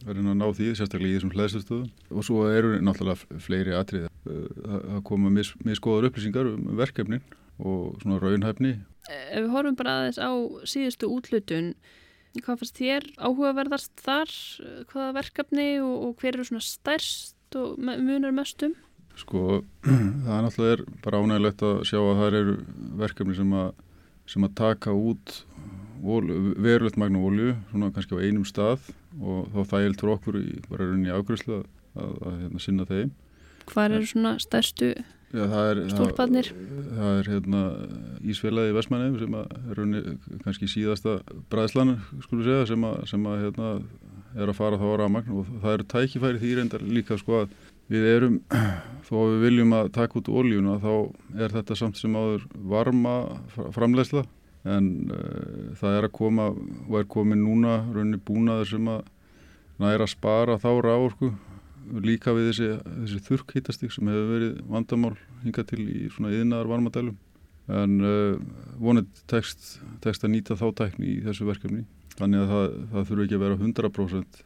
Að 0.00 0.14
reyna 0.16 0.32
að 0.32 0.38
ná 0.38 0.46
því, 0.56 0.68
sérstaklega 0.78 1.10
í 1.10 1.16
þessum 1.18 1.32
hlæðslustöðum 1.34 2.14
og 2.14 2.24
svo 2.24 2.44
eru 2.48 2.70
náttúrulega 2.80 3.40
fleiri 3.44 3.74
atrið 3.76 4.06
að 4.30 5.02
koma 5.08 5.32
mis, 5.34 5.50
miskoður 5.66 6.08
upplýsingar 6.08 6.48
um 6.54 6.70
verkefnin 6.78 7.24
og 7.58 7.98
svona 8.00 8.20
raunhæfni 8.22 8.78
Ef 9.10 9.40
við 9.42 9.50
horfum 9.54 9.78
bara 9.78 9.96
aðeins 9.98 10.20
á 10.22 10.30
síðustu 10.68 11.10
útlutun 11.10 11.74
hvað 12.38 12.60
fannst 12.60 12.78
þér 12.78 13.06
áhugaverðast 13.18 14.04
þar 14.04 14.32
hvaða 14.92 15.14
verkefni 15.18 15.68
og, 15.82 15.94
og 16.06 16.22
hver 16.22 16.36
eru 16.36 16.46
svona 16.46 16.62
stærst 16.62 17.58
og 17.58 17.80
munar 17.80 18.34
mestum? 18.34 18.76
Sko, 19.18 19.62
það 20.24 20.34
er 20.36 20.44
náttúrulega 20.46 20.98
bara 21.04 21.22
ánægilegt 21.24 21.64
að 21.66 21.80
sjá 21.90 21.98
að 21.98 22.20
það 22.20 22.38
eru 22.40 22.56
verkefni 23.02 23.38
sem 23.40 23.56
að, 23.58 23.72
sem 24.30 24.46
að 24.46 24.56
taka 24.62 24.94
út 24.94 25.40
verulegt 26.00 26.96
magna 26.96 27.20
olju, 27.20 27.54
svona 27.72 27.90
kannski 27.92 28.16
á 28.16 28.22
einum 28.24 28.46
stað 28.48 28.86
og 29.20 29.50
þá 29.52 29.74
þægilt 29.74 30.00
fyrir 30.00 30.14
okkur 30.14 30.38
í 30.40 30.46
bara 30.68 30.86
rauninni 30.86 31.12
ákveðslu 31.12 31.58
að, 31.58 31.66
að, 31.98 32.14
að 32.30 32.38
hérna, 32.44 32.62
sinna 32.64 32.86
þeim. 32.88 33.10
Hvað 33.70 33.96
eru 33.96 34.10
svona 34.10 34.36
stærstu 34.42 34.92
Já, 35.30 35.44
það 35.46 35.68
er, 35.68 35.80
stórparnir? 35.92 36.48
Það, 36.50 36.86
það 36.98 37.18
er 37.20 37.28
hérna, 37.30 37.58
Ísfélagi 38.32 38.74
Vestmannheim 38.74 39.18
sem 39.20 39.36
er 39.38 39.82
kannski 40.42 40.66
síðasta 40.70 41.20
bræðslan 41.52 41.92
segja 42.26 42.64
sem 42.72 42.86
að, 42.88 42.96
sem 43.12 43.28
að 43.30 43.44
hérna, 43.44 43.68
er 44.34 44.50
að 44.50 44.58
fara 44.58 44.80
þá 44.80 44.86
á 44.90 44.94
ramagn 45.04 45.36
og 45.38 45.52
það 45.62 45.76
eru 45.76 45.86
tækifæri 45.94 46.42
því 46.42 46.50
reyndar 46.58 46.82
líka 46.82 47.18
sko 47.20 47.44
að 47.44 47.54
við 47.90 48.08
erum, 48.10 48.40
þó 49.06 49.14
að 49.20 49.30
við 49.30 49.44
viljum 49.46 49.76
að 49.78 49.92
taka 49.94 50.18
út 50.18 50.32
oljuna 50.42 50.76
þá 50.82 50.92
er 51.46 51.54
þetta 51.54 51.78
samt 51.78 52.00
sem 52.00 52.18
áður 52.18 52.46
varma 52.74 53.14
framlegsla 53.74 54.24
en 54.70 54.90
uh, 55.14 55.70
það 55.78 55.96
er 55.96 56.08
að 56.08 56.16
koma 56.18 56.50
og 56.50 56.98
er 56.98 57.08
komin 57.10 57.44
núna 57.46 57.80
rauninni 57.86 58.18
búnaður 58.18 58.74
sem 58.74 58.90
að 58.92 59.06
næra 59.80 60.04
að 60.04 60.12
spara 60.12 60.58
þá 60.60 60.70
ráorku 60.84 61.30
líka 62.04 62.34
við 62.36 62.50
þessi, 62.50 62.68
þessi 62.84 63.22
þurrkhýtastík 63.26 63.94
sem 63.94 64.10
hefur 64.10 64.30
verið 64.34 64.60
vandamál 64.70 65.14
hinga 65.44 65.64
til 65.68 65.82
í 65.84 66.10
svona 66.14 66.32
yðnaðar 66.34 66.70
varmadælum 66.70 67.18
en 67.70 67.96
uh, 68.02 68.38
vonið 68.82 69.10
tekst, 69.30 69.76
tekst 70.02 70.24
að 70.26 70.34
nýta 70.34 70.56
þá 70.58 70.66
tækni 70.80 71.12
í 71.12 71.18
þessu 71.22 71.46
verkefni. 71.46 71.84
Þannig 72.18 72.44
að 72.44 72.54
það, 72.54 72.64
það 72.92 73.10
þurfu 73.10 73.26
ekki 73.26 73.36
að 73.36 73.44
vera 73.44 73.58
100% 73.60 74.40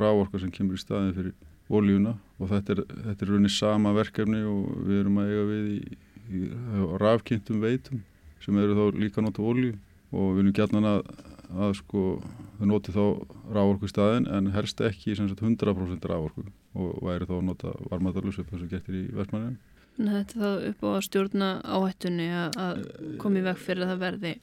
ráorka 0.00 0.40
sem 0.42 0.52
kemur 0.52 0.76
í 0.76 0.82
staðin 0.82 1.14
fyrir 1.16 1.34
oljuna 1.68 2.14
og 2.38 2.52
þetta 2.52 2.74
er, 2.74 2.84
þetta 3.08 3.24
er 3.24 3.32
rauninni 3.32 3.52
sama 3.52 3.92
verkefni 3.96 4.44
og 4.48 4.68
við 4.88 5.00
erum 5.02 5.18
að 5.20 5.32
eiga 5.32 5.48
við 5.48 5.66
í, 5.72 5.78
í, 5.78 6.44
í 6.44 6.86
rafkynntum 7.02 7.60
veitum 7.64 8.04
sem 8.44 8.60
eru 8.60 8.76
þá 8.78 9.00
líka 9.02 9.24
nota 9.24 9.44
olju 9.44 9.74
og 10.14 10.30
við 10.36 10.42
erum 10.44 10.56
gætnan 10.56 10.88
að, 10.88 11.02
að 11.54 11.74
sko 11.80 12.02
þau 12.58 12.66
noti 12.68 12.94
þá 12.94 13.02
rávorku 13.54 13.88
í 13.88 13.92
staðin 13.92 14.28
en 14.32 14.52
helst 14.54 14.80
ekki 14.84 15.16
100% 15.16 16.08
rávorku 16.10 16.44
og 16.78 17.00
væri 17.06 17.28
þá 17.28 17.34
að 17.38 17.48
nota 17.48 17.72
varmadalus 17.88 18.38
upp 18.42 18.52
þessu 18.52 18.68
getur 18.70 18.98
í 18.98 19.06
vestmanninu. 19.16 19.58
Þetta 19.98 20.18
er 20.20 20.38
þá 20.38 20.68
upp 20.70 20.84
á 20.86 20.88
að 20.92 21.04
stjórna 21.08 21.48
áhættunni 21.64 22.28
að 22.38 22.84
komi 23.22 23.42
veg 23.42 23.58
fyrir 23.58 23.86
að 23.86 23.92
það 23.94 24.04
verði 24.04 24.34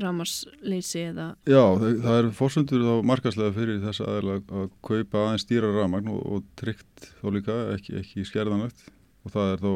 ramasleysi 0.00 1.02
eða... 1.10 1.26
Já, 1.48 1.62
það, 1.80 1.98
það 2.04 2.18
er 2.18 2.28
fórsöndur 2.38 2.84
þá 2.84 2.94
markaslega 3.10 3.54
fyrir 3.56 3.80
þess 3.82 4.04
aðeins 4.04 4.52
að 4.60 4.68
kaupa 4.86 5.24
aðeins 5.24 5.44
stýra 5.44 5.72
ramagn 5.74 6.12
og, 6.12 6.20
og 6.24 6.46
tryggt 6.60 7.08
þá 7.20 7.26
líka 7.34 7.58
ekki, 7.74 7.98
ekki 8.00 8.26
skerðanlegt 8.28 8.86
og 9.24 9.34
það 9.34 9.52
er 9.52 9.64
þá 9.64 9.72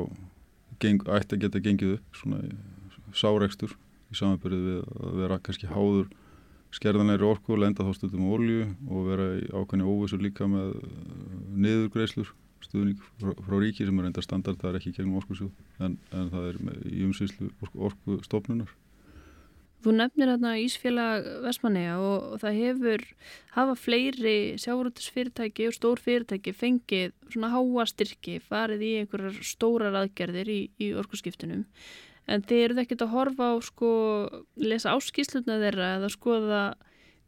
geng, 0.85 1.05
ætti 1.19 1.37
að 1.37 1.45
geta 1.45 1.63
gengið 1.65 1.95
upp 1.99 2.21
svona 2.21 2.41
sáreikstur 3.17 3.75
í 4.09 4.19
samanbyrðið 4.19 4.69
við 4.69 5.05
að 5.09 5.21
vera 5.23 5.41
kannski 5.45 5.71
háður 5.71 6.09
skerðanleiri 6.75 7.25
orku 7.29 7.55
og 7.55 7.63
lenda 7.63 7.87
þá 7.87 7.95
stundum 7.97 8.29
olju 8.33 8.67
og 8.89 9.07
vera 9.09 9.29
í 9.39 9.47
ákvæmni 9.53 9.87
óvisur 9.89 10.21
líka 10.23 10.49
með 10.51 10.75
niðurgreislur 11.57 12.35
stuðning 12.65 12.99
frá, 13.21 13.33
frá 13.47 13.57
ríki 13.63 13.87
sem 13.87 14.01
er 14.01 14.11
enda 14.11 14.25
standard, 14.25 14.59
það 14.61 14.73
er 14.73 14.81
ekki 14.81 14.95
gegnum 14.97 15.21
orkusjóð 15.23 15.85
en, 15.85 15.97
en 16.13 16.29
það 16.35 16.51
er 16.51 16.61
með, 16.67 16.85
í 16.91 17.07
umsýslu 17.07 17.51
orku 17.89 18.19
stofnunar 18.27 18.75
Þú 19.79 19.93
nefnir 19.95 20.27
þarna 20.33 20.53
Ísfélag 20.59 21.27
Vestmanneja 21.45 22.01
og, 22.03 22.33
og 22.35 22.41
það 22.43 22.57
hefur 22.59 23.05
hafa 23.55 23.77
fleiri 23.79 24.33
sjáurútusfyrirtæki 24.59 25.69
og 25.71 25.77
stór 25.77 26.03
fyrirtæki 26.03 26.55
fengið 26.57 27.15
svona 27.31 27.53
háastyrki 27.53 28.41
farið 28.43 28.83
í 28.83 28.91
einhverjar 29.05 29.39
stórar 29.47 30.01
aðgerðir 30.01 30.51
í, 30.51 30.59
í 30.83 30.91
orkuskiptunum 30.99 31.63
en 32.29 32.45
þeir 32.45 32.71
eru 32.71 32.83
ekkert 32.83 33.05
að 33.07 33.15
horfa 33.15 33.51
á 33.53 33.57
sko 33.65 33.91
lesa 34.61 34.95
áskýslutna 34.97 35.59
þeirra 35.63 35.95
eða 35.97 36.13
skoða 36.13 36.63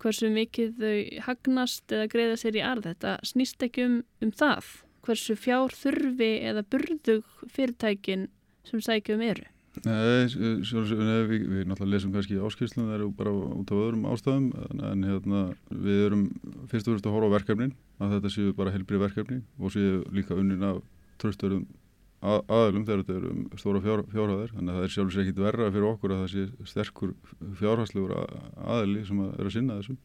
hversu 0.01 0.31
mikið 0.33 0.77
þau 0.81 1.25
hagnast 1.27 1.93
eða 1.93 2.11
greiða 2.13 2.37
sér 2.41 2.59
í 2.61 2.65
arð. 2.65 2.91
Þetta 2.93 3.17
snýst 3.27 3.65
ekki 3.67 3.87
um, 3.87 3.97
um 4.25 4.33
það 4.33 4.69
hversu 5.07 5.37
fjár 5.39 5.73
þurfi 5.77 6.35
eða 6.51 6.67
burðug 6.69 7.41
fyrirtækin 7.53 8.29
sem 8.69 8.85
sækjum 8.85 9.25
eru. 9.25 9.49
Nei, 9.85 10.27
sjálfsögur, 10.67 11.29
við, 11.31 11.45
við 11.47 11.69
náttúrulega 11.71 11.95
lesum 11.95 12.13
kannski 12.13 12.41
áskýrslun, 12.43 12.89
það 12.89 12.97
eru 12.97 13.11
bara 13.17 13.33
út 13.55 13.71
af 13.71 13.83
öðrum 13.85 14.09
ástæðum, 14.11 14.49
en, 14.67 14.81
en 14.89 15.05
hérna, 15.07 15.43
við 15.71 16.01
erum 16.09 16.25
fyrst 16.73 16.89
og 16.89 16.97
fyrst 16.97 17.07
að 17.07 17.15
horfa 17.15 17.31
á 17.31 17.37
verkefnin, 17.37 17.77
að 18.03 18.17
þetta 18.17 18.33
séu 18.35 18.57
bara 18.59 18.73
helbrið 18.75 19.05
verkefni 19.05 19.39
og 19.61 19.73
séu 19.77 20.01
líka 20.17 20.35
unnin 20.35 20.67
af 20.67 20.83
tröstörum 21.23 21.69
aðlum 22.21 22.87
þegar 22.87 23.03
þetta 23.03 23.19
eru 23.19 23.31
um 23.33 23.45
stóra 23.61 23.83
fjár, 23.85 24.03
fjárhæðir, 24.13 24.55
þannig 24.57 24.73
að 24.73 24.79
það 24.79 24.87
er 24.87 24.95
sjálfsögur 24.95 25.25
ekkit 25.25 25.45
verra 25.45 25.69
fyrir 25.71 25.91
okkur 25.91 26.15
að 26.15 26.25
það 26.25 26.33
sé 26.35 26.73
sterkur 26.73 27.15
fjárhæðslegur 27.61 28.17
aðli 28.77 29.05
sem 29.09 29.23
að 29.25 29.31
er 29.37 29.49
að 29.49 29.55
sinna 29.57 29.79
þessum. 29.81 30.01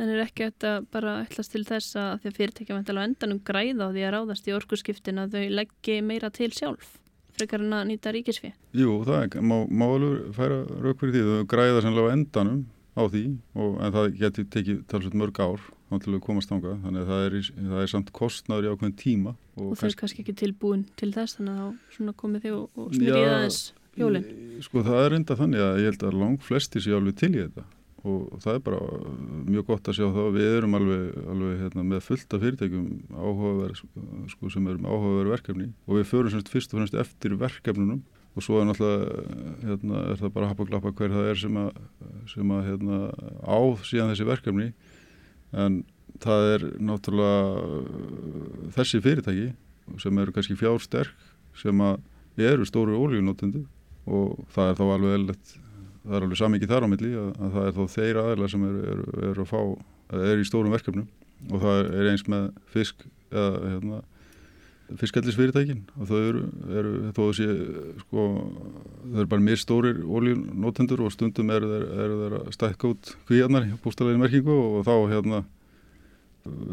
En 0.00 0.08
er 0.08 0.22
ekki 0.24 0.46
þetta 0.48 0.72
bara 0.90 1.18
ætlast 1.26 1.52
til 1.52 1.66
þess 1.68 1.98
að 2.00 2.22
því 2.22 2.30
að 2.30 2.38
fyrirtækja 2.38 2.78
vantilega 2.78 3.10
endanum 3.10 3.42
græða 3.44 3.90
á 3.90 3.92
því 3.92 4.06
að 4.06 4.14
ráðast 4.16 4.48
í 4.48 4.56
orkuskiptin 4.56 5.20
að 5.20 5.36
þau 5.36 5.56
leggji 5.60 6.00
meira 6.06 6.32
til 6.32 6.50
sjálf? 6.56 6.96
frekar 7.40 7.64
en 7.64 7.74
að 7.76 7.88
nýta 7.90 8.12
ríkisfi? 8.14 8.52
Jú, 8.76 9.00
það 9.06 9.38
má, 9.44 9.56
má 9.66 9.86
alveg 9.88 10.30
færa 10.36 10.60
rauk 10.82 11.00
fyrir 11.00 11.16
því, 11.16 11.22
þau 11.26 11.50
græða 11.50 11.84
sannlega 11.84 12.14
endanum 12.16 12.62
á 12.96 13.02
því, 13.06 13.24
og, 13.56 13.76
en 13.80 13.94
það 13.96 14.08
getur 14.20 14.48
tekið 14.56 14.80
talsveit 14.90 15.18
mörg 15.22 15.40
ár 15.40 15.68
að 15.90 16.20
komast 16.24 16.52
ánga, 16.54 16.76
þannig 16.84 17.02
að 17.02 17.10
það 17.10 17.26
er, 17.26 17.36
það 17.56 17.82
er 17.82 17.90
samt 17.94 18.12
kostnaður 18.16 18.68
í 18.68 18.70
ákveðin 18.74 18.96
tíma. 19.00 19.34
Og, 19.56 19.66
og 19.72 19.80
þau 19.80 19.88
er 19.88 19.98
kannski 20.02 20.24
ekki 20.24 20.36
tilbúin 20.38 20.86
til 21.00 21.10
þess, 21.16 21.38
þannig 21.38 21.60
að 21.64 21.74
þá 21.98 22.14
komið 22.22 22.46
þig 22.46 22.56
og, 22.56 22.70
og 22.78 22.94
smyrja 22.94 23.26
aðeins 23.34 23.60
hjólinn. 23.98 24.30
Sko 24.64 24.86
það 24.86 25.04
er 25.04 25.18
enda 25.18 25.36
þannig 25.40 25.66
að 25.66 25.82
ég 25.82 25.90
held 25.90 26.06
að 26.06 26.18
lang 26.22 26.40
flesti 26.46 26.82
sé 26.84 26.94
alveg 26.94 27.18
til 27.20 27.32
í 27.34 27.42
þetta 27.42 27.66
og 28.08 28.38
það 28.40 28.54
er 28.54 28.62
bara 28.64 28.78
mjög 29.50 29.66
gott 29.68 29.90
að 29.90 29.98
sjá 29.98 30.06
það 30.14 30.30
við 30.36 30.54
erum 30.56 30.76
alveg, 30.78 31.02
alveg 31.34 31.58
hérna, 31.64 31.84
með 31.90 32.06
fullt 32.06 32.36
af 32.36 32.44
fyrirtækjum 32.44 32.86
áhugaverð 33.12 33.82
sko, 34.32 34.52
sem 34.54 34.70
erum 34.70 34.86
áhugaverð 34.88 35.34
verkefni 35.34 35.68
og 35.84 35.98
við 35.98 36.08
förum 36.08 36.32
semst 36.32 36.52
fyrst 36.52 36.72
og 36.72 36.80
fremst 36.80 36.96
eftir 37.02 37.36
verkefnunum 37.40 38.00
og 38.30 38.46
svo 38.46 38.60
er 38.60 38.68
náttúrulega 38.68 39.24
hérna, 39.66 40.04
er 40.12 40.20
það 40.22 40.34
bara 40.36 40.48
að 40.48 40.52
hapa 40.54 40.68
glappa 40.70 40.94
hver 40.96 41.14
það 41.16 41.28
er 41.32 41.40
sem 41.42 41.60
að, 41.60 41.82
sem 42.30 42.54
að 42.54 42.66
hérna, 42.70 43.00
á 43.42 43.58
síðan 43.90 44.12
þessi 44.14 44.28
verkefni 44.30 44.68
en 45.52 45.80
það 46.20 46.46
er 46.54 46.66
náttúrulega 46.82 48.70
þessi 48.76 49.00
fyrirtæki 49.04 49.48
sem 50.00 50.20
eru 50.22 50.34
kannski 50.34 50.58
fjársterk 50.58 51.14
sem 51.58 51.82
eru 52.40 52.66
stóru 52.68 52.98
ólíunótendu 53.00 53.64
og 54.10 54.44
það 54.54 54.70
er 54.70 54.78
þá 54.78 54.84
alveg 54.86 55.16
eðlert 55.18 55.54
það 56.00 56.16
er 56.16 56.26
alveg 56.26 56.40
samikið 56.40 56.72
þar 56.72 56.86
á 56.86 56.92
milli 56.92 57.10
að, 57.14 57.30
að 57.36 57.56
það 57.56 57.66
er 57.66 57.74
þá 57.76 57.96
þeirra 57.96 58.26
aðeila 58.26 58.50
sem 58.52 58.68
eru 58.68 58.84
er, 58.92 59.02
er 59.30 59.42
að 59.42 59.50
fá, 59.50 59.60
er 60.20 60.40
í 60.40 60.46
stórum 60.48 60.74
verkefnum 60.74 61.08
og 61.50 61.64
það 61.64 61.90
er 62.00 62.10
eins 62.12 62.26
með 62.30 62.48
fisk 62.72 63.04
eða 63.30 63.60
hérna, 63.66 64.00
fiskallisfyrirtækin 64.98 65.82
og 66.00 66.08
þau 66.08 66.18
eru, 66.18 66.42
eru 66.80 66.92
þó 67.16 67.20
að 67.26 67.34
sé 67.38 67.46
sko, 68.02 68.24
þau 69.04 69.20
eru 69.20 69.30
bara 69.30 69.46
mér 69.46 69.60
stórir 69.60 70.00
ólíunótendur 70.02 71.04
og 71.06 71.14
stundum 71.14 71.52
eru 71.54 71.70
þeir 71.70 72.36
að 72.40 72.50
stækka 72.56 72.90
út 72.94 73.12
kvíarnar 73.28 73.68
bústalegin 73.84 74.22
merkingu 74.22 74.56
og 74.56 74.88
þá 74.88 74.94
hérna, 75.12 75.42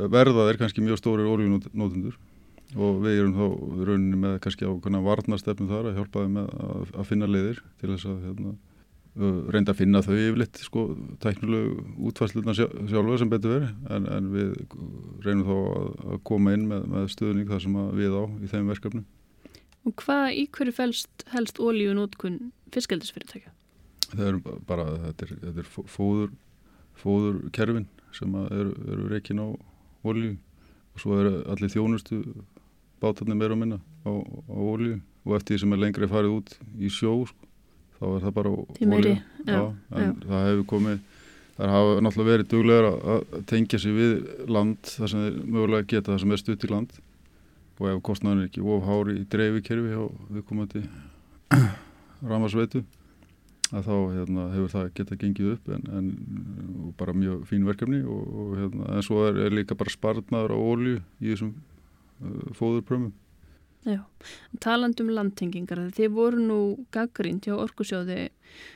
verða 0.08 0.48
þeir 0.48 0.62
kannski 0.64 0.86
mjög 0.86 1.02
stórir 1.02 1.30
ólíunótendur 1.30 2.18
og 2.76 3.04
við 3.04 3.22
erum 3.22 3.36
þá 3.38 3.46
rauninni 3.88 4.22
með 4.24 4.40
kannski 4.44 4.68
á 4.68 4.74
varnastefnu 5.06 5.70
þar 5.70 5.92
að 5.92 6.00
hjálpa 6.02 6.26
þeim 6.26 6.42
að, 6.42 6.90
að 6.98 7.08
finna 7.08 7.30
leiðir 7.30 7.62
til 7.80 7.94
þess 7.94 8.10
að 8.10 8.26
hérna, 8.26 8.56
reynda 9.54 9.74
að 9.74 9.80
finna 9.82 10.02
þau 10.06 10.14
yfirleitt 10.16 10.60
sko, 10.62 10.84
tæknulegu 11.24 11.84
útfæsluðna 12.10 12.54
sjálfa 12.58 13.18
sem 13.22 13.30
betur 13.32 13.54
veri 13.56 13.70
en, 13.96 14.08
en 14.14 14.32
við 14.34 14.56
reynum 15.26 15.46
þá 15.48 15.54
að, 15.58 15.88
að 16.14 16.20
koma 16.32 16.54
inn 16.58 16.66
með, 16.70 16.88
með 16.94 17.08
stöðning 17.16 17.50
þar 17.52 17.64
sem 17.66 17.78
við 17.98 18.18
á 18.18 18.24
í 18.46 18.50
þeim 18.52 18.72
verkefnum. 18.74 19.06
Og 19.88 19.96
hvað 20.04 20.26
í 20.36 20.44
hverju 20.58 20.76
fælst 20.76 21.28
helst 21.34 21.62
ólíu 21.64 21.94
nótkunn 21.98 22.52
fiskaldisfyrirtækja? 22.76 23.54
það 24.08 24.28
eru 24.30 24.58
bara, 24.68 24.84
þetta 25.08 25.26
er, 25.26 25.32
þetta 25.42 25.64
er 25.64 25.68
fó- 25.68 25.88
fóður, 25.92 26.30
fóðurkerfin 27.02 27.88
sem 28.16 28.36
að 28.40 28.54
eru, 28.56 28.76
eru 28.94 29.08
reikin 29.12 29.42
á 29.44 29.48
olju 30.08 30.36
og 30.96 31.02
svo 31.04 31.18
eru 31.22 31.34
allir 31.52 31.72
þjónustu 31.74 32.22
bátarnir 33.04 33.38
meira 33.38 33.54
og 33.58 33.62
minna 33.62 33.80
á, 34.08 34.12
á 34.16 34.58
olju 34.58 35.00
og 35.28 35.36
eftir 35.38 35.56
því 35.58 35.60
sem 35.64 35.76
er 35.76 35.82
lengri 35.84 36.10
farið 36.10 36.38
út 36.40 36.54
í 36.80 36.90
sjó 36.94 37.12
sko, 37.30 37.47
þá 37.98 38.06
er 38.10 38.26
það 38.26 38.36
bara 38.38 38.54
já, 39.48 39.62
en 39.98 40.18
það 40.24 40.50
hefur 40.52 40.68
komið 40.74 41.00
það 41.58 41.74
hafa 41.74 42.02
náttúrulega 42.06 42.32
verið 42.32 42.50
duglegar 42.52 42.88
að, 42.94 43.24
tengja 43.50 43.80
sig 43.82 43.96
við 43.96 44.16
land 44.52 44.92
þar 44.94 45.14
sem 45.14 45.24
þeir 45.26 45.38
mögulega 45.46 45.90
geta 45.94 46.14
það 46.14 46.22
sem 46.24 46.36
er 46.36 46.42
stutt 46.44 46.66
í 46.68 46.72
land. 46.72 47.00
Og 47.78 47.90
ef 47.92 48.04
kostnaðan 48.06 48.44
er 48.44 48.50
ekki 48.50 48.64
of 48.66 48.86
hári 48.88 49.20
í 49.20 49.26
dreifikerfi 49.30 49.94
hjá 49.94 50.04
viðkomandi 50.34 50.84
ramarsveitu 52.32 52.84
að 53.68 53.84
þá 53.84 53.96
hérna, 54.16 54.46
hefur 54.54 54.72
það 54.72 54.92
geta 54.98 55.18
gengið 55.20 55.54
upp 55.54 55.72
en, 55.76 55.84
en 55.98 56.92
bara 57.00 57.16
mjög 57.18 57.42
fín 57.50 57.66
verkefni 57.68 58.00
og, 58.08 58.22
og 58.32 58.54
hérna, 58.62 58.86
en 58.96 59.06
svo 59.06 59.26
er, 59.28 59.42
er 59.44 59.56
líka 59.56 59.76
bara 59.78 59.92
spartnaður 59.92 60.56
á 60.56 60.58
olju 60.58 61.02
í 61.20 61.34
þessum 61.34 61.52
uh, 61.52 62.54
fóðurprömmum 62.58 63.12
Já, 63.88 64.02
taland 64.60 65.00
um 65.00 65.10
landtengingar, 65.16 65.80
þið 65.96 66.10
voru 66.12 66.42
nú 66.44 66.60
gaggrínt 66.92 67.46
hjá 67.48 67.56
Orkusjóði 67.56 68.28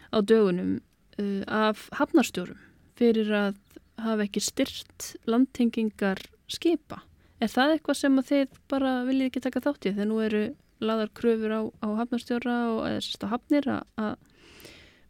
á 0.07 0.17
dögunum 0.23 0.77
uh, 1.19 1.41
af 1.51 1.89
hafnarstjórum 1.99 2.59
fyrir 2.95 3.27
að 3.35 3.57
hafa 3.99 4.23
ekki 4.23 4.43
styrt 4.43 5.09
landtengingar 5.27 6.21
skipa. 6.51 7.01
Er 7.43 7.51
það 7.51 7.75
eitthvað 7.75 7.99
sem 7.99 8.23
þið 8.31 8.57
bara 8.71 8.95
viljið 9.07 9.27
ekki 9.27 9.43
taka 9.43 9.63
þátt 9.67 9.89
í 9.89 9.93
þegar 9.97 10.09
nú 10.13 10.23
eru 10.23 10.43
laðar 10.81 11.11
kröfur 11.17 11.53
á, 11.59 11.61
á 11.67 11.87
hafnarstjóra 11.99 12.57
og 12.71 12.81
eða 12.87 13.03
sérst 13.03 13.27
á 13.27 13.33
hafnir 13.35 13.67
að, 13.67 14.17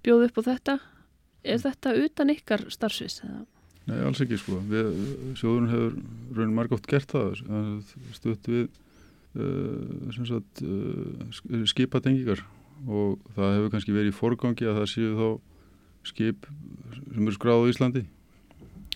bjóða 0.01 0.31
upp 0.31 0.41
á 0.41 0.43
þetta? 0.49 0.79
Er 1.45 1.61
þetta 1.61 1.97
utan 2.01 2.33
ykkar 2.33 2.65
starfsvis? 2.73 3.21
eða? 3.27 3.43
Nei, 3.89 3.99
alls 4.05 4.21
ekki 4.23 4.37
sko. 4.41 4.57
Við, 4.69 4.89
sjóðurinn 5.37 5.71
hefur 5.71 5.95
raunin 6.37 6.57
margótt 6.57 6.89
gert 6.89 7.13
það, 7.13 7.43
stutt 8.17 8.49
við 8.49 8.69
sagt, 9.31 10.63
uh, 10.65 11.65
skipatengingar 11.69 12.43
og 12.89 13.21
það 13.35 13.55
hefur 13.55 13.71
kannski 13.75 13.95
verið 13.95 14.11
í 14.11 14.17
forgangi 14.17 14.67
að 14.67 14.81
það 14.81 14.91
séu 14.91 15.13
þá 15.19 15.27
skip 16.11 16.47
sem 17.05 17.23
eru 17.23 17.35
skráð 17.35 17.63
á 17.63 17.71
Íslandi 17.71 18.03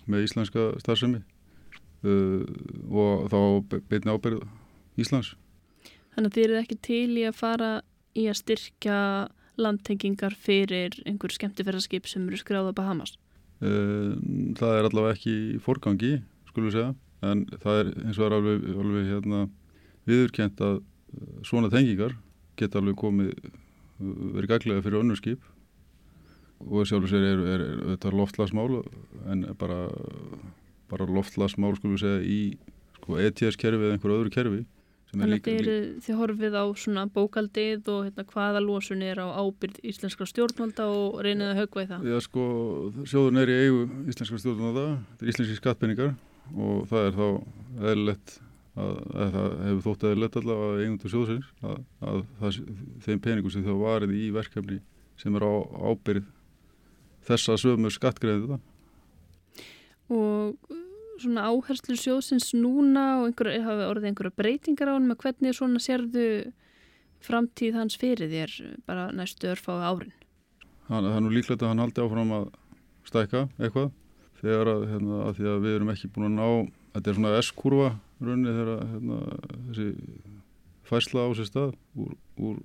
með 0.09 0.25
íslenska 0.25 0.67
starfsemi 0.81 1.21
uh, 1.21 2.43
og 2.89 3.27
þá 3.31 3.39
beitni 3.89 4.13
ábyrð 4.13 4.45
Íslands. 4.99 5.33
Þannig 6.15 6.29
að 6.29 6.35
þið 6.35 6.45
eruð 6.45 6.61
ekki 6.61 6.77
til 6.87 7.17
í 7.19 7.25
að 7.27 7.37
fara 7.37 7.71
í 8.15 8.27
að 8.31 8.39
styrkja 8.39 8.99
landtengingar 9.59 10.35
fyrir 10.39 10.95
einhver 11.07 11.33
skemmtifæraskip 11.35 12.07
sem 12.09 12.25
eru 12.27 12.39
skráða 12.39 12.75
Bahamas. 12.75 13.15
Uh, 13.63 14.15
það 14.57 14.79
er 14.79 14.87
allavega 14.89 15.15
ekki 15.15 15.35
í 15.55 15.59
forgangi, 15.63 16.17
skulum 16.49 16.73
segja, 16.73 16.95
en 17.25 17.45
það 17.63 17.81
er 17.81 17.91
eins 18.03 18.19
og 18.19 18.27
er 18.27 18.37
alveg, 18.39 18.65
alveg 18.75 19.07
hérna, 19.11 19.45
viðurkent 20.09 20.61
að 20.63 20.79
uh, 20.81 21.25
svona 21.47 21.71
tengingar 21.73 22.15
geta 22.59 22.81
alveg 22.81 22.97
komið, 22.99 23.33
uh, 23.35 24.13
verið 24.37 24.51
gaglega 24.53 24.85
fyrir 24.85 25.01
önnur 25.01 25.19
skip 25.19 25.51
og 26.65 26.87
sjálfur 26.87 27.11
sér 27.11 27.25
er, 27.33 27.41
er, 27.55 27.65
er 27.65 27.81
þetta 27.95 28.13
loftlagsmál 28.15 28.79
en 29.31 29.43
bara, 29.59 29.81
bara 30.91 31.09
loftlagsmál 31.09 31.75
skulum 31.75 31.97
við 31.97 32.05
segja 32.05 32.23
í 32.23 32.39
sko, 33.01 33.19
ETS-kerfi 33.19 33.83
eða 33.89 33.97
einhver 33.97 34.15
öðru 34.15 34.33
kerfi 34.33 34.63
er 35.15 35.21
Þannig 35.21 35.47
að 35.47 35.67
þið, 36.03 36.15
horfið 36.19 36.55
á 36.59 36.65
svona 36.75 37.03
bókaldið 37.13 37.89
og 37.93 37.99
hérna, 38.07 38.25
hvaða 38.27 38.61
losun 38.63 39.03
er 39.05 39.21
á 39.21 39.27
ábyrð 39.37 39.77
íslenskra 39.87 40.27
stjórnvalda 40.27 40.87
og 40.91 41.21
reynið 41.23 41.51
að 41.53 41.59
högva 41.61 41.85
í 41.85 41.89
það. 41.91 42.07
Já 42.11 42.17
sko, 42.25 42.47
sjóðun 43.07 43.39
er 43.39 43.51
í 43.53 43.57
eigu 43.61 43.85
íslenskar 44.11 44.41
stjórnvalda, 44.43 44.85
þetta 45.13 45.25
er 45.25 45.31
íslenski 45.31 45.59
skattpenningar 45.61 46.11
og 46.55 46.83
það 46.91 47.07
er 47.07 47.15
þá 47.19 47.27
eðlilegt 47.91 48.35
að, 48.75 48.95
að 49.15 49.35
það 49.35 49.51
hefur 49.65 49.83
þótt 49.87 50.07
eðlilegt 50.09 50.39
allavega 50.41 50.71
að 50.71 50.83
eigundu 50.83 51.11
sjóðsins 51.11 51.51
að, 51.61 51.77
að 52.11 52.21
það, 52.39 52.59
þeim 53.05 53.21
peningum 53.27 53.53
sem 53.53 53.65
þá 53.65 53.73
varið 53.81 54.15
í 54.19 54.25
verkefni 54.35 54.79
sem 55.21 55.37
er 55.37 55.45
á 55.47 55.53
ábyrð 55.91 56.31
þessa 57.25 57.55
sömu 57.59 57.91
skattgreðið 57.93 58.55
það. 58.55 58.65
Og 60.15 60.69
uh, 60.69 60.83
svona 61.21 61.47
áherslu 61.49 61.95
sjóðsins 61.99 62.51
núna 62.57 63.05
og 63.21 63.29
einhver, 63.29 63.51
hafa 63.63 63.89
orðið 63.89 64.11
einhverja 64.11 64.37
breytingar 64.41 64.91
á 64.91 64.95
hann 64.97 65.09
með 65.09 65.21
hvernig 65.23 65.57
svona 65.57 65.81
sérðu 65.83 66.27
framtíð 67.25 67.79
hans 67.79 67.97
fyrir 67.97 68.29
þér 68.29 68.55
bara 68.85 69.09
næstu 69.15 69.49
örfái 69.49 69.79
árin. 69.81 70.13
Hann, 70.89 71.07
það 71.07 71.15
er 71.15 71.23
nú 71.25 71.31
líklegt 71.33 71.63
að 71.63 71.71
hann 71.71 71.81
haldi 71.81 72.03
áfram 72.03 72.33
að 72.35 72.49
stækka 73.07 73.45
eitthvað 73.57 73.93
þegar 74.41 74.71
að, 74.75 74.83
hérna, 74.91 75.21
að 75.25 75.39
því 75.39 75.47
að 75.51 75.63
við 75.63 75.77
erum 75.77 75.93
ekki 75.95 76.11
búin 76.13 76.27
að 76.27 76.35
ná, 76.35 76.49
þetta 76.95 77.11
er 77.11 77.19
svona 77.19 77.35
S-kurva 77.43 77.91
raunni 78.23 78.55
þegar 78.55 78.81
hérna, 78.95 79.19
þessi 79.69 79.87
fæsla 80.89 81.25
á 81.25 81.29
sér 81.37 81.47
stað 81.49 81.71
úr, 81.99 82.11
úr 82.39 82.59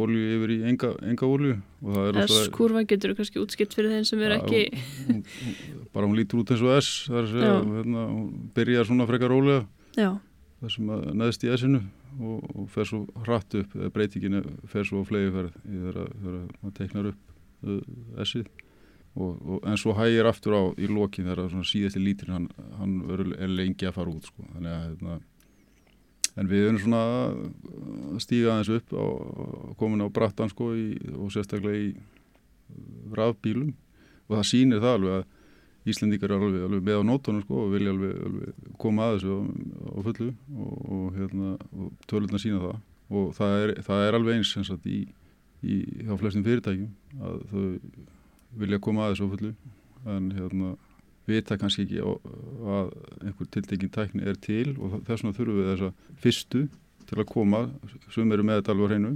olju 0.00 0.20
yfir 0.36 0.50
í 0.54 0.56
enga, 0.70 0.92
enga 1.02 1.26
olju 1.26 1.56
það 1.82 2.18
S-kurvan 2.30 2.86
getur 2.90 3.14
kannski 3.18 3.40
útskipt 3.42 3.74
fyrir 3.74 3.90
þeim 3.96 4.04
sem 4.06 4.20
er 4.22 4.36
Já, 4.36 4.38
ekki... 4.38 4.82
hún, 5.08 5.22
hún, 5.24 5.86
bara 5.94 6.06
hún 6.06 6.18
lítur 6.18 6.42
út 6.44 6.52
eins 6.54 6.62
og 6.62 6.74
S 6.78 6.90
það 7.10 7.30
segja, 7.32 7.54
hérna, 7.74 8.04
hún 8.12 8.28
byrjar 8.54 8.86
svona 8.86 9.06
frekar 9.10 9.32
rólega. 9.34 9.64
Já, 9.98 10.12
það 10.60 10.74
sem 10.76 10.92
að 10.94 11.08
neðst 11.24 11.46
í 11.48 11.50
S-inu 11.56 11.80
og, 12.20 12.46
og 12.54 12.68
fer 12.70 12.86
svo 12.90 13.02
hratt 13.26 13.56
upp 13.58 13.74
eða 13.80 13.90
breytingin 13.96 14.38
fer 14.70 14.86
svo 14.86 15.02
á 15.02 15.04
flegi 15.10 15.32
ferð 15.34 15.58
þegar 15.66 15.98
að- 16.04 16.14
þegar 16.20 16.38
að 16.38 16.48
maður 16.60 16.76
teiknar 16.78 17.10
upp 17.10 17.20
uh, 17.66 18.24
S-ið 18.26 18.46
og, 19.16 19.40
og, 19.42 19.58
en 19.66 19.78
svo 19.80 19.94
hægir 19.98 20.28
aftur 20.30 20.54
á 20.54 20.62
í 20.78 20.88
lokin 20.90 21.26
þegar 21.30 21.66
síðasti 21.66 22.02
lítur 22.02 22.30
hann, 22.34 22.48
hann 22.78 23.00
er 23.10 23.50
lengi 23.50 23.88
að 23.88 23.96
fara 23.98 24.12
út 24.12 24.28
sko. 24.28 24.46
þannig 24.54 24.70
að 24.76 24.84
hérna, 24.86 25.18
en 26.38 26.50
við 26.50 26.68
erum 26.68 26.80
svona 26.84 27.02
að 27.10 28.22
stíga 28.22 28.54
aðeins 28.54 28.72
upp 28.78 28.94
á, 28.94 29.04
komin 29.80 30.06
á 30.06 30.08
brattan 30.14 30.52
sko, 30.52 30.70
í, 30.78 30.94
og 31.16 31.32
sérstaklega 31.34 31.90
í 31.90 31.92
rafbílum. 33.16 33.74
Og 34.30 34.38
það 34.38 34.48
sýnir 34.52 34.82
það 34.82 34.98
alveg 35.00 35.18
að 35.18 35.28
Íslendingar 35.88 36.34
eru 36.34 36.44
alveg, 36.44 36.64
alveg 36.66 36.82
með 36.84 36.98
á 37.00 37.02
nótunum 37.08 37.40
sko, 37.40 37.62
og 37.64 37.70
vilja 37.72 37.92
alveg, 37.94 38.16
alveg 38.28 38.74
koma 38.82 39.06
að 39.08 39.14
þessu 39.14 39.32
á, 39.32 39.40
á 39.80 39.98
fullu. 40.04 40.26
Og, 40.52 40.74
og, 40.84 41.06
hérna, 41.16 41.52
og 41.72 42.06
tölurna 42.10 42.40
sína 42.42 42.60
það. 42.60 42.82
Og 43.10 43.30
það 43.38 43.54
er, 43.62 43.72
það 43.86 44.04
er 44.04 44.18
alveg 44.18 44.36
eins 44.36 44.52
sagt, 44.68 44.84
í, 44.86 45.00
í 45.64 45.78
hjá 46.04 46.12
flestum 46.20 46.44
fyrirtækjum 46.44 47.24
að 47.24 47.40
þau 47.50 47.64
vilja 48.58 48.80
koma 48.82 49.06
að 49.06 49.14
þessu 49.14 49.26
á 49.26 49.32
fullu 49.34 49.52
en 50.10 50.30
hérna, 50.34 50.70
vita 51.28 51.58
kannski 51.60 51.84
ekki 51.86 52.00
að 52.02 52.94
einhver 53.24 53.50
tiltekin 53.54 53.92
tækni 53.94 54.24
er 54.26 54.38
til 54.40 54.72
og 54.78 55.00
þess 55.06 55.22
vegna 55.22 55.36
þurfum 55.36 55.58
við 55.60 55.68
þessa 55.74 55.90
fyrstu 56.22 56.62
til 57.10 57.18
að 57.18 57.28
koma 57.30 57.66
sem 58.14 58.32
eru 58.32 58.46
með 58.46 58.60
þetta 58.60 58.74
alveg 58.74 58.94
hreinu 58.94 59.12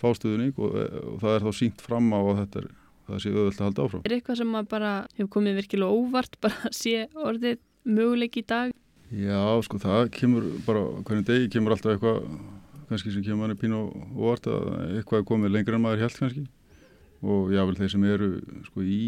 fástuðning 0.00 0.60
og, 0.60 0.76
og 1.14 1.16
það 1.22 1.34
er 1.34 1.46
þá 1.46 1.58
sínt 1.60 1.82
fram 1.84 2.12
á 2.14 2.20
að 2.20 2.38
þetta 2.42 2.62
er 2.62 2.68
það 3.10 3.22
sé 3.24 3.32
auðvitað 3.34 3.60
að 3.60 3.66
halda 3.66 3.86
áfram. 3.86 4.04
er 4.04 4.14
eitthvað 4.16 4.38
sem 4.40 4.54
að 4.60 4.70
bara 4.70 4.92
hefur 5.16 5.32
komið 5.34 5.58
virkilega 5.60 5.98
óvart 5.98 6.38
bara 6.44 6.68
að 6.68 6.76
sé 6.78 6.94
orðið 7.18 7.58
möguleik 7.90 8.38
í 8.38 8.44
dag? 8.46 8.72
Já, 9.10 9.42
sko, 9.66 9.80
það 9.82 10.12
kemur 10.14 10.46
bara, 10.66 10.84
hvernig 11.06 11.26
degi 11.26 11.50
kemur 11.50 11.74
alltaf 11.74 11.96
eitthvað, 11.96 12.20
kannski 12.90 13.14
sem 13.14 13.24
kemur 13.26 13.42
manni 13.42 13.58
pínu 13.58 13.80
óvart 14.14 14.46
að 14.50 14.68
eitthvað 15.00 15.22
er 15.22 15.28
komið 15.32 15.54
lengur 15.56 15.76
en 15.76 15.84
maður 15.86 16.04
held 16.04 16.18
kannski 16.20 16.44
og 17.20 17.52
jável 17.54 17.76
þeir 17.78 17.92
sem 17.94 18.08
eru 18.08 18.30
sko 18.68 18.84
í 18.84 19.02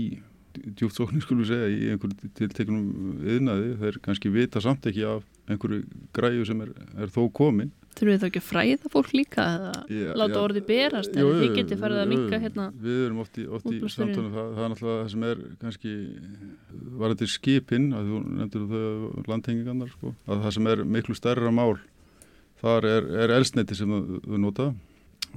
djúptsóknir 0.53 1.23
skulum 1.25 1.47
segja 1.49 1.69
í 1.71 1.93
einhverju 1.93 2.31
tiltekunum 2.37 3.21
yðnaði, 3.25 3.77
þeir 3.81 4.01
kannski 4.05 4.33
vita 4.33 4.61
samt 4.63 4.87
ekki 4.89 5.05
af 5.09 5.23
einhverju 5.51 5.85
græju 6.15 6.45
sem 6.49 6.61
er, 6.65 6.75
er 7.01 7.13
þó 7.13 7.25
komin. 7.35 7.73
Þurfum 7.93 8.11
við 8.13 8.21
þá 8.23 8.27
ekki 8.29 8.41
að 8.41 8.47
fræða 8.49 8.91
fólk 8.93 9.11
líka 9.13 9.47
eða 9.57 9.73
láta 10.17 10.39
já. 10.39 10.43
orðið 10.43 10.67
berast 10.69 11.13
en 11.13 11.27
þið 11.27 11.43
jú, 11.45 11.49
getið 11.59 11.83
farið 11.83 12.01
að 12.03 12.15
jú. 12.15 12.21
hérna 12.45 12.69
Við 12.85 13.01
erum 13.07 13.19
oft 13.25 13.41
í, 13.41 13.47
oft 13.59 13.69
í 13.69 13.81
samtunum, 13.97 14.31
það, 14.33 14.53
það 14.57 14.63
er 14.65 14.73
náttúrulega 14.73 15.03
það 15.03 15.11
sem 15.13 15.27
er 15.29 15.43
kannski, 15.65 15.97
var 17.03 17.15
þetta 17.15 17.31
skipin, 17.35 17.91
að 17.97 18.13
þú 18.13 18.23
nefndir 18.39 18.65
þau 18.71 19.27
landhengingarnar, 19.33 19.93
sko, 19.93 20.15
að 20.25 20.47
það 20.47 20.57
sem 20.57 20.73
er 20.73 20.85
miklu 20.97 21.19
stærra 21.19 21.53
mál, 21.53 21.75
þar 22.63 22.89
er, 22.95 23.13
er 23.27 23.37
elsneti 23.37 23.77
sem 23.77 23.93
þau 23.93 24.41
nota 24.41 24.73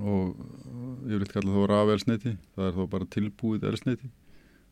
og 0.02 0.36
ég 1.10 1.22
vil 1.22 1.32
kalla 1.32 1.56
þá 1.56 1.66
raf 1.72 1.91
elsneti, 1.96 2.36
það 2.56 2.70
er 2.70 2.78
þá 2.78 2.84
bara 2.91 3.10
tilbúið 3.16 3.68
elsneti 3.72 4.12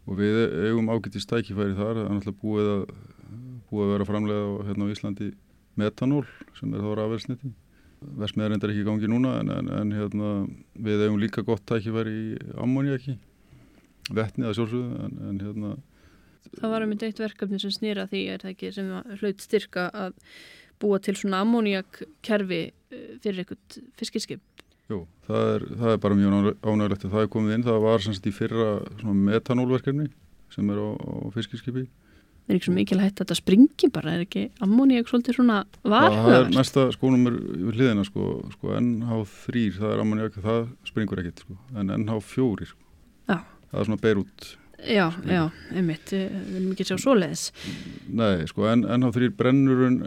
og 0.03 0.19
við 0.19 0.39
eigum 0.67 0.91
ágætið 0.91 1.24
stækifæri 1.24 1.78
þar, 1.78 1.99
það 1.99 2.05
er 2.05 2.15
náttúrulega 2.17 2.41
búið 2.43 2.71
að, 2.74 2.86
búið 3.69 3.86
að 3.86 3.93
vera 3.93 4.07
framlega 4.09 4.47
á, 4.47 4.51
hérna 4.69 4.88
á 4.89 4.93
Íslandi 4.93 5.30
metanól 5.80 6.26
sem 6.59 6.74
er 6.74 6.84
þá 6.84 6.95
raf 6.99 7.15
elsneti 7.17 7.53
Versmiðar 8.03 8.51
reyndar 8.51 8.74
ekki 8.74 8.84
í 8.84 8.88
gangi 8.88 9.07
núna 9.07 9.38
en, 9.39 9.49
en, 9.53 9.69
en 9.80 9.93
hérna, 9.95 10.32
við 10.76 11.05
eigum 11.05 11.21
líka 11.21 11.43
gott 11.47 11.63
tækifæri 11.69 12.11
í 12.11 12.34
ammoniaki, 12.59 13.15
vetni 14.11 14.49
að 14.49 14.57
sjálfsögðu 14.57 15.05
en, 15.05 15.19
en 15.30 15.39
hérna, 15.39 15.71
Það 16.59 16.74
var 16.74 16.84
um 16.86 16.93
eitt 16.93 17.21
verkefni 17.21 17.59
sem 17.61 17.71
snýra 17.74 18.03
því 18.11 18.21
er 18.34 18.43
það 18.43 18.51
ekki 18.51 18.71
sem 18.76 18.89
hlaut 19.21 19.43
styrka 19.43 19.88
að 19.95 20.17
búa 20.82 20.99
til 21.03 21.15
svona 21.17 21.39
ammoniak 21.43 22.01
kerfi 22.26 22.65
fyrir 23.24 23.43
eitthvað 23.43 23.78
fiskiskip. 23.99 24.41
Jú, 24.93 25.01
það 25.27 25.49
er, 25.55 25.65
það 25.81 25.95
er 25.95 25.99
bara 26.05 26.19
mjög 26.19 26.53
ánægilegt 26.61 27.07
að 27.07 27.17
það 27.17 27.25
er 27.25 27.33
komið 27.33 27.57
inn. 27.57 27.65
Það 27.65 27.83
var 27.87 28.05
semst 28.05 28.29
í 28.29 28.33
fyrra 28.35 28.69
metanólverkefni 29.01 30.07
sem 30.53 30.69
er 30.69 30.81
á, 30.81 30.89
á 30.93 31.13
fiskiskipi. 31.33 31.87
Er 32.43 32.57
ekki 32.57 32.67
svo 32.67 32.73
mikil 32.75 32.99
hægt 32.99 33.21
að 33.21 33.23
þetta 33.23 33.35
springi 33.39 33.87
bara, 33.95 34.17
er 34.17 34.25
ekki 34.25 34.41
ammóníak 34.65 35.07
svolítið 35.07 35.37
svona 35.37 35.61
varhugavert? 35.79 36.25
Það 36.25 36.39
er 36.41 36.49
næsta 36.57 36.83
skónumur 36.91 37.37
við 37.39 37.69
hliðina 37.77 38.03
sko, 38.03 38.25
sko 38.51 38.73
NH3, 38.81 39.63
það 39.77 39.93
er 39.93 40.01
ammóníak, 40.03 40.35
það 40.43 40.65
springur 40.89 41.21
ekkit 41.23 41.45
sko, 41.45 41.55
en 41.79 41.93
NH4 42.01 42.67
sko. 42.73 42.83
Já. 43.31 43.37
Það 43.71 43.79
er 43.79 43.89
svona 43.89 44.03
beirút. 44.03 44.49
Já, 44.83 45.05
já, 45.23 45.43
einmitt, 45.71 46.11
við 46.11 46.51
viljum 46.51 46.75
ekki 46.75 46.89
sjá 46.89 46.97
svoleiðis. 46.99 47.45
Nei, 48.11 48.43
sko, 48.51 48.67
en 48.73 48.83
NH3 48.91 49.31
brennurun 49.39 49.97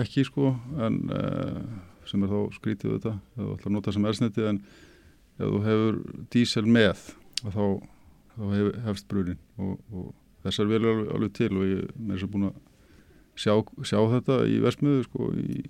ekki 0.00 0.24
sko, 0.24 0.54
en 0.80 0.98
uh, 1.12 1.58
sem 2.12 2.24
er 2.24 2.32
þá 2.32 2.56
skrítið 2.58 2.96
þetta, 2.96 3.14
það 3.34 3.44
er 3.44 3.52
alltaf 3.54 3.70
að 3.70 3.76
nota 3.76 3.94
sem 3.96 4.08
ersniti, 4.10 4.44
en 4.48 4.60
ef 5.38 5.46
þú 5.46 5.62
hefur 5.66 6.00
dísel 6.34 6.64
með, 6.68 7.06
þá, 7.42 7.64
þá 8.36 8.44
hef, 8.52 8.68
hefst 8.88 9.08
brunin 9.10 9.40
og, 9.58 9.74
og 9.92 10.12
þessar 10.44 10.70
vel 10.70 10.82
alveg, 10.82 11.10
alveg 11.16 11.34
til 11.38 11.50
og 11.56 11.66
ég 11.70 11.90
er 12.12 12.22
svo 12.22 12.30
búin 12.32 12.48
að 12.50 12.62
sjá, 13.38 13.54
sjá 13.88 13.98
þetta 14.12 14.40
í 14.50 14.58
versmiðu 14.62 15.04
sko 15.08 15.28
í, 15.40 15.60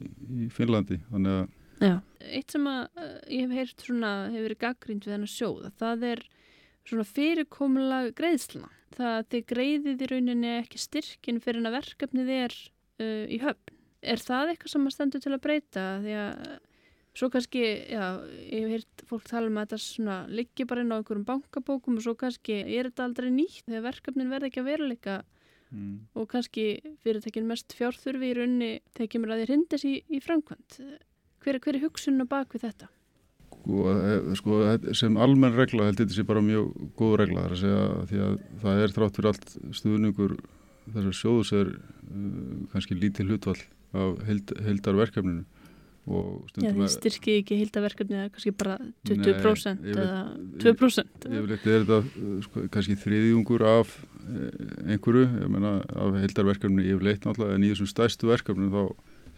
í 0.42 0.52
Finnlandi, 0.52 1.00
þannig 1.12 1.40
að 1.40 1.50
Já, 1.82 1.96
eitt 2.30 2.52
sem 2.54 2.66
að 2.70 2.82
uh, 2.94 3.14
ég 3.26 3.48
hef 3.48 3.56
heyrt 3.58 3.82
svona, 3.82 4.10
hefur 4.30 4.46
verið 4.46 4.60
gaggrínt 4.60 5.06
við 5.08 5.16
hennar 5.16 5.30
sjóða, 5.32 5.70
það 5.80 6.04
er 6.12 6.20
svona 6.86 7.06
fyrirkomulag 7.08 8.12
greiðsluna. 8.18 8.70
Það 8.92 9.14
að 9.16 9.28
þið 9.32 9.44
greiðið 9.52 10.04
í 10.04 10.08
rauninni 10.10 10.52
ekki 10.60 10.78
styrkin 10.78 11.40
fyrir 11.42 11.62
en 11.62 11.70
að 11.70 11.78
verkefnið 11.80 12.32
er 12.36 12.54
uh, 13.02 13.24
í 13.26 13.40
höfn. 13.42 13.78
Er 14.02 14.20
það 14.22 14.52
eitthvað 14.52 14.74
sem 14.74 14.86
að 14.88 14.94
stendur 14.96 15.22
til 15.22 15.32
að 15.32 15.42
breyta? 15.44 15.86
Því 16.02 16.14
að 16.18 16.46
svo 17.18 17.28
kannski, 17.32 17.62
já, 17.92 18.04
ég 18.48 18.64
hef 18.64 18.72
heyrt 18.72 19.04
fólk 19.08 19.28
tala 19.28 19.50
um 19.50 19.60
að 19.60 19.74
þetta 19.74 20.16
liggi 20.32 20.66
bara 20.68 20.84
inn 20.84 20.94
á 20.94 20.96
einhverjum 20.96 21.28
bankabókum 21.28 21.98
og 22.00 22.06
svo 22.06 22.16
kannski 22.18 22.62
er 22.62 22.88
þetta 22.88 23.06
aldrei 23.08 23.28
nýtt 23.34 23.66
þegar 23.66 23.86
verkefnin 23.90 24.32
verði 24.32 24.48
ekki 24.48 24.62
að 24.62 24.70
veruleika 24.70 25.18
mm. 25.72 25.92
og 26.16 26.30
kannski 26.32 26.66
fyrirtekin 27.04 27.48
mest 27.48 27.76
fjárþurfi 27.76 28.32
í 28.32 28.38
rauninni 28.38 28.72
þegar 28.96 29.12
kemur 29.14 29.34
að 29.34 29.42
því 29.42 29.48
hrindis 29.50 29.86
í, 29.88 29.94
í 30.08 30.22
framkvæmt. 30.24 30.80
Hver, 31.42 31.60
hver 31.60 31.76
er 31.76 31.84
hugsunna 31.84 32.26
bak 32.28 32.56
við 32.56 32.66
þetta? 32.68 32.88
Sko, 33.62 33.82
sko, 34.38 34.58
sem 34.96 35.18
almenn 35.20 35.54
regla 35.54 35.86
held 35.86 36.00
þetta 36.00 36.16
sé 36.16 36.24
bara 36.26 36.42
mjög 36.42 36.72
góð 36.98 37.12
regla 37.20 37.44
þar 37.44 37.54
að 37.54 37.60
segja 37.60 37.82
því 38.10 38.22
að 38.24 38.34
það 38.64 38.82
er 38.82 38.94
þrátt 38.96 39.18
fyrir 39.18 39.30
allt 39.30 39.52
stuðningur 39.78 40.36
þessar 40.88 41.18
sjóðus 41.18 41.54
er 41.58 41.72
uh, 41.74 42.62
kannski 42.74 42.98
lítið 42.98 43.32
hlutvall 43.32 43.60
af 43.92 44.22
held, 44.28 44.54
heldarverkefninu 44.66 45.44
Já, 46.02 46.72
því 46.74 46.86
styrki 46.90 47.34
ekki 47.38 47.56
hildaverkefni 47.60 48.16
eða 48.18 48.30
kannski 48.34 48.50
bara 48.58 48.74
20% 49.06 49.84
Nei, 49.84 49.92
eða 49.92 50.16
2% 50.64 51.26
Ég 51.30 51.44
vil 51.44 51.54
eitthvað 51.54 51.76
er 51.76 51.84
þetta 51.84 52.38
sko, 52.42 52.62
kannski 52.74 52.96
þriðjungur 52.98 53.62
af 53.70 53.92
einhverju, 54.82 55.28
ég 55.44 55.52
menna 55.54 55.76
af 55.94 56.18
hildarverkefni 56.24 56.88
ég 56.88 56.98
vil 56.98 57.12
eitthvað 57.12 57.36
náttúrulega 57.36 57.60
en 57.60 57.68
í 57.68 57.70
þessum 57.70 57.90
stærstu 57.92 58.32
verkefni 58.32 58.72
þá 58.72 58.82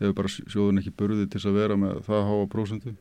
hefur 0.01 0.17
bara 0.23 0.33
sjóðun 0.33 0.81
ekki 0.81 0.95
börðið 1.03 1.29
til 1.35 1.43
að 1.45 1.59
vera 1.61 1.77
með 1.85 2.01
það 2.09 2.27
háa 2.31 2.49
prósendu 2.57 2.95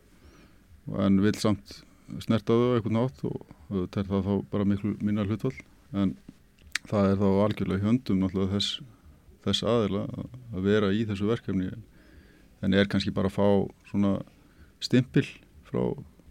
en 1.06 1.24
vil 1.24 1.36
samt 1.40 1.80
snerta 2.28 2.60
þau 2.60 2.76
eitthvað 2.76 2.98
nátt 3.00 3.26
og 3.30 3.40
þetta 3.72 4.04
er 4.04 4.12
það 4.12 4.28
þá 4.28 4.34
bara 4.52 4.70
miklu 4.74 4.96
minna 5.00 5.24
hlutvall 5.30 5.56
en 5.96 6.18
það 6.90 7.10
er 7.10 7.20
þá 7.22 7.28
algjörlega 7.46 7.86
hjöndum 7.86 8.24
þess, 8.52 8.80
þess 9.46 9.66
aðila 9.68 10.04
að 10.54 10.66
vera 10.68 10.92
í 10.94 11.04
þessu 11.08 11.30
verkefni. 11.30 11.72
En 12.64 12.74
er 12.74 12.88
kannski 12.88 13.12
bara 13.12 13.32
að 13.32 13.38
fá 13.38 13.48
svona 13.90 14.18
stimpil 14.84 15.26
frá 15.68 15.84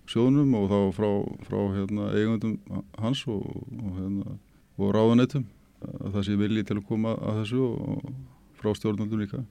sjónum 0.09 0.55
og 0.59 0.68
þá 0.70 0.78
frá, 0.96 1.11
frá 1.46 1.59
hérna, 1.76 2.11
eigundum 2.16 2.57
hans 3.00 3.24
og, 3.30 3.44
og, 3.44 3.90
hérna, 3.98 4.36
og 4.80 4.94
ráðanetum 4.96 5.46
að 5.82 6.16
það 6.16 6.26
sé 6.28 6.36
vilji 6.40 6.66
til 6.68 6.78
að 6.78 6.86
koma 6.88 7.14
að 7.20 7.42
þessu 7.42 7.62
og 7.68 8.12
frá 8.61 8.72
stjórnaldum 8.78 9.22
líka 9.22 9.42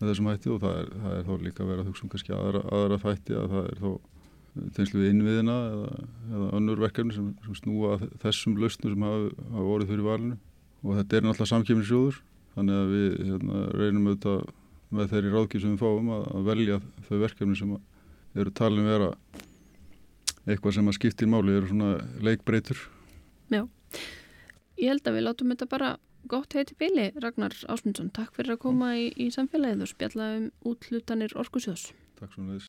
með 0.00 0.08
þessum 0.08 0.30
hætti. 0.32 0.52
Og 0.54 0.62
það 0.62 0.78
er, 0.80 0.90
það 1.04 1.18
er 1.18 1.28
þá 1.28 1.34
líka 1.46 1.64
að 1.64 1.72
vera 1.72 1.84
að 1.84 1.90
hugsa 1.90 2.06
um 2.06 2.12
kannski 2.14 2.36
aðra, 2.36 2.64
aðra 2.78 3.00
þætti 3.02 3.38
að 3.38 3.54
það 3.54 3.70
er 3.70 3.82
þá 3.82 3.90
tegnslu 4.76 5.00
við 5.00 5.12
innviðina 5.14 5.54
eða, 5.68 6.00
eða 6.30 6.48
önnur 6.58 6.82
verkefni 6.82 7.14
sem, 7.16 7.30
sem 7.46 7.58
snúa 7.60 7.94
þessum 8.22 8.58
lausnum 8.60 8.92
sem 8.94 9.06
hafa, 9.06 9.30
hafa 9.54 9.68
vorið 9.68 9.92
fyrir 9.92 10.08
valinu. 10.08 10.38
Og 10.82 10.98
þetta 10.98 11.18
er 11.18 11.26
náttúrulega 11.26 11.52
samkjöfnisjóður 11.52 12.20
þannig 12.56 12.80
að 12.80 12.92
við 12.92 13.16
hérna, 13.30 13.62
reynum 13.78 14.10
auðvitað 14.10 14.44
með 14.92 15.14
þeirri 15.14 15.32
ráðkjöf 15.32 15.64
sem 15.64 15.74
við 15.74 15.82
fáum 15.82 16.12
að, 16.12 16.24
að 16.36 16.48
velja 16.50 16.78
þau 17.08 17.16
verkefni 17.22 17.58
sem 17.58 17.74
eru 18.42 18.54
talin 18.56 18.88
vera 18.88 19.10
eitthvað 20.42 20.76
sem 20.76 20.90
að 20.90 20.98
skiptir 20.98 21.30
máli 21.30 21.54
eru 21.56 21.70
svona 21.70 21.92
leikbreytur. 22.24 22.80
Já, 23.52 23.62
ég 24.80 24.90
held 24.90 25.06
að 25.06 25.16
við 25.16 25.26
látum 25.28 25.54
þetta 25.54 25.70
bara 25.70 25.94
gott 26.28 26.54
heiti 26.56 26.76
bíli 26.78 27.08
Ragnar 27.22 27.54
Ásmundsson, 27.70 28.12
takk 28.14 28.34
fyrir 28.36 28.56
að 28.56 28.62
koma 28.66 28.92
í, 28.98 29.08
í 29.16 29.30
samfélagið 29.34 29.86
og 29.86 29.90
spjalla 29.90 30.28
um 30.36 30.46
útlutanir 30.70 31.34
Orkusjós 31.38 31.90
Takk 32.20 32.36
svo 32.36 32.46
með 32.46 32.62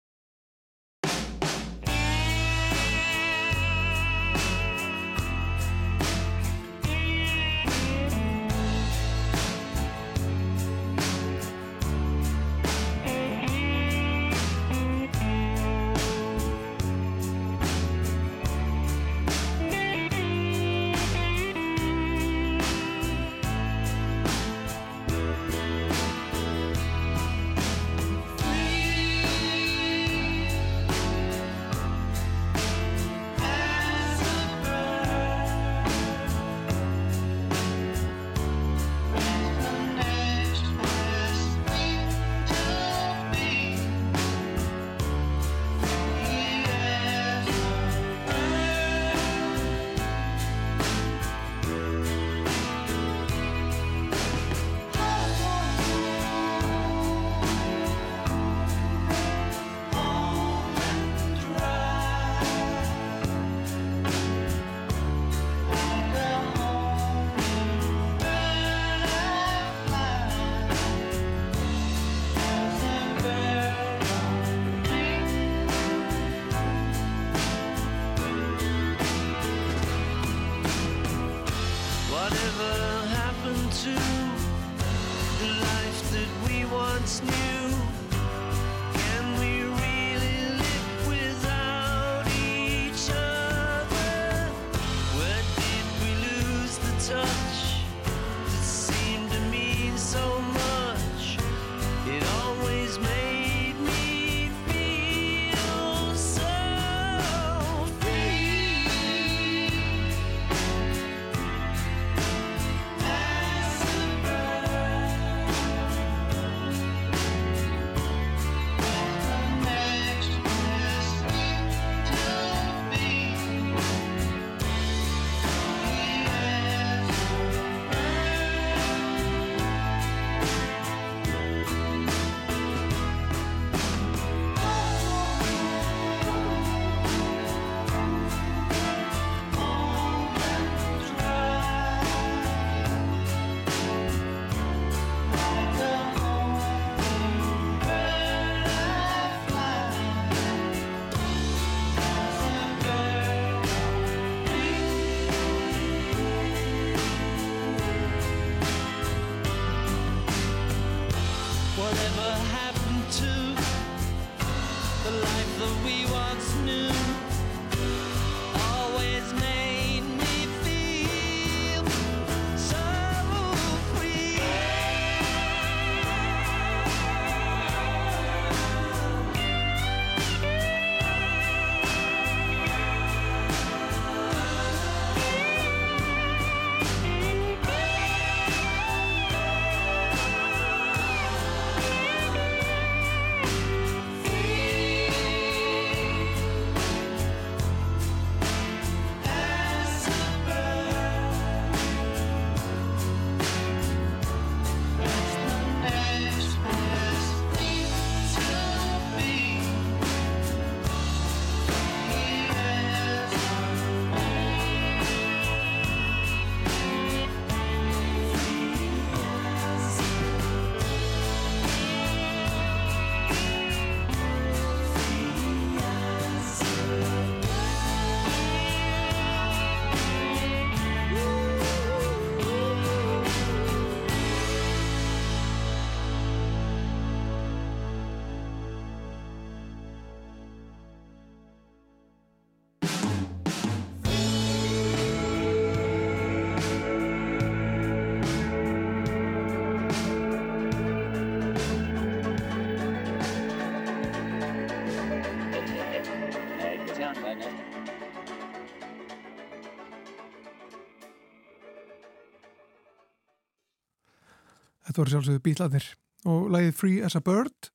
Þetta 264.84 265.00
voru 265.00 265.14
sjálfsögðu 265.14 265.44
bílaðir 265.46 265.90
og 266.30 266.48
lagið 266.54 266.78
Free 266.80 267.04
as 267.04 267.16
a 267.16 267.22
Bird, 267.24 267.70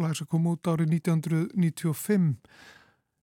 lag 0.00 0.16
sem 0.16 0.28
kom 0.28 0.48
út 0.48 0.68
árið 0.68 0.94
1995. 0.98 2.34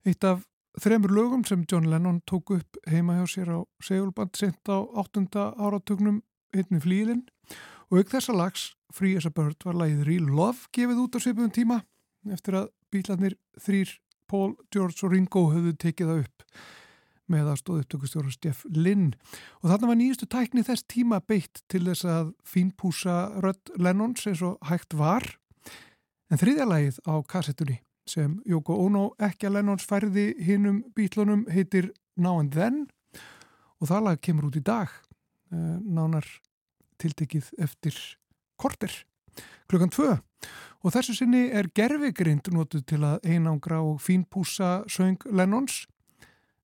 Eitt 0.10 0.26
af 0.26 0.46
þremur 0.80 1.14
lögum 1.14 1.46
sem 1.46 1.66
John 1.70 1.90
Lennon 1.90 2.22
tók 2.30 2.54
upp 2.56 2.80
heima 2.90 3.18
hjá 3.18 3.26
sér 3.30 3.54
á 3.54 3.60
segulband 3.84 4.38
sent 4.38 4.70
á 4.70 4.78
8. 4.78 5.28
áratugnum 5.58 6.22
einni 6.56 6.82
flílinn 6.82 7.26
og 7.90 8.02
auk 8.02 8.12
þessa 8.14 8.36
lags 8.36 8.70
Free 8.94 9.18
as 9.18 9.28
a 9.30 9.34
Bird 9.34 9.62
var 9.66 9.78
lagið 9.78 10.06
Real 10.08 10.30
Love 10.30 10.70
gefið 10.74 11.04
út 11.04 11.18
á 11.18 11.20
svipum 11.22 11.54
tíma 11.54 11.82
eftir 12.30 12.58
að 12.58 12.70
bílarnir 12.94 13.38
þrýr 13.62 13.98
Paul, 14.30 14.56
George 14.74 15.06
og 15.06 15.14
Ringo 15.14 15.48
höfðu 15.54 15.76
tekið 15.82 16.12
það 16.12 16.24
upp 16.24 16.46
með 17.32 17.52
aðstóð 17.54 17.84
upptökustjóra 17.84 18.32
Steff 18.34 18.66
Lynn. 18.74 19.14
Og 19.62 19.72
þarna 19.72 19.92
var 19.92 20.00
nýjustu 20.00 20.28
tækni 20.30 20.64
þess 20.68 20.88
tíma 20.90 21.22
beitt 21.22 21.64
til 21.72 21.84
þess 21.88 22.08
að 22.10 22.32
fínpúsa 22.48 23.18
rödd 23.44 23.74
Lennons 23.78 24.26
eins 24.30 24.44
og 24.46 24.58
hægt 24.70 24.98
var. 24.98 25.26
En 26.30 26.42
þriðja 26.42 26.68
lagið 26.70 27.00
á 27.10 27.14
kassettunni 27.30 27.80
sem 28.10 28.40
Jóko 28.50 28.78
Ono 28.86 29.10
ekki 29.22 29.50
að 29.50 29.60
Lennons 29.60 29.86
færði 29.86 30.32
hinnum 30.42 30.82
bítlunum 30.98 31.46
heitir 31.54 31.92
Now 32.18 32.42
and 32.42 32.54
Then. 32.58 32.88
Og 33.80 33.90
það 33.92 34.08
lag 34.08 34.24
kemur 34.26 34.50
út 34.50 34.58
í 34.60 34.66
dag 34.66 34.90
eh, 34.90 35.78
nánar 35.86 36.26
tiltekið 37.00 37.54
eftir 37.62 37.96
korter 38.60 38.92
klukkan 39.70 39.94
tvö. 39.94 40.18
Og 40.84 40.94
þessu 40.96 41.16
sinni 41.18 41.50
er 41.52 41.70
gerfigrind 41.76 42.48
notuð 42.56 42.86
til 42.88 43.02
að 43.04 43.26
einangra 43.28 43.82
og 43.84 44.00
fínpúsa 44.04 44.86
söng 44.92 45.20
Lennons 45.28 45.84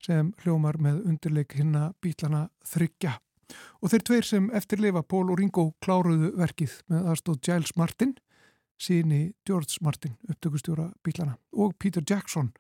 sem 0.06 0.34
hljómar 0.44 0.78
með 0.82 1.02
undirleik 1.10 1.56
hinna 1.58 1.90
bílana 2.04 2.48
þryggja. 2.68 3.16
Og 3.82 3.92
þeir 3.92 4.06
tveir 4.06 4.28
sem 4.28 4.48
eftirleifa 4.58 5.04
Pól 5.06 5.30
og 5.30 5.40
Ringo 5.40 5.68
kláruðu 5.84 6.32
verkið 6.38 6.80
með 6.92 7.10
aðstóð 7.14 7.42
Giles 7.46 7.74
Martin, 7.78 8.16
síni 8.82 9.34
George 9.48 9.82
Martin, 9.86 10.18
upptökustjóra 10.30 10.90
bílana, 11.06 11.38
og 11.54 11.76
Peter 11.80 12.04
Jackson 12.06 12.52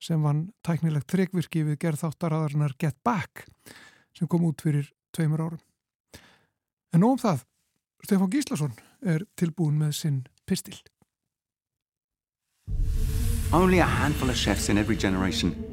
sem 0.00 0.22
vann 0.24 0.48
tæknilegt 0.64 1.10
þryggvirki 1.12 1.64
við 1.66 1.80
gerð 1.82 2.06
þáttaraðarnar 2.06 2.76
Get 2.80 2.96
Back 3.04 3.44
sem 4.16 4.28
kom 4.30 4.46
út 4.48 4.62
fyrir 4.64 4.88
tveimur 5.14 5.42
árum. 5.44 5.60
En 6.94 7.04
nóg 7.04 7.18
um 7.18 7.20
það, 7.20 7.44
Stefán 8.06 8.32
Gíslason 8.32 8.72
er 9.04 9.26
tilbúin 9.36 9.76
með 9.78 9.92
sinn 9.98 10.22
pistil. 10.48 10.78
Only 13.52 13.80
a 13.80 13.86
handful 13.86 14.30
of 14.30 14.36
chefs 14.36 14.68
in 14.68 14.78
every 14.78 14.96
generation 14.96 15.69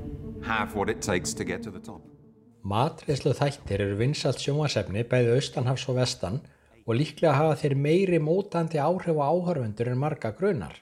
Matreðslu 2.68 3.34
þættir 3.36 3.82
eru 3.84 3.96
vinsalt 4.00 4.40
sjónvasefni 4.40 5.04
bæði 5.12 5.34
austanhafs 5.36 5.84
og 5.92 5.98
vestan 5.98 6.38
og 6.86 6.96
líklega 6.96 7.34
hafa 7.36 7.58
þeir 7.60 7.76
meiri 7.84 8.20
mótandi 8.24 8.80
áhrif 8.80 9.20
á 9.20 9.28
áhörfundur 9.28 9.92
en 9.92 10.00
marga 10.00 10.32
grunar. 10.38 10.78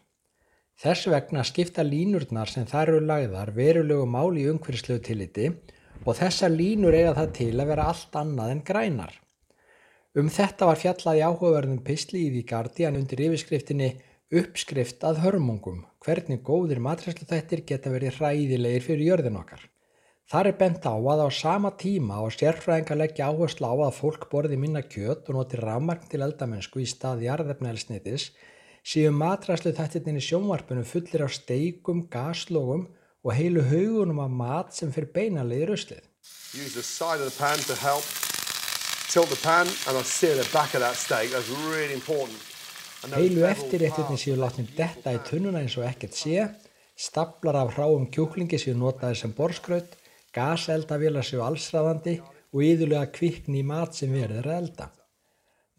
Þess 0.78 1.10
vegna 1.10 1.44
skipta 1.48 1.86
línurnar 1.88 2.52
sem 2.52 2.68
þar 2.70 2.92
eru 2.94 3.02
lagðar 3.10 3.54
verulegu 3.58 4.06
máli 4.06 4.44
í 4.46 4.52
umhverfislegu 4.54 5.02
tilliti 5.08 5.48
og 6.04 6.18
þessar 6.20 6.54
línur 6.54 6.94
eiga 6.94 7.16
það 7.18 7.34
til 7.40 7.54
að 7.56 7.70
vera 7.74 7.90
allt 7.90 8.20
annað 8.22 8.54
en 8.54 8.64
grænar. 8.70 9.14
Um 10.16 10.30
þetta 10.30 10.70
var 10.70 10.82
fjallað 10.84 11.20
í 11.24 11.26
áhugaverðum 11.26 11.82
pisli 11.90 12.28
í 12.28 12.30
því 12.36 12.46
Guardian 12.54 13.00
undir 13.02 13.26
yfirskriftinni 13.32 13.96
Uppskrift 14.36 15.04
að 15.06 15.24
hörmungum, 15.26 15.84
hvernig 16.06 16.44
góðir 16.46 16.80
matræslu 16.86 17.26
þættir 17.26 17.64
geta 17.66 17.90
verið 17.90 18.20
hræðilegir 18.20 18.86
fyrir 18.86 19.08
jörðin 19.10 19.40
okkar. 19.40 19.64
Þar 20.30 20.50
er 20.50 20.58
bent 20.60 20.86
á 20.86 20.94
að 20.94 21.24
á 21.26 21.30
sama 21.34 21.72
tíma 21.78 22.18
og 22.26 22.34
sérfræðingar 22.34 22.98
leggja 22.98 23.30
áherslu 23.30 23.70
á 23.70 23.76
að 23.90 23.98
fólk 24.00 24.28
borði 24.32 24.58
minna 24.58 24.82
kjöt 24.82 25.30
og 25.30 25.38
noti 25.38 25.60
rafmagn 25.62 26.10
til 26.10 26.24
eldamennsku 26.26 26.82
í 26.82 26.88
stað 26.90 27.26
jarðefnælsnitis 27.28 28.32
séu 28.86 29.12
matræslu 29.14 29.74
þættirnir 29.78 30.22
í 30.22 30.26
sjónvarpunum 30.26 30.86
fullir 30.86 31.26
af 31.26 31.34
steikum, 31.34 32.06
gaslógum 32.10 32.88
og 33.26 33.34
heilu 33.34 33.66
haugunum 33.66 34.22
af 34.26 34.34
mat 34.42 34.74
sem 34.78 34.94
fyrir 34.94 35.14
beinalegi 35.14 35.70
ruslið. 35.70 36.04
Use 36.54 36.74
the 36.74 36.86
side 36.86 37.22
of 37.22 37.30
the 37.30 37.38
pan 37.38 37.58
to 37.70 37.76
help 37.82 38.06
tilt 39.10 39.30
the 39.30 39.42
pan 39.42 39.68
and 39.88 39.98
I'll 39.98 40.04
sear 40.04 40.36
the 40.36 40.50
back 40.54 40.74
of 40.74 40.82
that 40.82 40.96
steak. 40.96 41.30
That's 41.32 41.50
really 41.70 41.94
important. 41.94 42.55
Heilu 43.06 43.36
bevel 43.38 43.52
eftirréttirni 43.52 44.16
séu 44.18 44.34
látnir 44.40 44.72
detta 44.74 45.12
í 45.14 45.20
tunnuna 45.28 45.60
eins 45.62 45.76
og 45.78 45.84
ekkert 45.86 46.16
sé, 46.18 46.48
staplar 46.98 47.60
af 47.60 47.76
hráum 47.76 48.08
kjúklingi 48.10 48.58
séu 48.58 48.74
notaðir 48.74 49.20
sem 49.20 49.34
borskraut, 49.38 49.92
gaseldavélar 50.34 51.28
séu 51.28 51.44
allsræðandi 51.46 52.16
og 52.26 52.64
yðurlega 52.66 53.12
kvikni 53.14 53.62
í 53.62 53.68
mat 53.68 53.94
sem 53.94 54.16
verður 54.16 54.50
að 54.50 54.58
elda. 54.58 54.88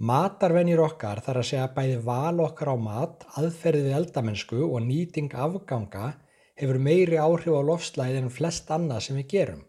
Matarvenjur 0.07 0.85
okkar 0.85 1.23
þarf 1.27 1.43
að 1.43 1.49
segja 1.51 1.67
bæði 1.75 1.99
val 2.07 2.45
okkar 2.47 2.71
á 2.71 2.77
mat, 2.87 3.27
aðferðið 3.43 3.99
eldamennsku 3.99 4.63
og 4.69 4.87
nýting 4.87 5.35
afganga 5.35 6.13
hefur 6.55 6.79
meiri 6.79 7.19
áhrif 7.19 7.59
á 7.59 7.63
lofslæði 7.73 8.23
en 8.23 8.31
flest 8.39 8.71
annað 8.71 9.03
sem 9.09 9.19
við 9.19 9.31
gerum. 9.35 9.67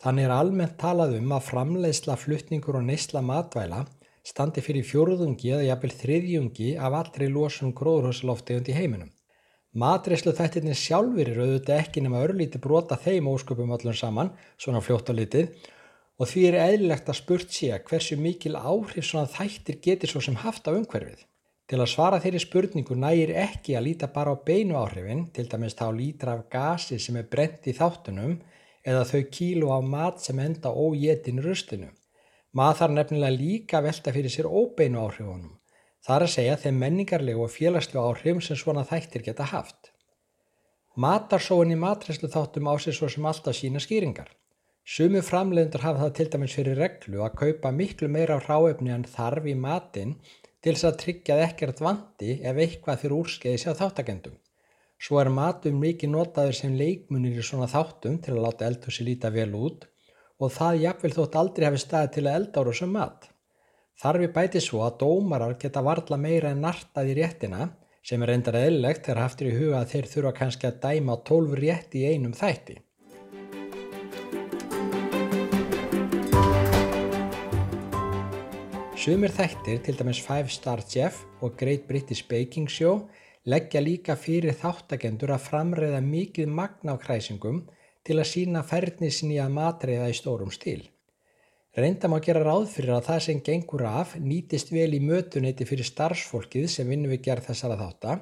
Þannig 0.00 0.24
er 0.24 0.36
almennt 0.38 0.80
talað 0.80 1.18
um 1.20 1.36
að 1.36 1.48
framleiðsla, 1.50 2.16
flutningur 2.16 2.80
og 2.80 2.88
neysla 2.88 3.20
matvæla 3.20 3.84
standi 4.26 4.64
fyrir 4.64 4.86
fjórðungi 4.86 5.52
eða 5.54 5.68
jafnvel 5.68 5.94
þriðjungi 6.02 6.74
af 6.76 6.98
allri 7.02 7.28
losun 7.32 7.74
gróðurhúsaloftegund 7.78 8.68
í 8.68 8.76
heiminum. 8.76 9.12
Matreyslu 9.78 10.32
þættirnir 10.32 10.78
sjálfur 10.78 11.28
eru 11.28 11.44
auðvitað 11.44 11.82
ekki 11.82 12.02
nema 12.02 12.22
örlíti 12.24 12.60
brota 12.62 12.96
þeim 12.96 13.28
ósköpum 13.28 13.74
öllum 13.76 13.94
saman, 13.94 14.30
svona 14.56 14.80
fljótt 14.80 15.12
á 15.12 15.14
litið, 15.14 15.50
og 16.18 16.30
því 16.30 16.44
er 16.48 16.56
eðlilegt 16.64 17.10
að 17.12 17.18
spurt 17.20 17.52
sé 17.54 17.76
hversu 17.90 18.16
mikil 18.18 18.56
áhrif 18.56 19.06
svona 19.06 19.30
þættir 19.30 19.78
getur 19.84 20.12
svo 20.12 20.22
sem 20.24 20.38
haft 20.42 20.66
á 20.66 20.72
umhverfið. 20.72 21.20
Til 21.68 21.82
að 21.82 21.90
svara 21.92 22.18
þeirri 22.24 22.40
spurningu 22.40 22.96
nægir 22.96 23.34
ekki 23.36 23.76
að 23.76 23.86
líta 23.90 24.08
bara 24.08 24.32
á 24.32 24.36
beinu 24.40 24.78
áhrifin, 24.80 25.26
til 25.36 25.44
dæmis 25.52 25.76
þá 25.76 25.86
lítra 25.92 26.38
af 26.38 26.46
gasi 26.48 26.96
sem 26.98 27.18
er 27.20 27.28
brent 27.28 27.68
í 27.68 27.76
þáttunum 27.76 28.38
eða 28.88 29.04
þau 29.10 29.22
kíló 29.36 29.74
af 29.76 29.84
mat 29.84 30.22
sem 30.24 30.38
enda 30.40 30.72
óétin 30.72 31.42
rustinu. 31.44 31.90
Maður 32.56 32.78
þarf 32.80 32.94
nefnilega 32.96 33.36
líka 33.36 33.80
velta 33.84 34.12
fyrir 34.14 34.32
sér 34.32 34.48
óbeinu 34.48 35.02
áhrifunum. 35.04 35.58
Það 36.04 36.16
er 36.16 36.24
að 36.24 36.32
segja 36.32 36.56
þeim 36.62 36.78
menningarlegu 36.80 37.44
og 37.44 37.52
félagslu 37.52 38.00
áhrifum 38.00 38.40
sem 38.44 38.56
svona 38.56 38.86
þættir 38.88 39.24
geta 39.26 39.48
haft. 39.50 39.90
Matarsóin 40.96 41.74
í 41.74 41.76
matræslu 41.78 42.30
þáttum 42.32 42.70
á 42.72 42.74
sig 42.80 42.96
svo 42.96 43.10
sem 43.12 43.26
alltaf 43.28 43.58
sína 43.58 43.82
skýringar. 43.84 44.30
Sumi 44.88 45.20
framleiðundur 45.20 45.84
hafa 45.84 46.06
það 46.06 46.14
til 46.16 46.28
dæmis 46.32 46.54
fyrir 46.56 46.80
reglu 46.80 47.20
að 47.26 47.36
kaupa 47.42 47.72
miklu 47.76 48.08
meira 48.08 48.38
ráefni 48.40 48.94
en 48.94 49.04
þarf 49.04 49.44
í 49.52 49.54
matinn 49.66 50.16
til 50.64 50.72
þess 50.72 50.88
að 50.88 50.98
tryggja 51.02 51.36
ekkert 51.44 51.82
vandi 51.84 52.38
ef 52.40 52.62
eitthvað 52.64 53.02
fyrir 53.02 53.18
úrskeiði 53.18 53.60
sér 53.60 53.76
þáttagendum. 53.82 54.38
Svo 54.98 55.20
er 55.20 55.28
matum 55.30 55.76
mikið 55.84 56.14
notaður 56.14 56.56
sem 56.56 56.80
leikmunir 56.80 57.36
í 57.36 57.44
svona 57.44 57.68
þáttum 57.70 58.16
til 58.24 58.34
að 58.34 58.44
láta 58.46 58.66
eldhúsi 58.72 59.04
líta 59.04 59.30
vel 59.34 59.52
út 59.54 59.84
og 60.38 60.54
það 60.54 60.80
jafnvel 60.84 61.12
þótt 61.16 61.36
aldrei 61.40 61.66
hafi 61.66 61.82
staði 61.82 62.10
til 62.14 62.24
að 62.26 62.38
elda 62.38 62.62
ára 62.62 62.74
sem 62.80 62.92
mat. 62.94 63.28
Þarfi 63.98 64.28
bæti 64.34 64.60
svo 64.62 64.84
að 64.86 64.98
dómarar 65.02 65.56
geta 65.58 65.82
varla 65.82 66.18
meira 66.20 66.52
en 66.54 66.60
nartað 66.62 67.10
í 67.10 67.16
réttina 67.18 67.70
sem 68.06 68.22
er 68.22 68.30
reyndar 68.30 68.58
eðlilegt 68.60 69.08
þegar 69.08 69.24
haftur 69.24 69.48
í 69.50 69.56
huga 69.56 69.80
að 69.80 69.88
þeir 69.94 70.06
þurfa 70.12 70.34
kannski 70.36 70.68
að 70.68 70.76
dæma 70.84 71.16
12 71.26 71.56
rétti 71.58 72.04
í 72.04 72.12
einum 72.12 72.36
þætti. 72.38 72.78
Sumir 78.98 79.32
þættir, 79.32 79.78
til 79.82 79.94
dæmis 79.96 80.18
Five 80.22 80.52
Star 80.52 80.82
Chef 80.84 81.22
og 81.42 81.58
Great 81.58 81.86
British 81.88 82.26
Baking 82.30 82.70
Show, 82.70 83.08
leggja 83.48 83.82
líka 83.82 84.14
fyrir 84.18 84.54
þáttagendur 84.58 85.32
að 85.34 85.46
framreiða 85.46 86.00
mikið 86.04 86.50
magna 86.52 86.94
á 86.94 86.96
kræsingum 87.02 87.64
til 88.08 88.16
að 88.18 88.30
sína 88.32 88.64
færni 88.64 89.10
sinni 89.12 89.36
að 89.42 89.54
matreiða 89.58 90.08
í 90.08 90.16
stórum 90.16 90.50
stíl. 90.54 90.88
Reynda 91.78 92.08
má 92.10 92.16
gera 92.24 92.40
ráð 92.42 92.70
fyrir 92.72 92.96
að 92.96 93.04
það 93.08 93.20
sem 93.26 93.40
gengur 93.46 93.84
af 93.86 94.14
nýtist 94.18 94.72
vel 94.74 94.90
í 94.96 95.00
mötuneyti 95.04 95.66
fyrir 95.68 95.86
starfsfólkið 95.86 96.64
sem 96.72 96.88
vinnum 96.90 97.12
við 97.12 97.26
gerð 97.28 97.50
þessara 97.50 97.76
þátta, 97.82 98.16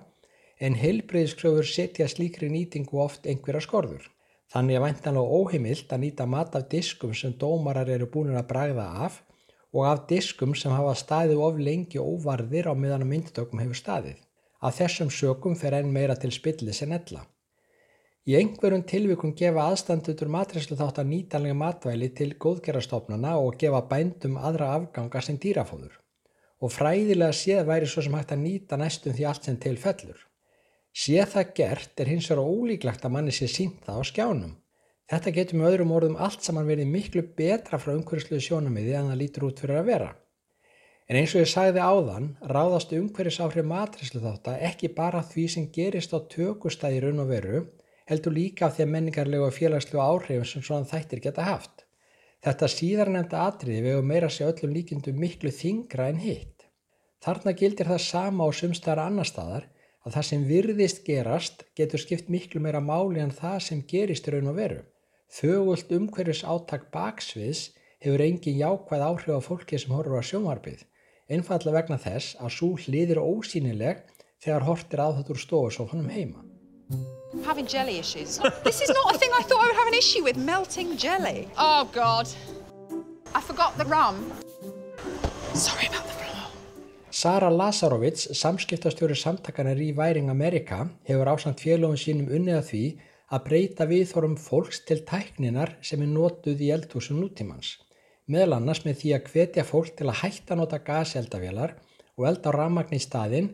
en 0.60 0.76
heilbreyðskröfur 0.80 1.68
setja 1.70 2.08
slíkri 2.10 2.50
nýtingu 2.52 3.00
oft 3.00 3.28
einhverja 3.30 3.62
skorður. 3.64 4.10
Þannig 4.52 4.76
er 4.76 4.84
væntanlega 4.84 5.38
óheimilt 5.38 5.94
að 5.94 6.02
nýta 6.04 6.26
mat 6.26 6.58
af 6.58 6.68
diskum 6.72 7.14
sem 7.14 7.32
dómarar 7.40 7.88
eru 7.94 8.10
búin 8.12 8.36
að 8.36 8.48
bragða 8.50 8.86
af 9.06 9.22
og 9.72 9.86
af 9.90 10.04
diskum 10.10 10.54
sem 10.54 10.72
hafa 10.72 10.94
staðið 10.98 11.42
of 11.46 11.58
lengi 11.60 12.02
óvarðir 12.02 12.70
á 12.70 12.74
meðan 12.74 13.06
að 13.06 13.12
myndtökum 13.12 13.62
hefur 13.62 13.80
staðið. 13.80 14.20
Af 14.60 14.78
þessum 14.78 15.10
sökum 15.12 15.56
fer 15.56 15.76
enn 15.78 15.92
meira 15.92 16.16
til 16.16 16.32
spillis 16.32 16.82
en 16.82 16.94
ella. 16.96 17.26
Í 18.26 18.34
einhverjum 18.34 18.80
tilvikum 18.90 19.32
gefa 19.38 19.68
aðstandutur 19.70 20.26
matræslu 20.34 20.74
þátt 20.74 20.96
að 20.98 21.10
nýtanlega 21.12 21.54
matvæli 21.60 22.08
til 22.18 22.32
góðgerastofnana 22.42 23.36
og 23.38 23.54
gefa 23.60 23.84
bændum 23.86 24.34
aðra 24.48 24.72
afganga 24.74 25.22
sem 25.22 25.36
dýrafóður. 25.38 25.92
Og 26.58 26.72
fræðilega 26.74 27.36
séð 27.38 27.68
væri 27.68 27.86
svo 27.86 28.02
sem 28.02 28.16
hægt 28.18 28.34
að 28.34 28.42
nýta 28.42 28.78
næstum 28.80 29.14
því 29.14 29.28
allt 29.30 29.46
sem 29.46 29.60
til 29.62 29.76
fellur. 29.78 30.18
Séð 30.90 31.30
það 31.36 31.54
gert 31.60 32.02
er 32.02 32.10
hins 32.10 32.26
vegar 32.32 32.50
ólíklegt 32.50 33.06
að 33.06 33.14
manni 33.14 33.36
sé 33.36 33.46
sínt 33.52 33.86
það 33.86 34.02
á 34.02 34.04
skjánum. 34.10 34.58
Þetta 35.06 35.36
getur 35.38 35.60
með 35.60 35.70
öðrum 35.70 35.94
orðum 36.00 36.18
allt 36.26 36.42
saman 36.42 36.66
verið 36.66 36.90
miklu 36.96 37.22
betra 37.38 37.78
frá 37.78 37.94
umhverfisluðu 37.94 38.42
sjónamiði 38.42 38.98
en 38.98 39.12
það 39.12 39.22
lítur 39.22 39.50
út 39.52 39.62
fyrir 39.62 39.84
að 39.84 39.90
vera. 39.92 40.10
En 41.06 41.20
eins 41.20 41.30
og 41.36 41.44
ég 41.44 41.52
sagði 41.52 41.78
áðan 41.78 42.32
ráðast 42.50 42.90
umhverfisáhrif 42.90 43.70
matræslu 43.70 44.18
þátt 44.24 44.56
ekki 44.56 44.90
bara 44.98 45.22
því 45.22 45.44
sem 45.52 45.70
gerist 45.70 46.10
á 46.10 46.18
tökustæði 46.26 47.04
raun 47.04 47.22
og 47.22 47.30
veru, 47.30 47.60
heldur 48.10 48.34
líka 48.34 48.66
af 48.68 48.76
því 48.76 48.86
að 48.86 48.92
menningarlegu 48.94 49.46
og 49.46 49.54
félagslu 49.56 50.00
áhrifum 50.02 50.46
sem 50.46 50.64
svona 50.64 50.88
þættir 50.88 51.22
geta 51.24 51.46
haft. 51.46 51.84
Þetta 52.44 52.68
síðar 52.70 53.10
nefnda 53.10 53.46
atriði 53.50 53.84
vegu 53.88 54.02
meira 54.06 54.28
sér 54.30 54.52
öllum 54.52 54.74
líkindum 54.76 55.16
miklu 55.18 55.50
þingra 55.50 56.10
en 56.12 56.20
hitt. 56.22 56.66
Þarna 57.24 57.56
gildir 57.58 57.88
það 57.90 58.04
sama 58.04 58.46
á 58.46 58.50
sumstæðar 58.54 59.02
annar 59.06 59.26
staðar 59.26 59.66
að 60.06 60.14
það 60.14 60.26
sem 60.28 60.44
virðist 60.46 61.00
gerast 61.06 61.64
getur 61.78 62.02
skipt 62.02 62.28
miklu 62.30 62.62
meira 62.62 62.80
máli 62.80 63.22
en 63.24 63.34
það 63.34 63.58
sem 63.68 63.82
gerist 63.90 64.28
raun 64.30 64.52
og 64.52 64.60
veru. 64.60 64.84
Þögult 65.26 65.90
umhverfis 65.96 66.44
átak 66.46 66.86
baksviðs 66.94 67.72
hefur 68.04 68.22
engin 68.22 68.60
jákvæð 68.60 69.06
áhrif 69.08 69.34
á 69.34 69.42
fólki 69.42 69.80
sem 69.82 69.96
horfur 69.96 70.22
á 70.22 70.28
sjónvarpið, 70.30 70.86
einfalla 71.26 71.74
vegna 71.80 71.98
þess 71.98 72.38
að 72.38 72.54
svo 72.60 72.72
hliðir 72.86 73.24
ósýnileg 73.24 74.06
þegar 74.38 74.70
hortir 74.70 75.02
á 75.02 75.08
þetta 75.18 75.34
úr 75.34 75.46
stofusófanum 75.48 76.12
heima. 76.14 76.44
Having 77.44 77.66
jelly 77.66 77.98
issues. 77.98 78.38
this 78.64 78.80
is 78.80 78.88
not 78.88 79.14
a 79.14 79.18
thing 79.18 79.30
I 79.38 79.42
thought 79.42 79.64
I 79.64 79.66
would 79.66 79.76
have 79.76 79.88
an 79.88 79.94
issue 79.94 80.22
with, 80.22 80.36
melting 80.36 80.96
jelly. 80.96 81.48
Oh 81.58 81.88
God. 81.92 82.28
I 83.34 83.40
forgot 83.40 83.76
the 83.78 83.84
rum. 83.84 84.32
Sorry 85.54 85.86
about 85.86 86.06
the 86.06 86.12
floor. 86.12 86.50
Sara 87.10 87.50
Lazarovits, 87.50 88.28
samskiptastjóri 88.32 89.16
samtakana 89.16 89.74
Rewiring 89.74 90.30
America, 90.30 90.88
hefur 91.08 91.32
ásand 91.34 91.60
félagum 91.60 91.98
sínum 92.00 92.30
unnið 92.30 92.58
að 92.60 92.70
því 92.70 92.84
að 93.34 93.44
breyta 93.48 93.86
viðþorum 93.90 94.36
fólks 94.38 94.84
til 94.86 95.02
tækninar 95.08 95.74
sem 95.82 96.02
er 96.04 96.10
notuð 96.12 96.62
í 96.62 96.70
eldhúsum 96.76 97.18
nútímans. 97.18 97.76
Meðal 98.30 98.56
annars 98.58 98.84
með 98.86 99.00
því 99.02 99.14
að 99.16 99.30
hvetja 99.32 99.64
fólk 99.66 99.94
til 99.98 100.08
að 100.10 100.20
hætta 100.22 100.58
nota 100.58 100.78
gaseldavélar 100.82 101.76
og 102.16 102.26
elda 102.30 102.52
á 102.54 102.56
ramagn 102.56 102.96
í 102.96 103.02
staðinn 103.02 103.52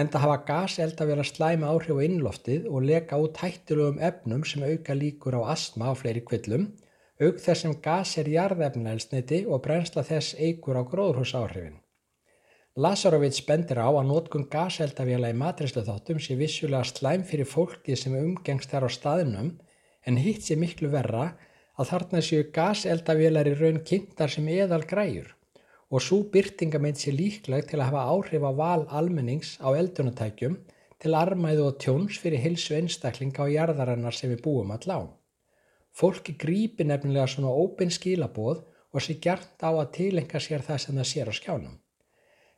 en 0.00 0.08
það 0.08 0.22
hafa 0.24 0.36
gaseldavélar 0.48 1.28
slæma 1.28 1.68
áhrif 1.74 1.98
á 1.98 2.04
innloftið 2.06 2.68
og 2.70 2.86
leka 2.88 3.18
út 3.20 3.40
hættilegum 3.42 3.98
efnum 4.08 4.44
sem 4.48 4.62
auka 4.64 4.94
líkur 4.96 5.36
á 5.36 5.52
astma 5.54 5.90
á 5.90 5.94
fleiri 6.00 6.22
kvillum, 6.28 6.70
auk 7.20 7.40
þess 7.44 7.66
sem 7.66 7.74
gas 7.84 8.14
er 8.22 8.30
jarðefnaelsniti 8.32 9.42
og 9.44 9.60
brensla 9.66 10.04
þess 10.10 10.38
eigur 10.38 10.80
á 10.80 10.82
gróðurhúsáhrifin. 10.92 11.76
Lazarovits 12.80 13.42
bendir 13.44 13.82
á 13.82 13.90
að 13.90 14.06
nótkun 14.08 14.46
gaseldavéla 14.48 15.32
í 15.34 15.36
matrislu 15.36 15.82
þáttum 15.84 16.22
sé 16.22 16.36
vissulega 16.38 16.86
slæm 16.86 17.26
fyrir 17.28 17.50
fólki 17.50 17.96
sem 17.98 18.14
umgengst 18.16 18.70
þær 18.72 18.86
á 18.86 18.90
staðinum 18.96 19.50
en 20.06 20.22
hitt 20.22 20.46
sé 20.46 20.56
miklu 20.56 20.88
verra 20.94 21.34
að 21.76 21.90
þarna 21.90 22.22
séu 22.24 22.46
gaseldavélar 22.54 23.50
í 23.50 23.58
raun 23.58 23.82
kynntar 23.84 24.32
sem 24.32 24.48
eðal 24.54 24.84
græjur 24.86 25.34
og 25.90 26.02
svo 26.06 26.20
byrtingamind 26.32 27.00
sé 27.00 27.12
líkleg 27.14 27.66
til 27.66 27.80
að 27.80 27.90
hafa 27.90 28.04
áhrif 28.14 28.44
á 28.46 28.52
val 28.62 28.84
almennings 29.00 29.56
á 29.58 29.74
eldunatækjum 29.74 30.56
til 31.02 31.16
armæðu 31.16 31.66
og 31.66 31.78
tjóns 31.82 32.18
fyrir 32.22 32.42
hilsu 32.44 32.76
einstaklinga 32.78 33.42
á 33.42 33.46
jarðarannar 33.50 34.14
sem 34.14 34.30
við 34.30 34.44
búum 34.44 34.70
all 34.74 34.94
á. 34.94 35.00
Fólki 35.90 36.36
grípi 36.38 36.86
nefnilega 36.86 37.26
svona 37.26 37.50
ópinn 37.50 37.90
skilaboð 37.90 38.62
og 38.92 39.02
sé 39.02 39.16
gert 39.22 39.58
á 39.64 39.70
að 39.70 39.92
tilenga 39.96 40.40
sér 40.42 40.62
það 40.66 40.82
sem 40.84 41.00
það 41.00 41.10
sér 41.12 41.30
á 41.30 41.34
skjánum. 41.38 41.76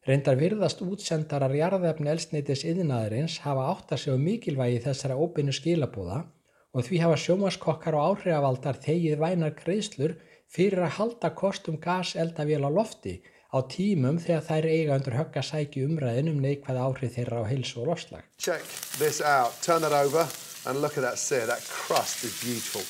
Reyndar 0.02 0.36
virðast 0.36 0.82
útsendarar 0.82 1.54
jarðefni 1.54 2.10
elsneitis 2.10 2.64
yðnaðurins 2.66 3.38
hafa 3.44 3.68
átt 3.70 3.94
að 3.94 4.02
segja 4.04 4.18
mikilvægi 4.18 4.80
þessara 4.88 5.16
ópinnu 5.16 5.54
skilabóða 5.54 6.24
og 6.72 6.86
því 6.86 7.02
hafa 7.04 7.18
sjómaskokkar 7.22 7.96
og 7.96 8.08
áhrifavaldar 8.10 8.80
þegið 8.82 9.20
vænar 9.22 9.54
greiðslur 9.60 10.16
fyrir 10.52 10.84
að 10.84 10.96
halda 10.98 11.32
kostum 11.36 11.78
gaseldavél 11.80 12.66
á 12.68 12.70
lofti 12.70 13.18
á 13.52 13.58
tímum 13.68 14.18
þegar 14.20 14.46
þær 14.48 14.68
eiga 14.68 14.96
undir 14.98 15.18
högga 15.18 15.42
sæki 15.44 15.84
umræðin 15.86 16.32
um 16.32 16.40
neikvæð 16.44 16.80
áhrif 16.86 17.14
þeirra 17.16 17.44
á 17.44 17.44
hilsu 17.48 17.82
og 17.82 17.92
lofslag. 17.92 18.24
Check 18.38 18.64
this 18.98 19.20
out. 19.20 19.56
Turn 19.64 19.82
that 19.82 19.92
over 19.92 20.28
and 20.66 20.80
look 20.80 20.98
at 20.98 21.04
that 21.04 21.18
sear. 21.18 21.46
That 21.46 21.64
crust 21.68 22.24
is 22.24 22.36
beautiful. 22.44 22.84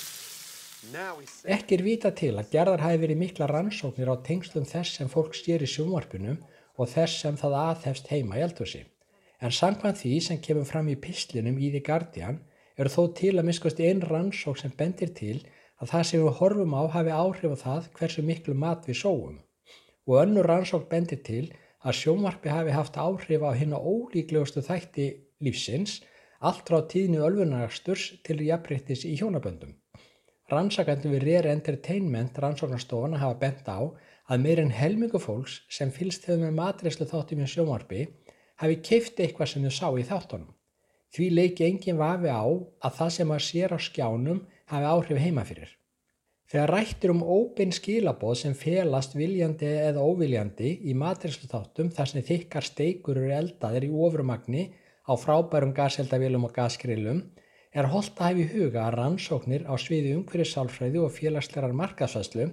Ekki 1.46 1.76
er 1.76 1.82
vita 1.86 2.10
til 2.10 2.32
að 2.34 2.48
gerðar 2.50 2.82
hafi 2.82 2.98
verið 3.04 3.20
mikla 3.20 3.46
rannsóknir 3.46 4.10
á 4.10 4.18
tengslum 4.26 4.64
þess 4.66 4.96
sem 4.98 5.10
fólk 5.10 5.36
styrir 5.38 5.70
sjónvarpunum 5.70 6.40
og 6.74 6.90
þess 6.90 7.20
sem 7.22 7.38
það 7.38 7.54
aðhefst 7.60 8.10
heima 8.10 8.40
í 8.40 8.42
eldhúsi. 8.42 8.82
En 9.38 9.54
samkvæmt 9.54 10.00
því 10.02 10.16
sem 10.26 10.40
kemur 10.42 10.66
fram 10.66 10.90
í 10.90 10.98
pislinum 10.98 11.60
í 11.62 11.70
The 11.70 11.82
Guardian 11.86 12.40
er 12.74 12.90
þó 12.90 13.12
til 13.14 13.36
að 13.36 13.46
miskast 13.46 13.82
einn 13.82 14.02
rannsók 14.02 14.58
sem 14.58 14.74
bendir 14.74 15.14
til 15.14 15.38
að 15.82 15.90
það 15.90 16.04
sem 16.08 16.22
við 16.22 16.36
horfum 16.38 16.76
á 16.78 16.82
hafi 16.94 17.10
áhrif 17.10 17.54
á 17.58 17.62
það 17.64 17.90
hversu 17.98 18.22
miklu 18.22 18.54
mat 18.54 18.86
við 18.86 19.00
sóum. 19.02 19.40
Og 20.06 20.14
önnur 20.22 20.46
rannsók 20.46 20.88
bendir 20.90 21.22
til 21.26 21.44
að 21.82 21.98
sjónvarpi 21.98 22.52
hafi 22.54 22.74
haft 22.76 22.98
áhrif 22.98 23.42
á 23.42 23.50
hérna 23.50 23.82
ólíklegustu 23.82 24.62
þætti 24.62 25.08
lífsins 25.42 25.98
allt 26.38 26.68
frá 26.70 26.80
tíðinu 26.90 27.24
ölfunarsturs 27.26 28.08
til 28.26 28.38
jafnbryttis 28.46 29.02
í 29.06 29.16
hjónaböndum. 29.18 29.74
Rannsakandum 30.52 31.14
við 31.14 31.26
Rare 31.26 31.52
Entertainment 31.56 32.38
rannsóknarstofana 32.38 33.18
hafa 33.18 33.38
bent 33.42 33.66
á 33.66 33.78
að 34.30 34.42
meir 34.42 34.62
en 34.62 34.74
helmingu 34.74 35.18
fólks 35.22 35.62
sem 35.70 35.90
fylst 35.90 36.26
hefur 36.28 36.44
með 36.44 36.58
matreyslu 36.58 37.06
þáttum 37.10 37.42
í 37.42 37.50
sjónvarpi 37.50 38.02
hafi 38.62 38.78
keift 38.86 39.22
eitthvað 39.22 39.50
sem 39.52 39.66
þau 39.66 39.74
sá 39.78 39.88
í 39.98 40.06
þáttunum. 40.06 40.50
Því 41.12 41.28
leiki 41.36 41.66
engin 41.66 41.98
vafi 41.98 42.30
á 42.30 42.44
að 42.46 42.98
það 42.98 43.14
sem 43.16 43.32
að 43.34 43.46
sér 43.48 43.74
á 43.74 43.78
skjánum 43.82 44.44
hafi 44.70 44.88
áhrif 44.94 45.18
heima 45.18 45.44
fyrir. 45.48 45.70
Þegar 46.52 46.72
rættir 46.74 47.10
um 47.14 47.22
óbein 47.24 47.70
skilaboð 47.72 48.34
sem 48.42 48.54
felast 48.54 49.14
viljandi 49.16 49.68
eða 49.88 50.02
óviljandi 50.04 50.72
í 50.84 50.94
matreyslu 51.02 51.48
þáttum 51.48 51.88
þar 51.96 52.10
sem 52.10 52.26
þykkar 52.28 52.66
steikur 52.66 53.20
eru 53.22 53.32
eldaðir 53.38 53.86
í 53.88 53.92
ofurmagni 54.06 54.66
á 55.08 55.12
frábærum 55.16 55.72
gaseldavélum 55.76 56.44
og 56.48 56.52
gasgrillum 56.58 57.22
er 57.72 57.88
holdt 57.88 58.20
að 58.20 58.42
í 58.42 58.48
huga 58.52 58.84
að 58.84 58.98
rannsóknir 58.98 59.64
á 59.64 59.74
sviði 59.80 60.12
umhverjusálfræði 60.18 61.00
og 61.00 61.14
félagslegar 61.16 61.72
markasvæslu 61.78 62.50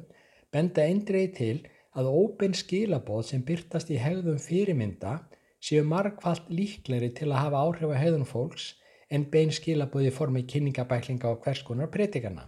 benda 0.53 0.85
eindriði 0.87 1.33
til 1.41 1.57
að 1.99 2.11
óbein 2.13 2.55
skilaboð 2.55 3.25
sem 3.33 3.43
byrtast 3.43 3.91
í 3.91 3.99
hegðum 3.99 4.39
fyrirmynda 4.39 5.17
séu 5.59 5.83
margfalt 5.83 6.47
líkleri 6.47 7.11
til 7.19 7.33
að 7.33 7.41
hafa 7.43 7.63
áhrif 7.67 7.91
á 7.91 7.99
hegðun 7.99 8.29
fólks 8.29 8.69
en 9.09 9.25
bein 9.33 9.51
skilabóði 9.53 10.11
formi 10.13 10.45
kynningabæklinga 10.49 11.29
og 11.29 11.43
hvers 11.43 11.63
konar 11.65 11.89
breytingana. 11.93 12.47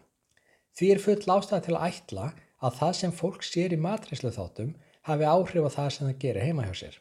Því 0.77 0.91
er 0.93 1.01
full 1.03 1.21
ástæða 1.35 1.61
til 1.65 1.75
að 1.77 1.87
ætla 1.89 2.27
að 2.61 2.75
það 2.79 2.93
sem 2.99 3.15
fólk 3.15 3.45
sér 3.45 3.73
í 3.75 3.79
matræslu 3.81 4.31
þáttum 4.35 4.75
hafi 5.09 5.25
áhrif 5.27 5.65
á 5.67 5.71
það 5.77 5.89
sem 5.95 6.07
það 6.07 6.21
gerir 6.23 6.47
heima 6.47 6.67
hjá 6.67 6.75
sér. 6.83 6.99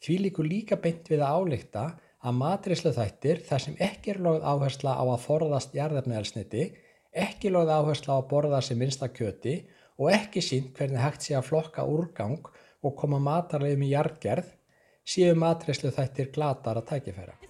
Því 0.00 0.16
líkur 0.24 0.48
líka 0.48 0.78
beint 0.80 1.10
við 1.10 1.24
að 1.26 1.40
álíkta 1.40 1.84
að 2.20 2.38
matræslu 2.38 2.92
þættir 2.96 3.42
þar 3.48 3.64
sem 3.64 3.76
ekki 3.88 4.14
er 4.14 4.22
lögð 4.24 4.46
áhersla 4.46 4.94
á 4.96 5.04
að 5.04 5.22
forðast 5.26 5.76
jarðarneðelsniti, 5.76 6.64
ekki 7.10 7.52
lögð 7.52 7.74
áhersla 7.76 8.16
á 8.16 8.18
að 8.20 8.30
borða 8.32 8.62
sem 8.64 8.80
minnsta 8.80 9.10
kjöti 9.12 9.56
og 10.00 10.12
ekki 10.14 10.44
sínt 10.44 10.72
hvernig 10.76 11.02
hægt 11.02 11.26
sé 11.26 11.36
að 11.36 11.48
flokka 11.50 11.84
úrgang 11.84 12.40
og 12.80 12.96
koma 12.96 13.20
matarlegum 13.20 13.84
í 13.84 13.92
jarðgerð, 13.92 14.48
séu 15.04 15.36
matræslu 15.36 15.92
þættir 15.92 16.32
glatar 16.32 16.80
að 16.80 16.92
tækifæra. 16.94 17.49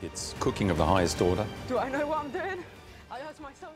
It's 0.00 0.34
cooking 0.38 0.70
of 0.70 0.76
the 0.76 0.86
highest 0.86 1.20
order. 1.20 1.46
Do 1.66 1.78
I 1.78 1.88
know 1.88 2.06
what 2.06 2.18
I'm 2.18 2.30
doing? 2.30 2.64
I 3.10 3.18
ask 3.20 3.40
myself 3.40 3.72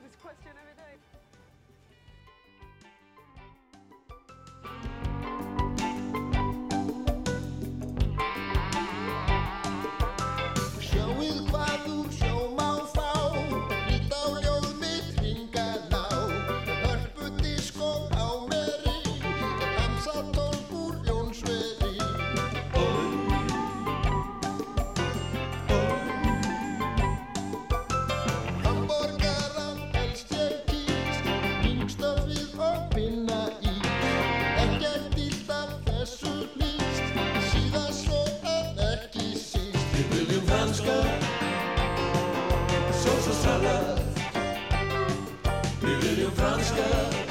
Alaska. 46.79 47.22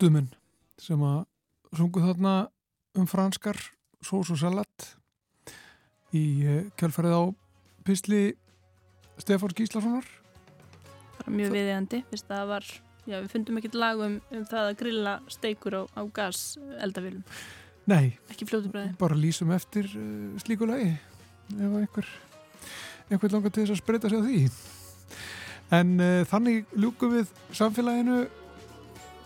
Stuðmenn 0.00 0.30
sem 0.80 1.00
að 1.04 1.26
sungu 1.76 2.00
þarna 2.00 2.34
um 2.96 3.08
franskar 3.08 3.58
sós 4.00 4.30
og 4.32 4.38
salat. 4.40 4.86
Í 6.16 6.22
eh, 6.40 6.62
kjölfarið 6.80 7.16
á 7.20 7.22
písli 7.84 8.22
Stefáns 9.20 9.58
Gíslasonar. 9.58 10.08
Bara 11.18 11.34
mjög 11.34 11.52
viðeigandi 11.52 12.00
fyrst 12.08 12.30
að 12.30 12.38
það 12.38 12.48
var, 12.54 12.70
já 13.04 13.16
við 13.18 13.28
fundum 13.34 13.60
ekkert 13.60 13.78
lag 13.82 14.00
um, 14.06 14.16
um 14.32 14.48
það 14.48 14.70
að 14.70 14.78
grilla 14.80 15.14
steikur 15.36 15.76
á, 15.76 15.82
á 15.92 16.02
gas 16.16 16.40
Nei, 17.90 18.16
ekki 18.32 18.48
fljótu 18.48 18.72
bræði 18.72 18.96
bara 19.00 19.20
lýsum 19.20 19.52
eftir 19.52 19.84
uh, 20.00 20.40
slíku 20.40 20.68
lagi 20.70 20.94
ef 20.94 21.78
einhver, 21.82 22.12
einhver 23.10 23.36
langar 23.36 23.52
til 23.52 23.66
þess 23.66 23.76
að 23.76 23.82
spreita 23.84 24.08
sig 24.08 24.20
á 24.20 24.24
því. 24.24 24.42
En 25.76 25.96
uh, 26.00 26.20
þannig 26.30 26.70
ljúkum 26.72 27.18
við 27.18 27.32
samfélaginu 27.52 28.22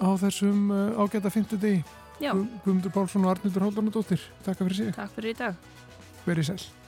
á 0.00 0.08
þessum 0.20 0.70
uh, 0.70 1.02
ágæta 1.02 1.32
50 1.32 1.60
degi 1.62 1.82
Já. 2.22 2.30
Guðmundur 2.64 2.94
Pálsson 2.94 3.26
og 3.26 3.34
Arnildur 3.34 3.66
Hóldarnadóttir 3.66 4.22
Takk 4.46 4.62
fyrir 4.62 4.80
sig. 4.80 4.94
Takk 4.94 5.12
fyrir 5.16 5.34
í 5.34 5.38
dag. 5.42 5.60
Verið 6.24 6.52
sæl 6.52 6.83